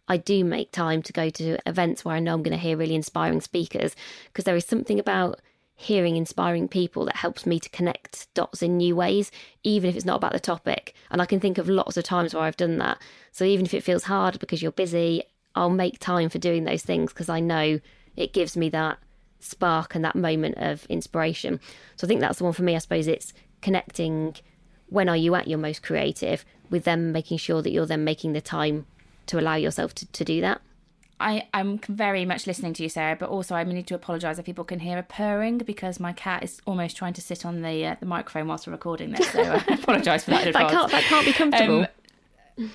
I 0.09 0.17
do 0.17 0.45
make 0.45 0.73
time 0.73 1.03
to 1.03 1.13
go 1.13 1.31
to 1.31 1.59
events 1.67 2.05
where 2.05 2.17
I 2.17 2.21
know 2.21 2.35
I'm 2.35 2.43
going 2.43 2.57
to 2.57 2.63
hear 2.63 2.77
really 2.77 2.95
inspiring 2.95 3.41
speakers 3.41 3.95
because 4.27 4.45
there 4.45 4.57
is 4.57 4.65
something 4.65 4.99
about 4.99 5.41
hearing 5.77 6.17
inspiring 6.17 6.67
people 6.67 7.05
that 7.05 7.17
helps 7.17 7.47
me 7.47 7.61
to 7.61 7.71
connect 7.71 8.33
dots 8.35 8.63
in 8.63 8.77
new 8.77 8.97
ways, 8.97 9.31
even 9.63 9.89
if 9.89 9.95
it's 9.95 10.05
not 10.05 10.17
about 10.17 10.33
the 10.33 10.41
topic. 10.41 10.93
And 11.11 11.23
I 11.23 11.27
can 11.27 11.39
think 11.39 11.57
of 11.57 11.69
lots 11.69 11.97
of 11.97 12.03
times 12.03 12.35
where 12.35 12.43
I've 12.43 12.57
done 12.57 12.79
that. 12.79 13.01
So 13.31 13.45
even 13.45 13.65
if 13.65 13.75
it 13.75 13.85
feels 13.85 14.05
hard 14.05 14.41
because 14.41 14.61
you're 14.61 14.73
busy, 14.73 15.23
I'll 15.55 15.71
make 15.71 16.01
time 16.01 16.31
for 16.31 16.39
doing 16.39 16.65
those 16.65 16.83
things 16.83 17.13
because 17.13 17.29
I 17.29 17.39
know 17.39 17.79
it 18.17 18.33
gives 18.33 18.57
me 18.57 18.69
that 18.71 18.99
spark 19.41 19.95
and 19.95 20.05
that 20.05 20.15
moment 20.15 20.57
of 20.59 20.85
inspiration. 20.87 21.61
So 21.97 22.07
I 22.07 22.09
think 22.09 22.21
that's 22.21 22.39
the 22.39 22.45
one 22.45 22.53
for 22.53 22.63
me. 22.63 22.75
I 22.75 22.79
suppose 22.79 23.07
it's 23.07 23.33
connecting 23.63 24.37
when 24.89 25.09
are 25.09 25.17
you 25.17 25.35
at 25.35 25.49
your 25.49 25.59
most 25.59 25.83
creative 25.83 26.45
with 26.71 26.85
them 26.85 27.13
making 27.13 27.39
sure 27.39 27.63
that 27.63 27.71
you're 27.71 27.87
then 27.87 28.05
making 28.05 28.33
the 28.33 28.41
time 28.41 28.87
to 29.27 29.39
allow 29.39 29.55
yourself 29.55 29.95
to, 29.95 30.07
to 30.07 30.25
do 30.25 30.41
that. 30.41 30.61
I, 31.21 31.49
I'm 31.53 31.79
very 31.79 32.25
much 32.25 32.47
listening 32.47 32.75
to 32.75 32.83
you, 32.85 32.89
Sarah, 32.89 33.17
but 33.17 33.29
also 33.29 33.57
I 33.57 33.65
need 33.65 33.89
to 33.89 33.95
apologise 33.95 34.39
if 34.39 34.45
people 34.45 34.65
can 34.65 34.79
hear 34.79 34.99
a 34.99 35.03
purring 35.03 35.59
because 35.59 35.99
my 35.99 36.13
cat 36.13 36.45
is 36.45 36.61
almost 36.65 36.97
trying 36.97 37.13
to 37.15 37.21
sit 37.21 37.45
on 37.45 37.63
the 37.63 37.87
uh, 37.87 37.97
the 37.99 38.07
microphone 38.07 38.47
whilst 38.47 38.69
we're 38.69 38.73
recording 38.73 39.11
this. 39.11 39.29
So 39.31 39.43
I 39.69 39.75
apologise 39.75 40.25
for 40.25 40.31
that. 40.31 40.53
that 40.53 40.71
can't 40.71 40.91
that 40.93 41.03
can't 41.05 41.27
be 41.27 41.33
comfortable. 41.33 41.81
Um, 41.81 41.87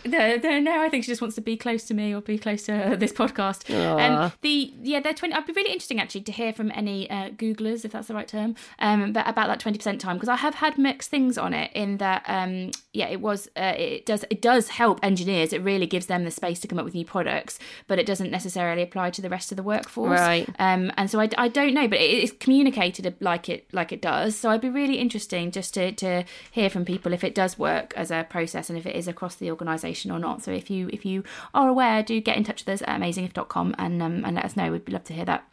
no, 0.06 0.38
no, 0.38 0.60
no, 0.60 0.82
I 0.82 0.90
think 0.90 1.04
she 1.04 1.12
just 1.12 1.22
wants 1.22 1.36
to 1.36 1.42
be 1.42 1.58
close 1.58 1.84
to 1.86 1.94
me 1.94 2.14
or 2.14 2.22
be 2.22 2.38
close 2.38 2.64
to 2.64 2.96
this 2.98 3.12
podcast. 3.12 3.70
And 3.70 4.16
um, 4.16 4.32
the 4.42 4.74
yeah, 4.82 5.00
they're 5.00 5.14
twenty. 5.14 5.34
I'd 5.34 5.46
be 5.46 5.54
really 5.54 5.72
interesting 5.72 6.00
actually 6.00 6.22
to 6.22 6.32
hear 6.32 6.54
from 6.54 6.72
any 6.74 7.10
uh, 7.10 7.30
Googlers, 7.32 7.86
if 7.86 7.92
that's 7.92 8.08
the 8.08 8.14
right 8.14 8.28
term, 8.28 8.56
um, 8.80 9.14
but 9.14 9.28
about 9.28 9.48
that 9.48 9.60
twenty 9.60 9.78
percent 9.78 10.00
time 10.00 10.16
because 10.16 10.30
I 10.30 10.38
have 10.38 10.56
had 10.56 10.78
mixed 10.78 11.10
things 11.10 11.38
on 11.38 11.54
it. 11.54 11.72
In 11.74 11.98
that, 11.98 12.24
um, 12.28 12.72
yeah, 12.94 13.08
it 13.08 13.22
was 13.22 13.50
uh, 13.58 13.74
it 13.78 14.06
does 14.06 14.26
it 14.30 14.42
does 14.42 14.70
help 14.70 15.00
engineers. 15.04 15.54
It 15.54 15.62
really 15.62 15.88
gives 15.88 16.06
them 16.06 16.24
the 16.24 16.32
space 16.32 16.60
to 16.62 16.68
come 16.68 16.80
up 16.80 16.86
with 16.86 16.94
new 16.94 17.06
products, 17.06 17.60
but 17.88 18.00
it 18.00 18.06
doesn't 18.06 18.32
necessarily 18.32 18.82
apply 18.82 19.10
to 19.12 19.22
the 19.22 19.30
rest 19.30 19.52
of 19.52 19.58
the 19.58 19.64
workforce. 19.64 20.20
Right. 20.20 20.48
Um, 20.60 20.92
and 20.98 21.10
so 21.10 21.20
I, 21.20 21.30
I 21.38 21.48
don't 21.48 21.74
know, 21.74 21.88
but 21.88 22.00
it, 22.00 22.24
it's 22.24 22.32
communicated 22.32 23.16
like 23.20 23.50
it 23.50 23.68
like 23.74 23.92
it 23.92 24.02
does. 24.02 24.36
So 24.38 24.50
I'd 24.50 24.62
be 24.62 24.70
really 24.70 24.98
interesting 24.98 25.52
just 25.52 25.74
to 25.74 25.92
to 25.94 26.24
hear 26.52 26.70
from 26.70 26.86
people 26.86 27.14
if 27.14 27.24
it 27.24 27.36
does 27.36 27.60
work 27.60 27.94
as 27.98 28.12
a 28.12 28.26
process 28.30 28.70
and 28.70 28.78
if 28.78 28.86
it 28.86 28.96
is 28.96 29.08
across 29.08 29.36
the 29.36 29.52
organisation 29.52 29.73
organisation 29.74 30.12
or 30.12 30.20
not. 30.20 30.42
So 30.44 30.52
if 30.52 30.70
you 30.70 30.90
if 30.94 31.06
you 31.06 31.24
are 31.54 31.68
aware, 31.68 32.04
do 32.04 32.20
get 32.22 32.38
in 32.38 32.44
touch 32.44 32.66
with 32.66 32.82
us 32.82 32.88
at 32.88 33.00
amazingif.com 33.00 33.76
and 33.78 34.02
um, 34.02 34.24
and 34.26 34.36
let 34.36 34.46
us 34.46 34.56
know. 34.56 34.72
We'd 34.72 34.90
love 34.90 35.04
to 35.06 35.14
hear 35.14 35.26
that. 35.26 35.48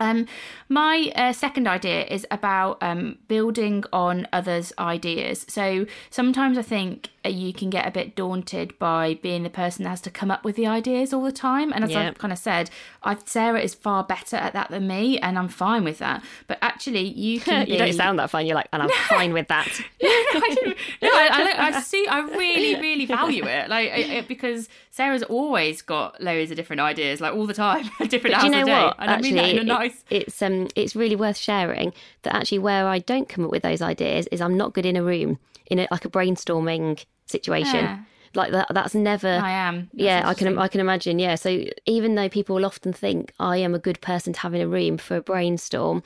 Um, 0.00 0.26
my 0.68 1.12
uh, 1.14 1.32
second 1.32 1.66
idea 1.66 2.04
is 2.06 2.26
about 2.30 2.78
um, 2.82 3.18
building 3.28 3.84
on 3.92 4.26
others' 4.32 4.72
ideas. 4.78 5.46
So 5.48 5.86
sometimes 6.10 6.58
I 6.58 6.62
think 6.62 7.10
uh, 7.24 7.28
you 7.28 7.52
can 7.52 7.70
get 7.70 7.86
a 7.86 7.90
bit 7.90 8.16
daunted 8.16 8.78
by 8.78 9.14
being 9.22 9.42
the 9.42 9.50
person 9.50 9.84
that 9.84 9.90
has 9.90 10.00
to 10.02 10.10
come 10.10 10.30
up 10.30 10.44
with 10.44 10.56
the 10.56 10.66
ideas 10.66 11.12
all 11.12 11.22
the 11.22 11.32
time. 11.32 11.72
And 11.72 11.84
as 11.84 11.94
I've 11.94 12.18
kind 12.18 12.32
of 12.32 12.38
said, 12.38 12.70
I've, 13.02 13.28
Sarah 13.28 13.60
is 13.60 13.74
far 13.74 14.02
better 14.02 14.36
at 14.36 14.52
that 14.54 14.70
than 14.70 14.86
me, 14.86 15.18
and 15.18 15.38
I'm 15.38 15.48
fine 15.48 15.84
with 15.84 15.98
that. 15.98 16.22
But 16.46 16.58
actually, 16.62 17.06
you 17.06 17.40
can. 17.46 17.66
you 17.66 17.74
be... 17.74 17.78
don't 17.78 17.92
sound 17.92 18.18
that 18.18 18.30
fine. 18.30 18.46
You're 18.46 18.56
like, 18.56 18.68
and 18.72 18.82
I'm 18.82 18.90
fine 19.08 19.32
with 19.32 19.48
that. 19.48 19.68
no, 20.02 20.08
I, 20.08 20.56
no 21.00 21.10
I, 21.10 21.54
I, 21.58 21.76
I, 21.76 21.80
see. 21.80 22.06
I 22.08 22.20
really, 22.20 22.80
really 22.80 23.06
value 23.06 23.44
it. 23.46 23.68
Like 23.68 23.90
it, 23.92 24.28
because 24.28 24.68
Sarah's 24.90 25.22
always 25.22 25.80
got 25.80 26.20
loads 26.20 26.50
of 26.50 26.56
different 26.56 26.80
ideas, 26.80 27.20
like 27.20 27.34
all 27.34 27.46
the 27.46 27.54
time, 27.54 27.88
different 28.08 28.34
but 28.34 28.34
hours 28.34 28.44
you 28.44 28.50
know 28.50 28.62
a 28.62 28.66
day. 28.66 28.72
What? 28.72 28.96
And 28.98 29.10
actually, 29.10 29.30
I 29.30 29.32
mean 29.32 29.36
that 29.36 29.62
in 29.62 29.70
a 29.70 29.71
nice. 29.72 30.04
It, 30.10 30.24
it's 30.24 30.42
um, 30.42 30.68
it's 30.76 30.94
really 30.96 31.16
worth 31.16 31.36
sharing 31.36 31.92
that 32.22 32.34
actually 32.34 32.58
where 32.58 32.86
I 32.86 32.98
don't 32.98 33.28
come 33.28 33.44
up 33.44 33.50
with 33.50 33.62
those 33.62 33.82
ideas 33.82 34.26
is 34.28 34.40
I'm 34.40 34.56
not 34.56 34.72
good 34.72 34.86
in 34.86 34.96
a 34.96 35.02
room 35.02 35.38
in 35.66 35.78
a, 35.78 35.88
like 35.90 36.04
a 36.04 36.10
brainstorming 36.10 37.04
situation. 37.26 37.84
Yeah. 37.84 37.98
Like 38.34 38.52
that, 38.52 38.68
that's 38.70 38.94
never. 38.94 39.28
I 39.28 39.50
am. 39.50 39.90
That's 39.92 40.04
yeah, 40.04 40.22
I 40.24 40.34
can. 40.34 40.58
I 40.58 40.68
can 40.68 40.80
imagine. 40.80 41.18
Yeah. 41.18 41.34
So 41.34 41.64
even 41.84 42.14
though 42.14 42.28
people 42.28 42.56
will 42.56 42.64
often 42.64 42.92
think 42.92 43.32
I 43.38 43.58
am 43.58 43.74
a 43.74 43.78
good 43.78 44.00
person 44.00 44.32
to 44.32 44.40
have 44.40 44.54
in 44.54 44.62
a 44.62 44.68
room 44.68 44.96
for 44.96 45.16
a 45.16 45.20
brainstorm, 45.20 46.02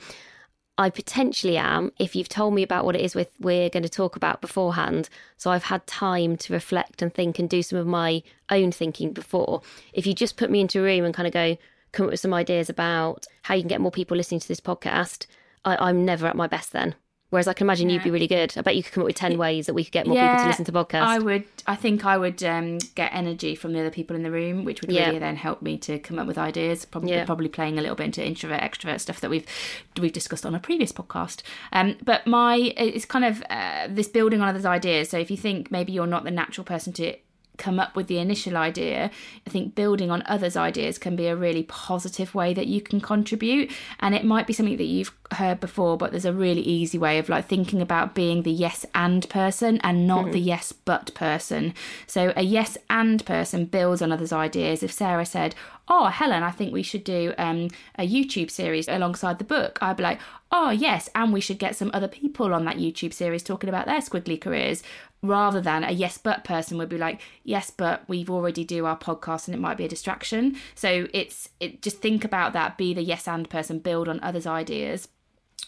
I 0.77 0.89
potentially 0.89 1.57
am 1.57 1.91
if 1.97 2.15
you've 2.15 2.29
told 2.29 2.53
me 2.53 2.63
about 2.63 2.85
what 2.85 2.95
it 2.95 3.01
is 3.01 3.15
with 3.15 3.31
we're 3.39 3.69
going 3.69 3.83
to 3.83 3.89
talk 3.89 4.15
about 4.15 4.41
beforehand. 4.41 5.09
So 5.37 5.49
I've 5.51 5.63
had 5.63 5.87
time 5.87 6.37
to 6.37 6.53
reflect 6.53 7.01
and 7.01 7.13
think 7.13 7.39
and 7.39 7.49
do 7.49 7.63
some 7.63 7.79
of 7.79 7.87
my 7.87 8.21
own 8.49 8.71
thinking 8.71 9.13
before. 9.13 9.61
If 9.93 10.05
you 10.05 10.13
just 10.13 10.37
put 10.37 10.51
me 10.51 10.59
into 10.59 10.79
a 10.79 10.83
room 10.83 11.03
and 11.03 11.13
kind 11.13 11.27
of 11.27 11.33
go 11.33 11.57
come 11.97 12.05
up 12.05 12.11
with 12.11 12.19
some 12.19 12.33
ideas 12.33 12.69
about 12.69 13.25
how 13.43 13.55
you 13.55 13.61
can 13.61 13.69
get 13.69 13.81
more 13.81 13.91
people 13.91 14.15
listening 14.15 14.39
to 14.39 14.47
this 14.47 14.61
podcast, 14.61 15.25
I, 15.65 15.89
am 15.89 16.05
never 16.05 16.27
at 16.27 16.35
my 16.35 16.47
best 16.47 16.71
then. 16.71 16.95
Whereas 17.29 17.45
I 17.45 17.51
can 17.51 17.65
imagine 17.65 17.89
yeah. 17.89 17.95
you'd 17.95 18.03
be 18.05 18.11
really 18.11 18.27
good. 18.27 18.53
I 18.55 18.61
bet 18.61 18.77
you 18.77 18.83
could 18.83 18.93
come 18.93 19.01
up 19.01 19.07
with 19.07 19.17
10 19.17 19.37
ways 19.37 19.65
that 19.65 19.73
we 19.73 19.83
could 19.83 19.91
get 19.91 20.07
more 20.07 20.15
yeah, 20.15 20.31
people 20.31 20.43
to 20.43 20.47
listen 20.47 20.65
to 20.65 20.71
podcasts. 20.71 21.01
I 21.01 21.19
would, 21.19 21.43
I 21.65 21.75
think 21.75 22.05
I 22.05 22.17
would 22.17 22.41
um, 22.41 22.77
get 22.95 23.13
energy 23.13 23.53
from 23.53 23.73
the 23.73 23.81
other 23.81 23.89
people 23.89 24.15
in 24.15 24.23
the 24.23 24.31
room, 24.31 24.63
which 24.63 24.79
would 24.79 24.89
really 24.89 25.01
yeah. 25.01 25.19
then 25.19 25.35
help 25.35 25.61
me 25.61 25.77
to 25.79 25.99
come 25.99 26.19
up 26.19 26.27
with 26.27 26.37
ideas. 26.37 26.85
Probably, 26.85 27.21
probably 27.25 27.49
playing 27.49 27.77
a 27.77 27.81
little 27.81 27.97
bit 27.97 28.05
into 28.05 28.25
introvert, 28.25 28.61
extrovert 28.61 29.01
stuff 29.01 29.19
that 29.19 29.29
we've 29.29 29.45
we've 29.99 30.13
discussed 30.13 30.45
on 30.45 30.55
a 30.55 30.59
previous 30.59 30.93
podcast. 30.93 31.41
Um, 31.73 31.97
but 32.01 32.25
my, 32.25 32.73
it's 32.77 33.03
kind 33.03 33.25
of 33.25 33.43
uh, 33.49 33.87
this 33.89 34.07
building 34.07 34.39
on 34.39 34.47
others' 34.47 34.65
ideas. 34.65 35.09
So 35.09 35.17
if 35.17 35.29
you 35.29 35.35
think 35.35 35.69
maybe 35.69 35.91
you're 35.91 36.07
not 36.07 36.23
the 36.23 36.31
natural 36.31 36.63
person 36.63 36.93
to 36.93 37.13
come 37.57 37.79
up 37.79 37.95
with 37.95 38.07
the 38.07 38.19
initial 38.19 38.57
idea, 38.57 39.11
I 39.45 39.49
think 39.49 39.75
building 39.75 40.11
on 40.11 40.23
others' 40.25 40.55
ideas 40.55 40.97
can 40.97 41.15
be 41.15 41.27
a 41.27 41.35
really 41.35 41.63
positive 41.63 42.33
way 42.33 42.53
that 42.53 42.67
you 42.67 42.81
can 42.81 43.01
contribute. 43.01 43.71
And 43.99 44.15
it 44.15 44.23
might 44.23 44.47
be 44.47 44.53
something 44.53 44.77
that 44.77 44.83
you've 44.85 45.11
heard 45.33 45.59
before, 45.59 45.97
but 45.97 46.11
there's 46.11 46.25
a 46.25 46.33
really 46.33 46.61
easy 46.61 46.97
way 46.97 47.17
of 47.19 47.29
like 47.29 47.47
thinking 47.47 47.81
about 47.81 48.15
being 48.15 48.43
the 48.43 48.51
yes 48.51 48.85
and 48.95 49.27
person 49.29 49.79
and 49.83 50.07
not 50.07 50.25
mm-hmm. 50.25 50.31
the 50.31 50.39
yes 50.39 50.71
but 50.71 51.13
person. 51.13 51.73
So 52.05 52.33
a 52.35 52.43
yes 52.43 52.77
and 52.89 53.25
person 53.25 53.65
builds 53.65 54.01
on 54.01 54.11
others' 54.11 54.31
ideas. 54.31 54.83
If 54.83 54.91
Sarah 54.91 55.25
said, 55.25 55.55
oh, 55.89 56.05
Helen, 56.05 56.43
I 56.43 56.51
think 56.51 56.73
we 56.73 56.83
should 56.83 57.03
do 57.03 57.33
um, 57.37 57.69
a 57.97 58.07
YouTube 58.07 58.51
series 58.51 58.87
alongside 58.87 59.37
the 59.39 59.45
book. 59.45 59.79
I'd 59.81 59.97
be 59.97 60.03
like, 60.03 60.19
oh, 60.51 60.69
yes, 60.69 61.09
and 61.15 61.33
we 61.33 61.41
should 61.41 61.59
get 61.59 61.75
some 61.75 61.91
other 61.93 62.07
people 62.07 62.53
on 62.53 62.65
that 62.65 62.77
YouTube 62.77 63.13
series 63.13 63.43
talking 63.43 63.69
about 63.69 63.85
their 63.85 63.99
squiggly 63.99 64.39
careers. 64.39 64.83
Rather 65.23 65.59
than 65.59 65.83
a 65.83 65.91
yes 65.91 66.17
but 66.17 66.43
person 66.43 66.77
would 66.77 66.89
be 66.89 66.97
like, 66.97 67.21
yes, 67.43 67.71
but 67.71 68.03
we've 68.07 68.29
already 68.29 68.63
do 68.63 68.85
our 68.85 68.97
podcast 68.97 69.47
and 69.47 69.55
it 69.55 69.59
might 69.59 69.77
be 69.77 69.85
a 69.85 69.89
distraction. 69.89 70.57
So 70.75 71.07
it's 71.13 71.49
it 71.59 71.81
just 71.81 72.01
think 72.01 72.23
about 72.23 72.53
that, 72.53 72.77
be 72.77 72.93
the 72.93 73.01
yes 73.01 73.27
and 73.27 73.49
person, 73.49 73.79
build 73.79 74.07
on 74.07 74.19
others' 74.21 74.47
ideas 74.47 75.07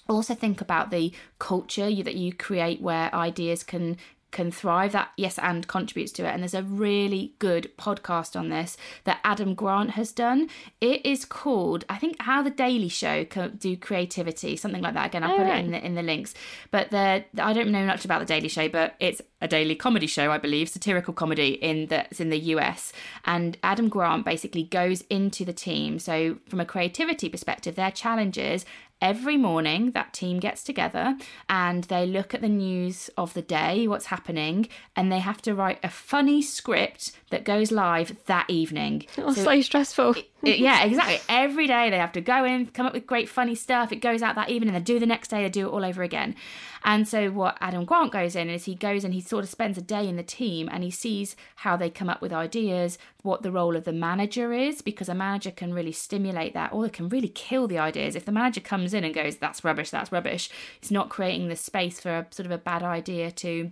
also 0.08 0.34
think 0.34 0.60
about 0.60 0.92
the 0.92 1.12
culture 1.38 1.88
you, 1.88 2.04
that 2.04 2.16
you 2.16 2.34
create 2.34 2.82
where 2.82 3.14
ideas 3.14 3.64
can 3.64 3.98
can 4.32 4.52
thrive 4.52 4.92
that 4.92 5.12
yes 5.18 5.40
and 5.40 5.68
contributes 5.68 6.12
to 6.14 6.26
it. 6.26 6.30
And 6.30 6.44
there's 6.44 6.54
a 6.54 6.64
really 6.64 7.34
good 7.40 7.72
podcast 7.78 8.38
on 8.40 8.50
this 8.50 8.78
that 9.04 9.20
adam 9.24 9.56
grant 9.56 9.92
has 9.92 10.12
done. 10.12 10.50
It 10.82 11.06
is 11.06 11.26
called 11.26 11.86
i 11.90 11.98
think 11.98 12.18
how 12.22 12.42
the 12.42 12.50
daily 12.50 12.90
show 12.90 13.26
can 13.26 13.56
do 13.58 13.76
creativity 13.78 14.56
something 14.56 14.82
like 14.82 14.94
that. 14.94 15.08
Again 15.08 15.24
i'll 15.24 15.34
oh, 15.34 15.38
put 15.38 15.44
right. 15.44 15.60
it 15.60 15.66
in 15.66 15.72
the 15.72 15.86
in 15.86 15.96
the 15.96 16.04
links. 16.04 16.34
But 16.72 16.92
the 16.92 17.26
i 17.38 17.54
don't 17.54 17.70
know 17.70 17.86
much 17.86 18.06
about 18.06 18.20
the 18.20 18.26
daily 18.26 18.50
show 18.50 18.70
but 18.70 18.96
it's 19.00 19.22
a 19.42 19.48
daily 19.48 19.76
comedy 19.76 20.08
show 20.08 20.32
i 20.32 20.38
believe 20.38 20.68
satirical 20.68 21.14
comedy 21.14 21.52
in 21.54 21.88
that's 21.88 22.20
in 22.20 22.30
the 22.30 22.40
us 22.40 22.92
and 23.26 23.58
adam 23.64 23.88
grant 23.88 24.26
basically 24.26 24.64
goes 24.64 25.02
into 25.10 25.46
the 25.46 25.54
team. 25.54 26.00
So 26.00 26.38
from 26.48 26.60
a 26.60 26.66
creativity 26.66 27.30
perspective 27.30 27.76
their 27.76 27.92
challenges 27.92 28.66
every 29.02 29.38
morning 29.38 29.92
that 29.92 30.14
team 30.14 30.40
gets 30.40 30.64
together 30.64 31.18
and 31.48 31.86
they 31.86 32.06
look 32.06 32.34
at 32.34 32.42
the 32.42 32.50
news 32.50 33.10
of 33.18 33.34
the 33.34 33.42
day, 33.42 33.88
what's 33.88 34.08
happening, 34.08 34.68
and 34.96 35.12
they 35.12 35.20
have 35.20 35.42
to 35.44 35.56
write 35.56 35.80
a 35.84 35.90
funny 35.90 36.42
script 36.42 37.12
that 37.30 37.44
goes 37.44 37.72
live 37.72 38.16
that 38.26 38.50
evening. 38.50 39.06
Oh, 39.18 39.34
so, 39.34 39.44
so 39.44 39.62
stressful. 39.62 40.12
it, 40.14 40.30
yeah, 40.44 40.84
exactly. 40.84 41.20
Every 41.28 41.68
day 41.68 41.90
they 41.90 41.98
have 41.98 42.14
to 42.14 42.22
go 42.22 42.46
in, 42.46 42.68
come 42.68 42.86
up 42.86 42.94
with 42.94 43.06
great 43.06 43.28
funny 43.28 43.56
stuff. 43.56 43.92
It 43.92 43.98
goes 43.98 44.22
out 44.22 44.36
that 44.36 44.50
evening, 44.50 44.74
and 44.74 44.78
they 44.78 44.94
do 44.94 45.00
the 45.00 45.06
next 45.06 45.30
day, 45.30 45.44
they 45.44 45.50
do 45.50 45.68
it 45.68 45.72
all 45.72 45.84
over 45.84 46.02
again. 46.02 46.36
And 46.84 47.08
so 47.08 47.30
what 47.30 47.58
Adam 47.60 47.84
Grant 47.84 48.12
goes 48.12 48.36
in 48.36 48.50
is 48.50 48.66
he 48.66 48.76
goes 48.76 49.04
and 49.04 49.14
he 49.14 49.22
sort 49.22 49.44
of 49.44 49.50
spends 49.50 49.78
a 49.78 49.82
day 49.82 50.08
in 50.08 50.16
the 50.16 50.24
team 50.24 50.70
and 50.72 50.84
he 50.84 50.92
sees 50.92 51.36
how 51.58 51.76
they 51.76 51.90
come 51.90 52.10
up 52.10 52.22
with 52.22 52.32
ideas, 52.32 52.98
what 53.22 53.44
the 53.44 53.52
role 53.52 53.76
of 53.76 53.84
the 53.84 53.92
manager 53.92 54.54
is, 54.54 54.82
because 54.82 55.10
a 55.10 55.14
manager 55.14 55.52
can 55.52 55.74
really 55.74 55.92
stimulate 55.92 56.54
that 56.54 56.72
or 56.72 56.86
it 56.86 56.94
can 56.94 57.10
really 57.10 57.28
kill 57.28 57.68
the 57.68 57.78
ideas. 57.78 58.16
If 58.16 58.24
the 58.24 58.32
manager 58.32 58.62
comes 58.62 58.94
in 58.94 59.04
and 59.04 59.14
goes, 59.14 59.36
that's 59.36 59.64
rubbish, 59.66 59.90
that's 59.90 60.12
rubbish, 60.12 60.50
it's 60.78 60.92
not 60.92 61.10
creating 61.10 61.50
the 61.50 61.56
space 61.58 62.00
for 62.00 62.12
a 62.12 62.28
sort 62.32 62.46
of 62.46 62.52
a 62.52 62.58
bad 62.58 62.82
idea 62.82 63.32
to 63.32 63.72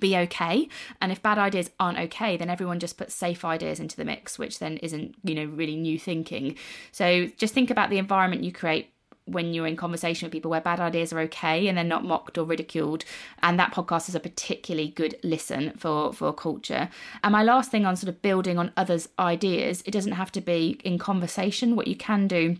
be 0.00 0.16
okay. 0.16 0.68
And 1.00 1.12
if 1.12 1.22
bad 1.22 1.38
ideas 1.38 1.70
aren't 1.78 1.98
okay 1.98 2.36
then 2.36 2.50
everyone 2.50 2.80
just 2.80 2.98
puts 2.98 3.14
safe 3.14 3.44
ideas 3.44 3.80
into 3.80 3.96
the 3.96 4.04
mix 4.04 4.38
which 4.38 4.58
then 4.58 4.76
isn't 4.78 5.14
you 5.22 5.34
know 5.34 5.44
really 5.44 5.76
new 5.76 5.98
thinking. 5.98 6.56
So 6.92 7.28
just 7.36 7.54
think 7.54 7.70
about 7.70 7.90
the 7.90 7.98
environment 7.98 8.44
you 8.44 8.52
create 8.52 8.90
when 9.24 9.52
you're 9.52 9.66
in 9.66 9.76
conversation 9.76 10.24
with 10.26 10.32
people 10.32 10.50
where 10.50 10.60
bad 10.60 10.80
ideas 10.80 11.12
are 11.12 11.20
okay 11.20 11.68
and 11.68 11.76
they're 11.76 11.84
not 11.84 12.04
mocked 12.04 12.38
or 12.38 12.44
ridiculed. 12.44 13.04
And 13.42 13.58
that 13.58 13.74
podcast 13.74 14.08
is 14.08 14.14
a 14.14 14.20
particularly 14.20 14.88
good 14.88 15.16
listen 15.22 15.72
for 15.76 16.12
for 16.12 16.32
culture. 16.32 16.88
And 17.22 17.32
my 17.32 17.42
last 17.42 17.70
thing 17.70 17.84
on 17.84 17.96
sort 17.96 18.08
of 18.08 18.22
building 18.22 18.58
on 18.58 18.72
others 18.76 19.08
ideas 19.18 19.82
it 19.86 19.90
doesn't 19.90 20.12
have 20.12 20.32
to 20.32 20.40
be 20.40 20.80
in 20.84 20.98
conversation. 20.98 21.76
What 21.76 21.88
you 21.88 21.96
can 21.96 22.26
do 22.26 22.56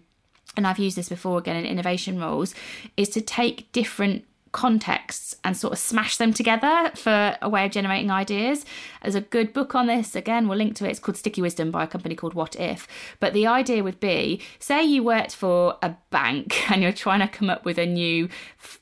and 0.57 0.66
I've 0.66 0.79
used 0.79 0.96
this 0.96 1.09
before 1.09 1.38
again 1.38 1.57
in 1.57 1.64
innovation 1.64 2.18
roles, 2.18 2.55
is 2.96 3.09
to 3.11 3.20
take 3.20 3.70
different 3.72 4.24
contexts 4.59 5.37
and 5.44 5.57
sort 5.57 5.73
of 5.73 5.79
smash 5.79 6.16
them 6.16 6.33
together 6.33 6.90
for 6.97 7.37
a 7.40 7.49
way 7.49 7.64
of 7.64 7.71
generating 7.71 8.11
ideas. 8.11 8.64
There's 9.01 9.14
a 9.14 9.21
good 9.21 9.53
book 9.53 9.77
on 9.77 9.87
this. 9.87 10.16
Again, 10.16 10.49
we'll 10.49 10.59
link 10.59 10.75
to 10.77 10.85
it. 10.85 10.90
It's 10.90 10.99
called 10.99 11.16
Sticky 11.16 11.40
Wisdom 11.40 11.71
by 11.71 11.85
a 11.85 11.87
company 11.87 12.16
called 12.16 12.35
What 12.35 12.57
If. 12.57 12.88
But 13.21 13.35
the 13.35 13.47
idea 13.47 13.85
would 13.85 14.01
be 14.01 14.42
say 14.59 14.83
you 14.83 15.05
worked 15.05 15.37
for 15.37 15.77
a 15.81 15.94
bank 16.11 16.68
and 16.73 16.83
you're 16.83 16.90
trying 16.90 17.21
to 17.21 17.29
come 17.29 17.49
up 17.49 17.64
with 17.64 17.79
a 17.79 17.87
new 17.87 18.29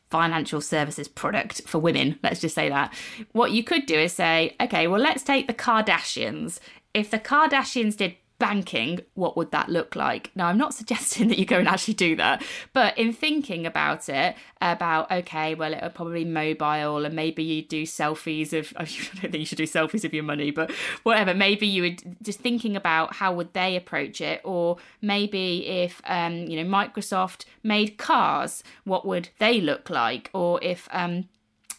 financial 0.08 0.62
services 0.62 1.08
product 1.08 1.60
for 1.66 1.78
women. 1.78 2.18
Let's 2.22 2.40
just 2.40 2.54
say 2.54 2.70
that. 2.70 2.94
What 3.32 3.52
you 3.52 3.62
could 3.62 3.84
do 3.84 3.98
is 3.98 4.14
say, 4.14 4.56
okay, 4.58 4.86
well, 4.86 5.00
let's 5.00 5.22
take 5.22 5.46
the 5.46 5.52
Kardashians. 5.52 6.58
If 6.94 7.10
the 7.10 7.18
Kardashians 7.18 7.98
did 7.98 8.16
banking, 8.38 9.00
what 9.14 9.36
would 9.36 9.50
that 9.50 9.68
look 9.68 9.96
like? 9.96 10.30
Now, 10.34 10.46
I'm 10.46 10.58
not 10.58 10.74
suggesting 10.80 11.28
that 11.28 11.38
you 11.38 11.46
go 11.46 11.58
and 11.58 11.68
actually 11.68 11.94
do 11.94 12.16
that, 12.16 12.42
but 12.72 12.96
in 12.98 13.12
thinking 13.12 13.66
about 13.66 14.08
it, 14.08 14.36
about 14.60 15.10
okay, 15.10 15.54
well, 15.54 15.72
it 15.72 15.82
would 15.82 15.94
probably 15.94 16.24
mobile, 16.24 17.04
and 17.04 17.14
maybe 17.14 17.42
you 17.42 17.62
do 17.62 17.82
selfies 17.82 18.52
of. 18.52 18.72
I 18.76 18.84
don't 18.84 19.30
think 19.30 19.34
you 19.34 19.46
should 19.46 19.58
do 19.58 19.66
selfies 19.66 20.04
of 20.04 20.14
your 20.14 20.24
money, 20.24 20.50
but 20.50 20.70
whatever. 21.02 21.34
Maybe 21.34 21.66
you 21.66 21.82
would 21.82 22.16
just 22.22 22.40
thinking 22.40 22.76
about 22.76 23.14
how 23.14 23.32
would 23.34 23.52
they 23.52 23.76
approach 23.76 24.20
it, 24.20 24.40
or 24.44 24.78
maybe 25.02 25.66
if 25.66 26.00
um, 26.04 26.46
you 26.46 26.62
know 26.62 26.68
Microsoft 26.68 27.44
made 27.62 27.98
cars, 27.98 28.62
what 28.84 29.06
would 29.06 29.28
they 29.38 29.60
look 29.60 29.90
like, 29.90 30.30
or 30.32 30.62
if 30.62 30.88
um, 30.92 31.28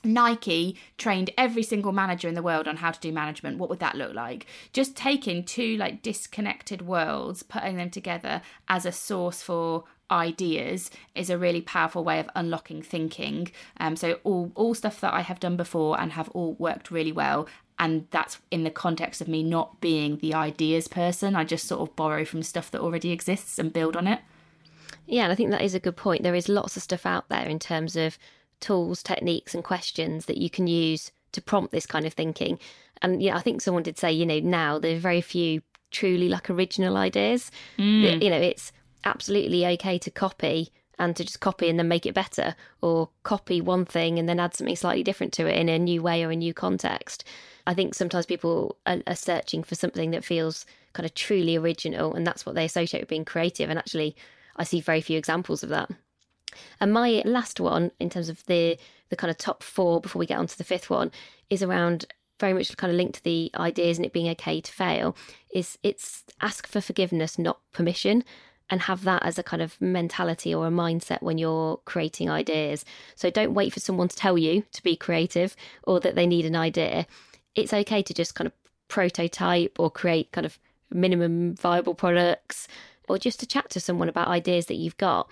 Nike 0.07 0.75
trained 0.97 1.29
every 1.37 1.63
single 1.63 1.91
manager 1.91 2.27
in 2.27 2.33
the 2.33 2.41
world 2.41 2.67
on 2.67 2.77
how 2.77 2.91
to 2.91 2.99
do 2.99 3.11
management, 3.11 3.57
what 3.57 3.69
would 3.69 3.79
that 3.79 3.95
look 3.95 4.13
like? 4.13 4.47
Just 4.73 4.95
taking 4.95 5.43
two 5.43 5.77
like 5.77 6.01
disconnected 6.01 6.81
worlds, 6.81 7.43
putting 7.43 7.77
them 7.77 7.89
together 7.89 8.41
as 8.67 8.85
a 8.85 8.91
source 8.91 9.41
for 9.41 9.83
ideas 10.09 10.89
is 11.15 11.29
a 11.29 11.37
really 11.37 11.61
powerful 11.61 12.03
way 12.03 12.19
of 12.19 12.29
unlocking 12.35 12.81
thinking. 12.81 13.51
Um, 13.77 13.95
so 13.95 14.19
all 14.23 14.51
all 14.55 14.73
stuff 14.73 15.01
that 15.01 15.13
I 15.13 15.21
have 15.21 15.39
done 15.39 15.57
before 15.57 15.99
and 15.99 16.13
have 16.13 16.29
all 16.29 16.53
worked 16.53 16.91
really 16.91 17.11
well. 17.11 17.47
And 17.79 18.07
that's 18.09 18.39
in 18.49 18.63
the 18.63 18.71
context 18.71 19.21
of 19.21 19.27
me 19.27 19.43
not 19.43 19.79
being 19.81 20.17
the 20.17 20.33
ideas 20.33 20.87
person. 20.87 21.35
I 21.35 21.43
just 21.43 21.67
sort 21.67 21.87
of 21.87 21.95
borrow 21.95 22.25
from 22.25 22.41
stuff 22.41 22.71
that 22.71 22.81
already 22.81 23.11
exists 23.11 23.59
and 23.59 23.71
build 23.71 23.95
on 23.95 24.07
it. 24.07 24.21
Yeah, 25.05 25.23
and 25.23 25.31
I 25.31 25.35
think 25.35 25.51
that 25.51 25.61
is 25.61 25.75
a 25.75 25.79
good 25.79 25.95
point. 25.95 26.23
There 26.23 26.35
is 26.35 26.49
lots 26.49 26.75
of 26.75 26.83
stuff 26.83 27.05
out 27.05 27.29
there 27.29 27.45
in 27.45 27.59
terms 27.59 27.95
of 27.95 28.17
tools, 28.59 29.03
techniques, 29.03 29.53
and 29.53 29.63
questions 29.63 30.25
that 30.25 30.37
you 30.37 30.49
can 30.49 30.67
use 30.67 31.11
to 31.31 31.41
prompt 31.41 31.71
this 31.71 31.85
kind 31.85 32.05
of 32.05 32.13
thinking. 32.13 32.59
And 33.01 33.21
yeah, 33.21 33.37
I 33.37 33.41
think 33.41 33.61
someone 33.61 33.83
did 33.83 33.97
say, 33.97 34.11
you 34.11 34.25
know, 34.25 34.39
now 34.39 34.79
there 34.79 34.95
are 34.95 34.99
very 34.99 35.21
few 35.21 35.61
truly 35.91 36.29
like 36.29 36.49
original 36.49 36.97
ideas. 36.97 37.51
Mm. 37.77 38.21
You 38.23 38.29
know, 38.29 38.37
it's 38.37 38.71
absolutely 39.05 39.65
okay 39.65 39.97
to 39.99 40.11
copy 40.11 40.71
and 40.99 41.15
to 41.15 41.23
just 41.23 41.39
copy 41.39 41.69
and 41.69 41.77
then 41.77 41.87
make 41.87 42.07
it 42.07 42.15
better, 42.15 42.55
or 42.81 43.09
copy 43.21 43.61
one 43.61 43.85
thing 43.85 44.17
and 44.17 44.27
then 44.27 44.39
add 44.39 44.55
something 44.55 44.75
slightly 44.75 45.03
different 45.03 45.31
to 45.33 45.45
it 45.45 45.55
in 45.55 45.69
a 45.69 45.77
new 45.77 46.01
way 46.01 46.23
or 46.23 46.31
a 46.31 46.35
new 46.35 46.53
context. 46.53 47.23
I 47.67 47.75
think 47.75 47.93
sometimes 47.93 48.25
people 48.25 48.77
are, 48.87 49.01
are 49.05 49.15
searching 49.15 49.61
for 49.61 49.75
something 49.75 50.09
that 50.11 50.25
feels 50.25 50.65
kind 50.93 51.05
of 51.05 51.13
truly 51.13 51.55
original, 51.55 52.15
and 52.15 52.25
that's 52.25 52.45
what 52.45 52.55
they 52.55 52.65
associate 52.65 53.01
with 53.01 53.09
being 53.09 53.25
creative. 53.25 53.69
And 53.69 53.77
actually, 53.77 54.15
I 54.55 54.63
see 54.63 54.81
very 54.81 55.01
few 55.01 55.19
examples 55.19 55.61
of 55.61 55.69
that. 55.69 55.91
And 56.79 56.93
my 56.93 57.21
last 57.25 57.59
one, 57.59 57.91
in 57.99 58.09
terms 58.09 58.29
of 58.29 58.45
the 58.45 58.77
the 59.09 59.15
kind 59.15 59.31
of 59.31 59.37
top 59.37 59.63
four 59.63 60.01
before 60.01 60.19
we 60.19 60.25
get 60.25 60.37
on 60.37 60.47
to 60.47 60.57
the 60.57 60.63
fifth 60.63 60.89
one, 60.89 61.11
is 61.49 61.63
around 61.63 62.05
very 62.39 62.53
much 62.53 62.75
kind 62.77 62.91
of 62.91 62.97
linked 62.97 63.15
to 63.15 63.23
the 63.23 63.49
ideas 63.55 63.97
and 63.97 64.05
it 64.05 64.13
being 64.13 64.29
okay 64.29 64.61
to 64.61 64.71
fail. 64.71 65.15
Is 65.53 65.77
it's 65.83 66.23
ask 66.41 66.67
for 66.67 66.81
forgiveness, 66.81 67.39
not 67.39 67.59
permission, 67.71 68.23
and 68.69 68.81
have 68.81 69.03
that 69.03 69.23
as 69.23 69.39
a 69.39 69.43
kind 69.43 69.61
of 69.61 69.79
mentality 69.81 70.53
or 70.53 70.67
a 70.67 70.71
mindset 70.71 71.21
when 71.21 71.37
you're 71.37 71.77
creating 71.85 72.29
ideas. 72.29 72.83
So 73.15 73.29
don't 73.29 73.53
wait 73.53 73.73
for 73.73 73.79
someone 73.79 74.09
to 74.09 74.15
tell 74.15 74.37
you 74.37 74.63
to 74.73 74.83
be 74.83 74.95
creative 74.95 75.55
or 75.83 75.99
that 76.01 76.15
they 76.15 76.27
need 76.27 76.45
an 76.45 76.55
idea. 76.55 77.07
It's 77.55 77.73
okay 77.73 78.01
to 78.03 78.13
just 78.13 78.35
kind 78.35 78.47
of 78.47 78.53
prototype 78.87 79.79
or 79.79 79.89
create 79.89 80.31
kind 80.31 80.45
of 80.45 80.59
minimum 80.91 81.55
viable 81.55 81.95
products 81.95 82.67
or 83.07 83.17
just 83.17 83.39
to 83.39 83.45
chat 83.45 83.69
to 83.69 83.79
someone 83.79 84.09
about 84.09 84.27
ideas 84.27 84.65
that 84.67 84.75
you've 84.75 84.97
got. 84.97 85.29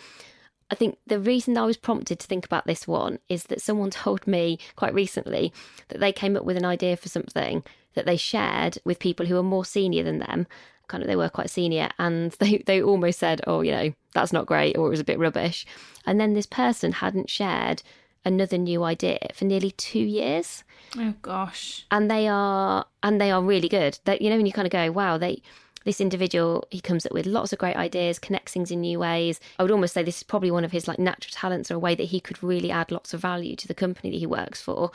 I 0.71 0.75
think 0.75 0.97
the 1.05 1.19
reason 1.19 1.57
I 1.57 1.65
was 1.65 1.77
prompted 1.77 2.19
to 2.19 2.27
think 2.27 2.45
about 2.45 2.65
this 2.65 2.87
one 2.87 3.19
is 3.29 3.43
that 3.45 3.61
someone 3.61 3.91
told 3.91 4.25
me 4.25 4.57
quite 4.75 4.93
recently 4.93 5.53
that 5.89 5.99
they 5.99 6.11
came 6.11 6.35
up 6.35 6.43
with 6.43 6.57
an 6.57 6.65
idea 6.65 6.97
for 6.97 7.09
something 7.09 7.63
that 7.93 8.05
they 8.05 8.17
shared 8.17 8.77
with 8.83 8.99
people 8.99 9.25
who 9.25 9.37
are 9.37 9.43
more 9.43 9.65
senior 9.65 10.03
than 10.03 10.19
them. 10.19 10.47
Kind 10.87 11.03
of, 11.03 11.07
they 11.07 11.15
were 11.15 11.29
quite 11.29 11.49
senior, 11.49 11.89
and 11.97 12.31
they, 12.39 12.57
they 12.65 12.81
almost 12.81 13.19
said, 13.19 13.41
Oh, 13.45 13.61
you 13.61 13.71
know, 13.71 13.93
that's 14.13 14.33
not 14.33 14.45
great, 14.45 14.77
or 14.77 14.87
it 14.87 14.91
was 14.91 14.99
a 14.99 15.05
bit 15.05 15.19
rubbish. 15.19 15.65
And 16.05 16.19
then 16.19 16.33
this 16.33 16.45
person 16.45 16.93
hadn't 16.93 17.29
shared 17.29 17.83
another 18.23 18.57
new 18.57 18.83
idea 18.83 19.19
for 19.33 19.45
nearly 19.45 19.71
two 19.71 19.99
years. 19.99 20.63
Oh, 20.97 21.13
gosh. 21.21 21.85
And 21.91 22.09
they 22.09 22.27
are, 22.27 22.85
and 23.03 23.21
they 23.21 23.31
are 23.31 23.41
really 23.41 23.69
good. 23.69 23.99
That, 24.05 24.21
you 24.21 24.29
know, 24.31 24.37
when 24.37 24.47
you 24.47 24.51
kind 24.51 24.67
of 24.67 24.71
go, 24.71 24.91
Wow, 24.91 25.17
they, 25.17 25.41
this 25.85 26.01
individual, 26.01 26.67
he 26.71 26.81
comes 26.81 27.05
up 27.05 27.13
with 27.13 27.25
lots 27.25 27.53
of 27.53 27.59
great 27.59 27.77
ideas, 27.77 28.19
connects 28.19 28.51
things 28.51 28.71
in 28.71 28.81
new 28.81 28.99
ways. 28.99 29.39
I 29.57 29.63
would 29.63 29.71
almost 29.71 29.93
say 29.93 30.03
this 30.03 30.17
is 30.17 30.23
probably 30.23 30.51
one 30.51 30.65
of 30.65 30.71
his 30.71 30.87
like 30.87 30.99
natural 30.99 31.31
talents 31.31 31.71
or 31.71 31.75
a 31.75 31.79
way 31.79 31.95
that 31.95 32.05
he 32.05 32.19
could 32.19 32.43
really 32.43 32.71
add 32.71 32.91
lots 32.91 33.13
of 33.13 33.21
value 33.21 33.55
to 33.55 33.67
the 33.67 33.73
company 33.73 34.11
that 34.11 34.17
he 34.17 34.25
works 34.25 34.61
for. 34.61 34.91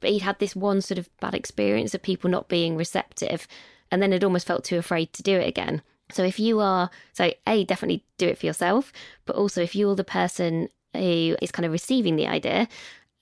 but 0.00 0.10
he'd 0.10 0.22
had 0.22 0.38
this 0.38 0.56
one 0.56 0.80
sort 0.80 0.98
of 0.98 1.08
bad 1.20 1.34
experience 1.34 1.94
of 1.94 2.02
people 2.02 2.28
not 2.28 2.48
being 2.48 2.76
receptive, 2.76 3.46
and 3.90 4.02
then 4.02 4.12
had 4.12 4.24
almost 4.24 4.46
felt 4.46 4.64
too 4.64 4.78
afraid 4.78 5.12
to 5.12 5.22
do 5.22 5.36
it 5.36 5.46
again. 5.46 5.82
So 6.10 6.24
if 6.24 6.40
you 6.40 6.60
are, 6.60 6.90
so 7.12 7.32
A, 7.46 7.64
definitely 7.64 8.04
do 8.18 8.26
it 8.26 8.38
for 8.38 8.46
yourself, 8.46 8.92
but 9.26 9.36
also 9.36 9.62
if 9.62 9.76
you're 9.76 9.94
the 9.94 10.04
person 10.04 10.68
who 10.92 11.36
is 11.40 11.52
kind 11.52 11.66
of 11.66 11.72
receiving 11.72 12.16
the 12.16 12.26
idea, 12.26 12.68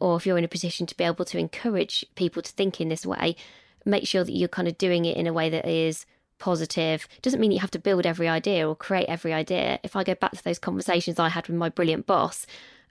or 0.01 0.17
if 0.17 0.27
you're 0.27 0.39
in 0.39 0.45
a 0.45 0.49
position 0.49 0.87
to 0.87 0.97
be 0.97 1.05
able 1.05 1.25
to 1.27 1.39
encourage 1.39 2.05
people 2.15 2.43
to 2.43 2.53
think 2.53 2.81
in 2.81 2.89
this 2.89 3.05
way, 3.05 3.37
make 3.85 4.07
sure 4.07 4.25
that 4.25 4.33
you're 4.33 4.49
kind 4.49 4.69
of 4.69 4.79
doing 4.79 5.05
it 5.05 5.17
in 5.17 5.27
a 5.27 5.33
way 5.33 5.51
that 5.51 5.67
is 5.67 6.07
positive. 6.39 7.09
Doesn't 7.23 7.41
mean 7.41 7.51
you 7.51 7.61
have 7.61 7.71
to 7.73 7.79
build 7.79 8.07
every 8.07 8.29
idea 8.29 8.69
or 8.69 8.75
create 8.75 9.09
every 9.09 9.33
idea. 9.33 9.81
If 9.83 9.97
I 9.97 10.05
go 10.05 10.15
back 10.15 10.33
to 10.33 10.45
those 10.45 10.59
conversations 10.59 11.19
I 11.19 11.29
had 11.29 11.49
with 11.49 11.57
my 11.57 11.69
brilliant 11.69 12.07
boss, 12.07 12.47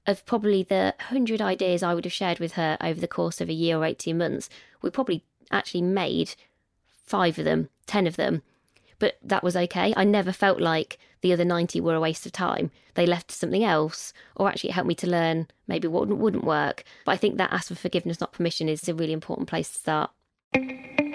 of 0.05 0.25
probably 0.25 0.63
the 0.63 0.95
100 0.99 1.41
ideas 1.41 1.83
I 1.83 1.93
would 1.93 2.05
have 2.05 2.13
shared 2.13 2.39
with 2.39 2.53
her 2.53 2.77
over 2.81 2.99
the 2.99 3.07
course 3.07 3.41
of 3.41 3.49
a 3.49 3.53
year 3.53 3.77
or 3.77 3.85
18 3.85 4.17
months, 4.17 4.49
we 4.81 4.89
probably 4.89 5.23
actually 5.51 5.81
made 5.81 6.33
five 7.05 7.37
of 7.37 7.45
them, 7.45 7.69
10 7.87 8.07
of 8.07 8.15
them. 8.15 8.41
But 8.99 9.17
that 9.21 9.43
was 9.43 9.55
okay. 9.55 9.93
I 9.95 10.03
never 10.03 10.31
felt 10.31 10.59
like 10.59 10.97
the 11.21 11.33
other 11.33 11.45
90 11.45 11.81
were 11.81 11.95
a 11.95 11.99
waste 11.99 12.25
of 12.25 12.31
time. 12.31 12.71
They 12.95 13.05
left 13.05 13.31
something 13.31 13.63
else, 13.63 14.13
or 14.35 14.47
actually 14.47 14.71
it 14.71 14.73
helped 14.73 14.87
me 14.87 14.95
to 14.95 15.09
learn 15.09 15.47
maybe 15.67 15.87
what 15.87 16.07
wouldn't 16.07 16.43
work. 16.43 16.83
But 17.05 17.11
I 17.11 17.17
think 17.17 17.37
that 17.37 17.51
ask 17.51 17.67
for 17.67 17.75
forgiveness, 17.75 18.19
not 18.19 18.31
permission, 18.31 18.69
is 18.69 18.87
a 18.87 18.95
really 18.95 19.13
important 19.13 19.47
place 19.47 19.69
to 19.71 19.77
start. 19.77 21.06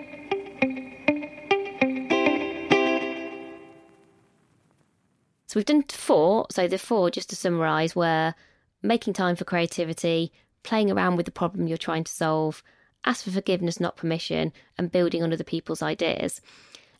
So 5.52 5.58
we've 5.58 5.66
done 5.66 5.82
four. 5.82 6.46
So 6.50 6.66
the 6.66 6.78
four, 6.78 7.10
just 7.10 7.28
to 7.28 7.36
summarise, 7.36 7.94
were 7.94 8.34
making 8.82 9.12
time 9.12 9.36
for 9.36 9.44
creativity, 9.44 10.32
playing 10.62 10.90
around 10.90 11.16
with 11.16 11.26
the 11.26 11.30
problem 11.30 11.66
you're 11.66 11.76
trying 11.76 12.04
to 12.04 12.10
solve, 12.10 12.62
ask 13.04 13.22
for 13.22 13.32
forgiveness, 13.32 13.78
not 13.78 13.98
permission, 13.98 14.54
and 14.78 14.90
building 14.90 15.22
on 15.22 15.30
other 15.30 15.44
people's 15.44 15.82
ideas. 15.82 16.40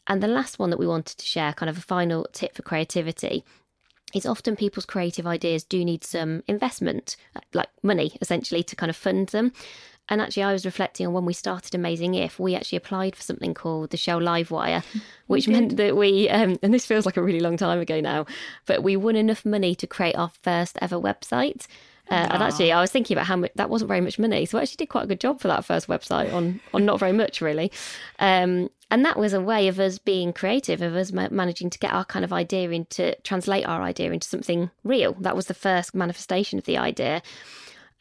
And 0.07 0.23
the 0.23 0.29
last 0.29 0.59
one 0.59 0.69
that 0.69 0.79
we 0.79 0.87
wanted 0.87 1.17
to 1.17 1.25
share, 1.25 1.55
kind 1.55 1.71
of 1.71 1.79
a 1.79 1.81
final 1.81 2.27
tip 2.35 2.55
for 2.55 2.61
creativity, 2.61 3.43
is 4.15 4.27
often 4.27 4.55
people's 4.55 4.85
creative 4.85 5.27
ideas 5.27 5.65
do 5.65 5.83
need 5.83 6.05
some 6.05 6.43
investment, 6.47 7.17
uh, 7.35 7.41
like 7.55 7.71
money 7.83 8.19
essentially, 8.21 8.63
to 8.65 8.77
kind 8.77 8.91
of 8.91 8.97
fund 8.97 9.29
them. 9.29 9.55
And 10.09 10.21
actually, 10.21 10.43
I 10.43 10.53
was 10.53 10.67
reflecting 10.67 11.07
on 11.07 11.13
when 11.13 11.25
we 11.25 11.33
started 11.33 11.75
Amazing 11.75 12.15
If, 12.15 12.39
we 12.39 12.55
actually 12.55 12.77
applied 12.77 13.17
for 13.17 13.23
something 13.23 13.55
called 13.55 13.91
the 13.91 13.97
Shell 13.97 14.21
Livewire, 14.21 14.85
which 15.27 15.49
meant 15.49 15.77
that 15.77 15.97
we, 15.97 16.29
um, 16.29 16.59
and 16.63 16.75
this 16.75 16.85
feels 16.85 17.07
like 17.07 17.17
a 17.17 17.23
really 17.23 17.41
long 17.41 17.57
time 17.57 17.79
ago 17.79 18.01
now, 18.01 18.27
but 18.67 18.83
we 18.83 18.97
won 18.97 19.17
enough 19.17 19.45
money 19.45 19.75
to 19.77 19.87
create 19.87 20.17
our 20.17 20.31
first 20.43 20.77
ever 20.83 20.97
website. 20.97 21.67
Uh, 22.11 22.29
and 22.31 22.43
actually, 22.43 22.73
I 22.73 22.81
was 22.81 22.91
thinking 22.91 23.17
about 23.17 23.27
how 23.27 23.37
much 23.37 23.53
that 23.55 23.71
wasn't 23.71 23.89
very 23.89 24.01
much 24.01 24.19
money, 24.19 24.45
so 24.45 24.59
I 24.59 24.63
actually 24.63 24.77
did 24.77 24.89
quite 24.89 25.05
a 25.05 25.07
good 25.07 25.21
job 25.21 25.41
for 25.41 25.49
that 25.49 25.65
first 25.65 25.87
website 25.87 26.33
on 26.35 26.61
on 26.75 26.85
not 26.85 26.99
very 26.99 27.13
much 27.13 27.41
really. 27.41 27.73
Um, 28.19 28.69
and 28.91 29.05
that 29.07 29.19
was 29.19 29.33
a 29.33 29.41
way 29.41 29.69
of 29.69 29.81
us 29.81 29.97
being 29.99 30.35
creative, 30.35 30.83
of 30.83 30.95
us 30.95 31.13
ma- 31.13 31.29
managing 31.31 31.71
to 31.71 31.79
get 31.79 31.93
our 31.93 32.05
kind 32.05 32.25
of 32.25 32.33
idea 32.33 32.71
into 32.71 33.15
translate 33.23 33.67
our 33.67 33.81
idea 33.83 34.11
into 34.11 34.29
something 34.29 34.71
real. 34.85 35.15
That 35.21 35.35
was 35.37 35.47
the 35.47 35.55
first 35.55 35.95
manifestation 35.95 36.59
of 36.59 36.67
the 36.67 36.77
idea. 36.77 37.23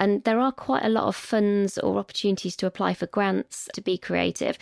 And 0.02 0.24
there 0.24 0.40
are 0.40 0.52
quite 0.52 0.84
a 0.84 0.90
lot 0.90 1.04
of 1.04 1.16
funds 1.16 1.78
or 1.78 2.00
opportunities 2.00 2.56
to 2.56 2.66
apply 2.66 2.96
for 2.96 3.06
grants 3.06 3.70
to 3.74 3.82
be 3.82 4.00
creative. 4.00 4.58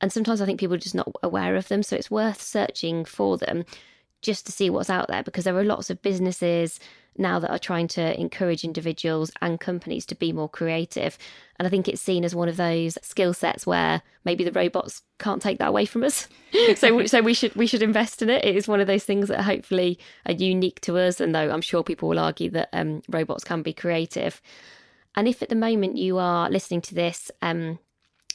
And 0.00 0.12
sometimes 0.12 0.40
I 0.40 0.44
think 0.44 0.58
people 0.58 0.74
are 0.74 0.78
just 0.78 0.96
not 0.96 1.12
aware 1.22 1.54
of 1.54 1.68
them. 1.68 1.84
So 1.84 1.94
it's 1.94 2.10
worth 2.10 2.42
searching 2.42 3.04
for 3.04 3.38
them 3.38 3.64
just 4.22 4.44
to 4.46 4.52
see 4.52 4.70
what's 4.70 4.90
out 4.90 5.06
there 5.06 5.22
because 5.22 5.44
there 5.44 5.56
are 5.56 5.62
lots 5.62 5.88
of 5.88 6.02
businesses 6.02 6.80
now 7.16 7.38
that 7.38 7.50
are 7.50 7.58
trying 7.58 7.88
to 7.88 8.18
encourage 8.18 8.64
individuals 8.64 9.30
and 9.40 9.60
companies 9.60 10.06
to 10.06 10.14
be 10.14 10.32
more 10.32 10.48
creative. 10.48 11.18
And 11.58 11.66
I 11.66 11.70
think 11.70 11.88
it's 11.88 12.00
seen 12.00 12.24
as 12.24 12.34
one 12.34 12.48
of 12.48 12.56
those 12.56 12.98
skill 13.02 13.34
sets 13.34 13.66
where 13.66 14.02
maybe 14.24 14.44
the 14.44 14.52
robots 14.52 15.02
can't 15.18 15.42
take 15.42 15.58
that 15.58 15.68
away 15.68 15.84
from 15.84 16.04
us. 16.04 16.28
so 16.76 17.06
so 17.06 17.20
we 17.20 17.34
should 17.34 17.54
we 17.54 17.66
should 17.66 17.82
invest 17.82 18.22
in 18.22 18.30
it. 18.30 18.44
It 18.44 18.56
is 18.56 18.68
one 18.68 18.80
of 18.80 18.86
those 18.86 19.04
things 19.04 19.28
that 19.28 19.42
hopefully 19.42 19.98
are 20.26 20.32
unique 20.32 20.80
to 20.82 20.98
us. 20.98 21.20
And 21.20 21.34
though 21.34 21.50
I'm 21.50 21.60
sure 21.60 21.82
people 21.82 22.08
will 22.08 22.18
argue 22.18 22.50
that 22.50 22.68
um, 22.72 23.02
robots 23.08 23.44
can 23.44 23.62
be 23.62 23.72
creative. 23.72 24.40
And 25.14 25.28
if 25.28 25.42
at 25.42 25.50
the 25.50 25.54
moment 25.54 25.98
you 25.98 26.18
are 26.18 26.48
listening 26.48 26.80
to 26.82 26.94
this, 26.94 27.30
um, 27.42 27.78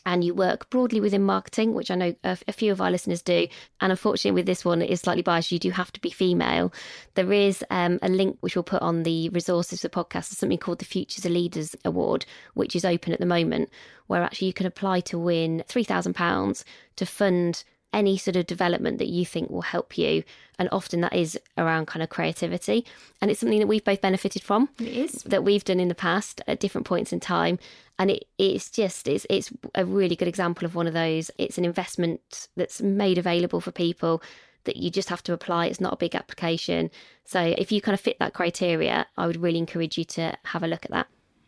and 0.08 0.24
you 0.24 0.34
work 0.34 0.70
broadly 0.70 1.02
within 1.02 1.22
marketing, 1.22 1.74
which 1.74 1.92
I 1.92 1.96
know 1.96 2.16
a, 2.24 2.38
a, 2.48 2.54
few 2.54 2.72
of 2.72 2.80
our 2.80 2.90
listeners 2.90 3.22
do. 3.22 3.46
And 3.82 3.92
unfortunately, 3.92 4.40
with 4.40 4.46
this 4.46 4.64
one, 4.64 4.82
it 4.82 4.90
is 4.90 5.02
slightly 5.02 5.22
biased. 5.22 5.52
You 5.52 5.60
do 5.60 5.70
have 5.72 5.92
to 5.92 6.00
be 6.00 6.10
female. 6.10 6.74
There 7.16 7.34
is 7.34 7.62
um, 7.72 8.00
a 8.02 8.08
link 8.08 8.38
which 8.40 8.56
we'll 8.56 8.64
put 8.64 8.82
on 8.82 9.04
the 9.04 9.28
resources 9.30 9.82
for 9.82 9.90
the 9.90 9.94
podcast. 9.94 10.30
There's 10.30 10.38
something 10.38 10.60
called 10.60 10.80
the 10.80 10.86
Futures 10.86 11.26
of 11.26 11.32
Leaders 11.34 11.76
Award, 11.84 12.26
which 12.54 12.74
is 12.74 12.86
open 12.86 13.12
at 13.12 13.20
the 13.20 13.26
moment, 13.26 13.70
where 14.08 14.24
actually 14.24 14.48
you 14.48 14.54
can 14.54 14.66
apply 14.66 15.02
to 15.02 15.20
win 15.20 15.62
£3,000 15.68 16.64
to 16.96 17.06
fund 17.06 17.66
any 17.94 18.18
sort 18.18 18.36
of 18.36 18.46
development 18.46 18.98
that 18.98 19.08
you 19.08 19.26
think 19.26 19.50
will 19.50 19.62
help 19.62 19.98
you. 19.98 20.24
And 20.60 20.70
often 20.72 21.02
that 21.02 21.16
is 21.16 21.40
around 21.58 21.88
kind 21.88 22.04
of 22.04 22.10
creativity. 22.10 22.86
And 23.22 23.32
it's 23.32 23.40
something 23.40 23.60
that 23.60 23.68
we've 23.68 23.84
both 23.84 24.02
benefited 24.02 24.44
from. 24.44 24.70
It 24.80 24.88
is. 24.88 25.24
That 25.24 25.44
we've 25.44 25.64
done 25.64 25.80
in 25.80 25.88
the 25.88 25.96
past 25.96 26.42
at 26.48 26.60
different 26.60 26.88
points 26.88 27.14
in 27.14 27.20
time. 27.20 27.60
And 28.00 28.12
it, 28.12 28.26
it's 28.38 28.70
just, 28.70 29.08
it's, 29.08 29.26
it's 29.30 29.52
a 29.76 29.86
really 29.86 30.16
good 30.16 30.28
example 30.28 30.66
of 30.66 30.76
one 30.76 30.88
of 30.88 30.94
those. 30.94 31.32
It's 31.38 31.58
an 31.58 31.66
investment 31.66 32.48
that's 32.56 32.82
made 32.82 33.18
available 33.18 33.62
for 33.62 33.72
people 33.72 34.22
that 34.66 34.78
you 34.78 34.92
just 34.92 35.10
have 35.10 35.24
to 35.24 35.34
apply. 35.34 35.68
It's 35.68 35.80
not 35.80 35.94
a 35.94 35.98
big 35.98 36.16
application. 36.16 36.92
So 37.26 37.42
if 37.42 37.72
you 37.72 37.82
kind 37.82 37.94
of 37.94 38.02
fit 38.02 38.20
that 38.20 38.34
criteria, 38.34 39.08
I 39.16 39.26
would 39.26 39.42
really 39.42 39.60
encourage 39.60 39.98
you 39.98 40.04
to 40.06 40.38
have 40.44 40.64
a 40.64 40.68
look 40.68 40.86
at 40.86 40.92
that. 40.92 41.08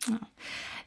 Oh. 0.09 0.19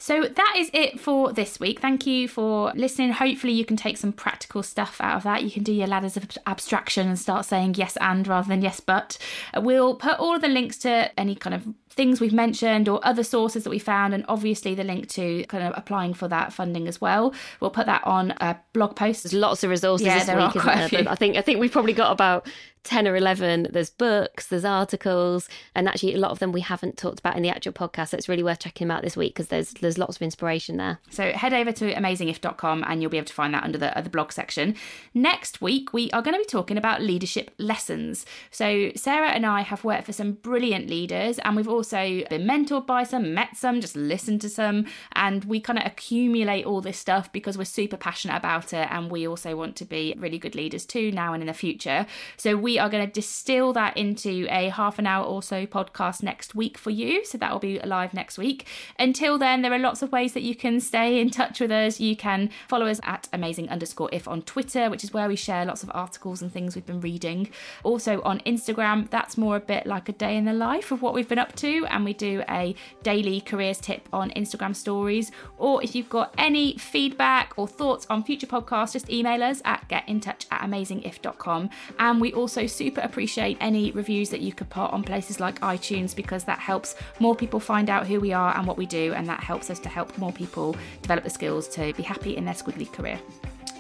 So 0.02 0.22
that 0.22 0.54
is 0.56 0.68
it 0.72 0.98
for 0.98 1.32
this 1.32 1.60
week. 1.60 1.78
Thank 1.78 2.08
you 2.08 2.26
for 2.26 2.72
listening. 2.74 3.12
Hopefully, 3.12 3.52
you 3.52 3.64
can 3.64 3.76
take 3.76 3.96
some 3.96 4.12
practical 4.12 4.64
stuff 4.64 5.00
out 5.00 5.18
of 5.18 5.22
that. 5.22 5.44
You 5.44 5.50
can 5.52 5.62
do 5.62 5.72
your 5.72 5.86
ladders 5.86 6.16
of 6.16 6.28
abstraction 6.44 7.06
and 7.06 7.16
start 7.16 7.44
saying 7.44 7.76
yes 7.76 7.96
and 8.00 8.26
rather 8.26 8.48
than 8.48 8.62
yes 8.62 8.80
but. 8.80 9.16
We'll 9.56 9.94
put 9.94 10.18
all 10.18 10.34
of 10.34 10.42
the 10.42 10.48
links 10.48 10.76
to 10.78 11.16
any 11.16 11.36
kind 11.36 11.54
of 11.54 11.68
things 11.92 12.20
we've 12.20 12.32
mentioned 12.32 12.88
or 12.88 13.04
other 13.04 13.22
sources 13.22 13.64
that 13.64 13.70
we 13.70 13.78
found, 13.78 14.14
and 14.14 14.24
obviously 14.28 14.74
the 14.74 14.84
link 14.84 15.08
to 15.10 15.44
kind 15.44 15.64
of 15.64 15.72
applying 15.76 16.14
for 16.14 16.28
that 16.28 16.52
funding 16.52 16.88
as 16.88 17.00
well. 17.00 17.34
We'll 17.60 17.70
put 17.70 17.86
that 17.86 18.04
on 18.04 18.32
a 18.40 18.58
blog 18.72 18.96
post. 18.96 19.22
There's 19.22 19.34
lots 19.34 19.62
of 19.62 19.70
resources 19.70 20.06
yeah, 20.06 20.24
there 20.24 20.36
week. 20.36 20.56
Are 20.56 20.60
quite 20.60 20.90
there? 20.90 21.08
I 21.08 21.14
think 21.14 21.36
I 21.36 21.42
think 21.42 21.60
we've 21.60 21.72
probably 21.72 21.92
got 21.92 22.12
about 22.12 22.46
10 22.84 23.06
or 23.06 23.14
11 23.14 23.68
there's 23.70 23.90
books 23.90 24.48
there's 24.48 24.64
articles 24.64 25.48
and 25.74 25.88
actually 25.88 26.14
a 26.14 26.18
lot 26.18 26.32
of 26.32 26.40
them 26.40 26.50
we 26.50 26.60
haven't 26.60 26.96
talked 26.96 27.20
about 27.20 27.36
in 27.36 27.42
the 27.42 27.48
actual 27.48 27.72
podcast 27.72 28.08
so 28.08 28.16
it's 28.16 28.28
really 28.28 28.42
worth 28.42 28.58
checking 28.58 28.88
them 28.88 28.96
out 28.96 29.04
this 29.04 29.16
week 29.16 29.34
because 29.34 29.48
there's 29.48 29.72
there's 29.74 29.98
lots 29.98 30.16
of 30.16 30.22
inspiration 30.22 30.78
there 30.78 30.98
so 31.08 31.30
head 31.32 31.52
over 31.52 31.70
to 31.70 31.94
amazingif.com 31.94 32.84
and 32.86 33.00
you'll 33.00 33.10
be 33.10 33.18
able 33.18 33.26
to 33.26 33.32
find 33.32 33.54
that 33.54 33.62
under 33.62 33.78
the, 33.78 33.96
uh, 33.96 34.00
the 34.00 34.10
blog 34.10 34.32
section 34.32 34.74
next 35.14 35.60
week 35.60 35.92
we 35.92 36.10
are 36.10 36.22
going 36.22 36.34
to 36.34 36.40
be 36.40 36.44
talking 36.44 36.76
about 36.76 37.00
leadership 37.00 37.52
lessons 37.56 38.26
so 38.50 38.90
sarah 38.96 39.30
and 39.30 39.46
i 39.46 39.60
have 39.60 39.84
worked 39.84 40.04
for 40.04 40.12
some 40.12 40.32
brilliant 40.32 40.90
leaders 40.90 41.38
and 41.40 41.54
we've 41.54 41.68
also 41.68 41.81
been 41.90 42.46
mentored 42.46 42.86
by 42.86 43.04
some 43.04 43.32
met 43.32 43.56
some 43.56 43.80
just 43.80 43.96
listened 43.96 44.40
to 44.40 44.48
some 44.48 44.86
and 45.12 45.44
we 45.44 45.60
kind 45.60 45.78
of 45.78 45.86
accumulate 45.86 46.64
all 46.64 46.80
this 46.80 46.98
stuff 46.98 47.32
because 47.32 47.56
we're 47.56 47.64
super 47.64 47.96
passionate 47.96 48.36
about 48.36 48.72
it 48.72 48.88
and 48.90 49.10
we 49.10 49.26
also 49.26 49.54
want 49.56 49.76
to 49.76 49.84
be 49.84 50.14
really 50.18 50.38
good 50.38 50.54
leaders 50.54 50.84
too 50.84 51.12
now 51.12 51.32
and 51.32 51.42
in 51.42 51.46
the 51.46 51.54
future 51.54 52.06
so 52.36 52.56
we 52.56 52.72
we 52.72 52.78
are 52.78 52.88
going 52.88 53.06
to 53.06 53.12
distill 53.12 53.74
that 53.74 53.94
into 53.98 54.46
a 54.48 54.70
half 54.70 54.98
an 54.98 55.06
hour 55.06 55.26
or 55.26 55.42
so 55.42 55.66
podcast 55.66 56.22
next 56.22 56.54
week 56.54 56.78
for 56.78 56.88
you. 56.88 57.22
So 57.22 57.36
that 57.36 57.52
will 57.52 57.58
be 57.58 57.78
live 57.80 58.14
next 58.14 58.38
week. 58.38 58.66
Until 58.98 59.36
then, 59.36 59.60
there 59.60 59.70
are 59.74 59.78
lots 59.78 60.00
of 60.00 60.10
ways 60.10 60.32
that 60.32 60.40
you 60.40 60.54
can 60.54 60.80
stay 60.80 61.20
in 61.20 61.28
touch 61.28 61.60
with 61.60 61.70
us. 61.70 62.00
You 62.00 62.16
can 62.16 62.48
follow 62.66 62.86
us 62.86 62.98
at 63.02 63.28
amazing 63.30 63.68
underscore 63.68 64.08
if 64.10 64.26
on 64.26 64.40
Twitter, 64.40 64.88
which 64.88 65.04
is 65.04 65.12
where 65.12 65.28
we 65.28 65.36
share 65.36 65.66
lots 65.66 65.82
of 65.82 65.90
articles 65.92 66.40
and 66.40 66.50
things 66.50 66.74
we've 66.74 66.86
been 66.86 67.02
reading. 67.02 67.50
Also 67.82 68.22
on 68.22 68.40
Instagram, 68.46 69.10
that's 69.10 69.36
more 69.36 69.56
a 69.56 69.60
bit 69.60 69.86
like 69.86 70.08
a 70.08 70.12
day 70.12 70.34
in 70.34 70.46
the 70.46 70.54
life 70.54 70.90
of 70.92 71.02
what 71.02 71.12
we've 71.12 71.28
been 71.28 71.38
up 71.38 71.54
to. 71.56 71.71
And 71.86 72.04
we 72.04 72.12
do 72.14 72.42
a 72.48 72.74
daily 73.02 73.40
careers 73.40 73.78
tip 73.78 74.08
on 74.12 74.30
Instagram 74.30 74.74
stories. 74.74 75.30
Or 75.58 75.82
if 75.82 75.94
you've 75.94 76.08
got 76.08 76.34
any 76.38 76.76
feedback 76.76 77.52
or 77.56 77.66
thoughts 77.66 78.06
on 78.08 78.22
future 78.22 78.46
podcasts, 78.46 78.92
just 78.92 79.10
email 79.10 79.42
us 79.42 79.62
at 79.64 79.88
getintouch 79.88 80.46
at 80.50 80.62
amazingif.com. 80.62 81.70
And 81.98 82.20
we 82.20 82.32
also 82.32 82.66
super 82.66 83.00
appreciate 83.00 83.56
any 83.60 83.90
reviews 83.92 84.30
that 84.30 84.40
you 84.40 84.52
could 84.52 84.70
put 84.70 84.90
on 84.90 85.02
places 85.02 85.40
like 85.40 85.60
iTunes 85.60 86.14
because 86.14 86.44
that 86.44 86.58
helps 86.58 86.94
more 87.18 87.34
people 87.34 87.60
find 87.60 87.90
out 87.90 88.06
who 88.06 88.20
we 88.20 88.32
are 88.32 88.56
and 88.56 88.66
what 88.66 88.76
we 88.76 88.86
do, 88.86 89.12
and 89.14 89.28
that 89.28 89.40
helps 89.40 89.70
us 89.70 89.78
to 89.80 89.88
help 89.88 90.16
more 90.18 90.32
people 90.32 90.76
develop 91.02 91.24
the 91.24 91.30
skills 91.30 91.68
to 91.68 91.92
be 91.94 92.02
happy 92.02 92.36
in 92.36 92.44
their 92.44 92.54
squiggly 92.54 92.90
career. 92.92 93.18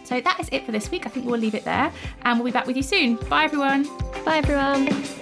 So 0.04 0.20
that 0.20 0.40
is 0.40 0.48
it 0.52 0.66
for 0.66 0.72
this 0.72 0.90
week. 0.90 1.06
I 1.06 1.08
think 1.08 1.26
we'll 1.26 1.40
leave 1.40 1.54
it 1.54 1.64
there 1.64 1.92
and 2.22 2.38
we'll 2.38 2.46
be 2.46 2.50
back 2.52 2.66
with 2.66 2.76
you 2.76 2.82
soon. 2.82 3.16
Bye, 3.16 3.44
everyone. 3.44 3.84
Bye, 4.24 4.38
everyone. 4.38 5.21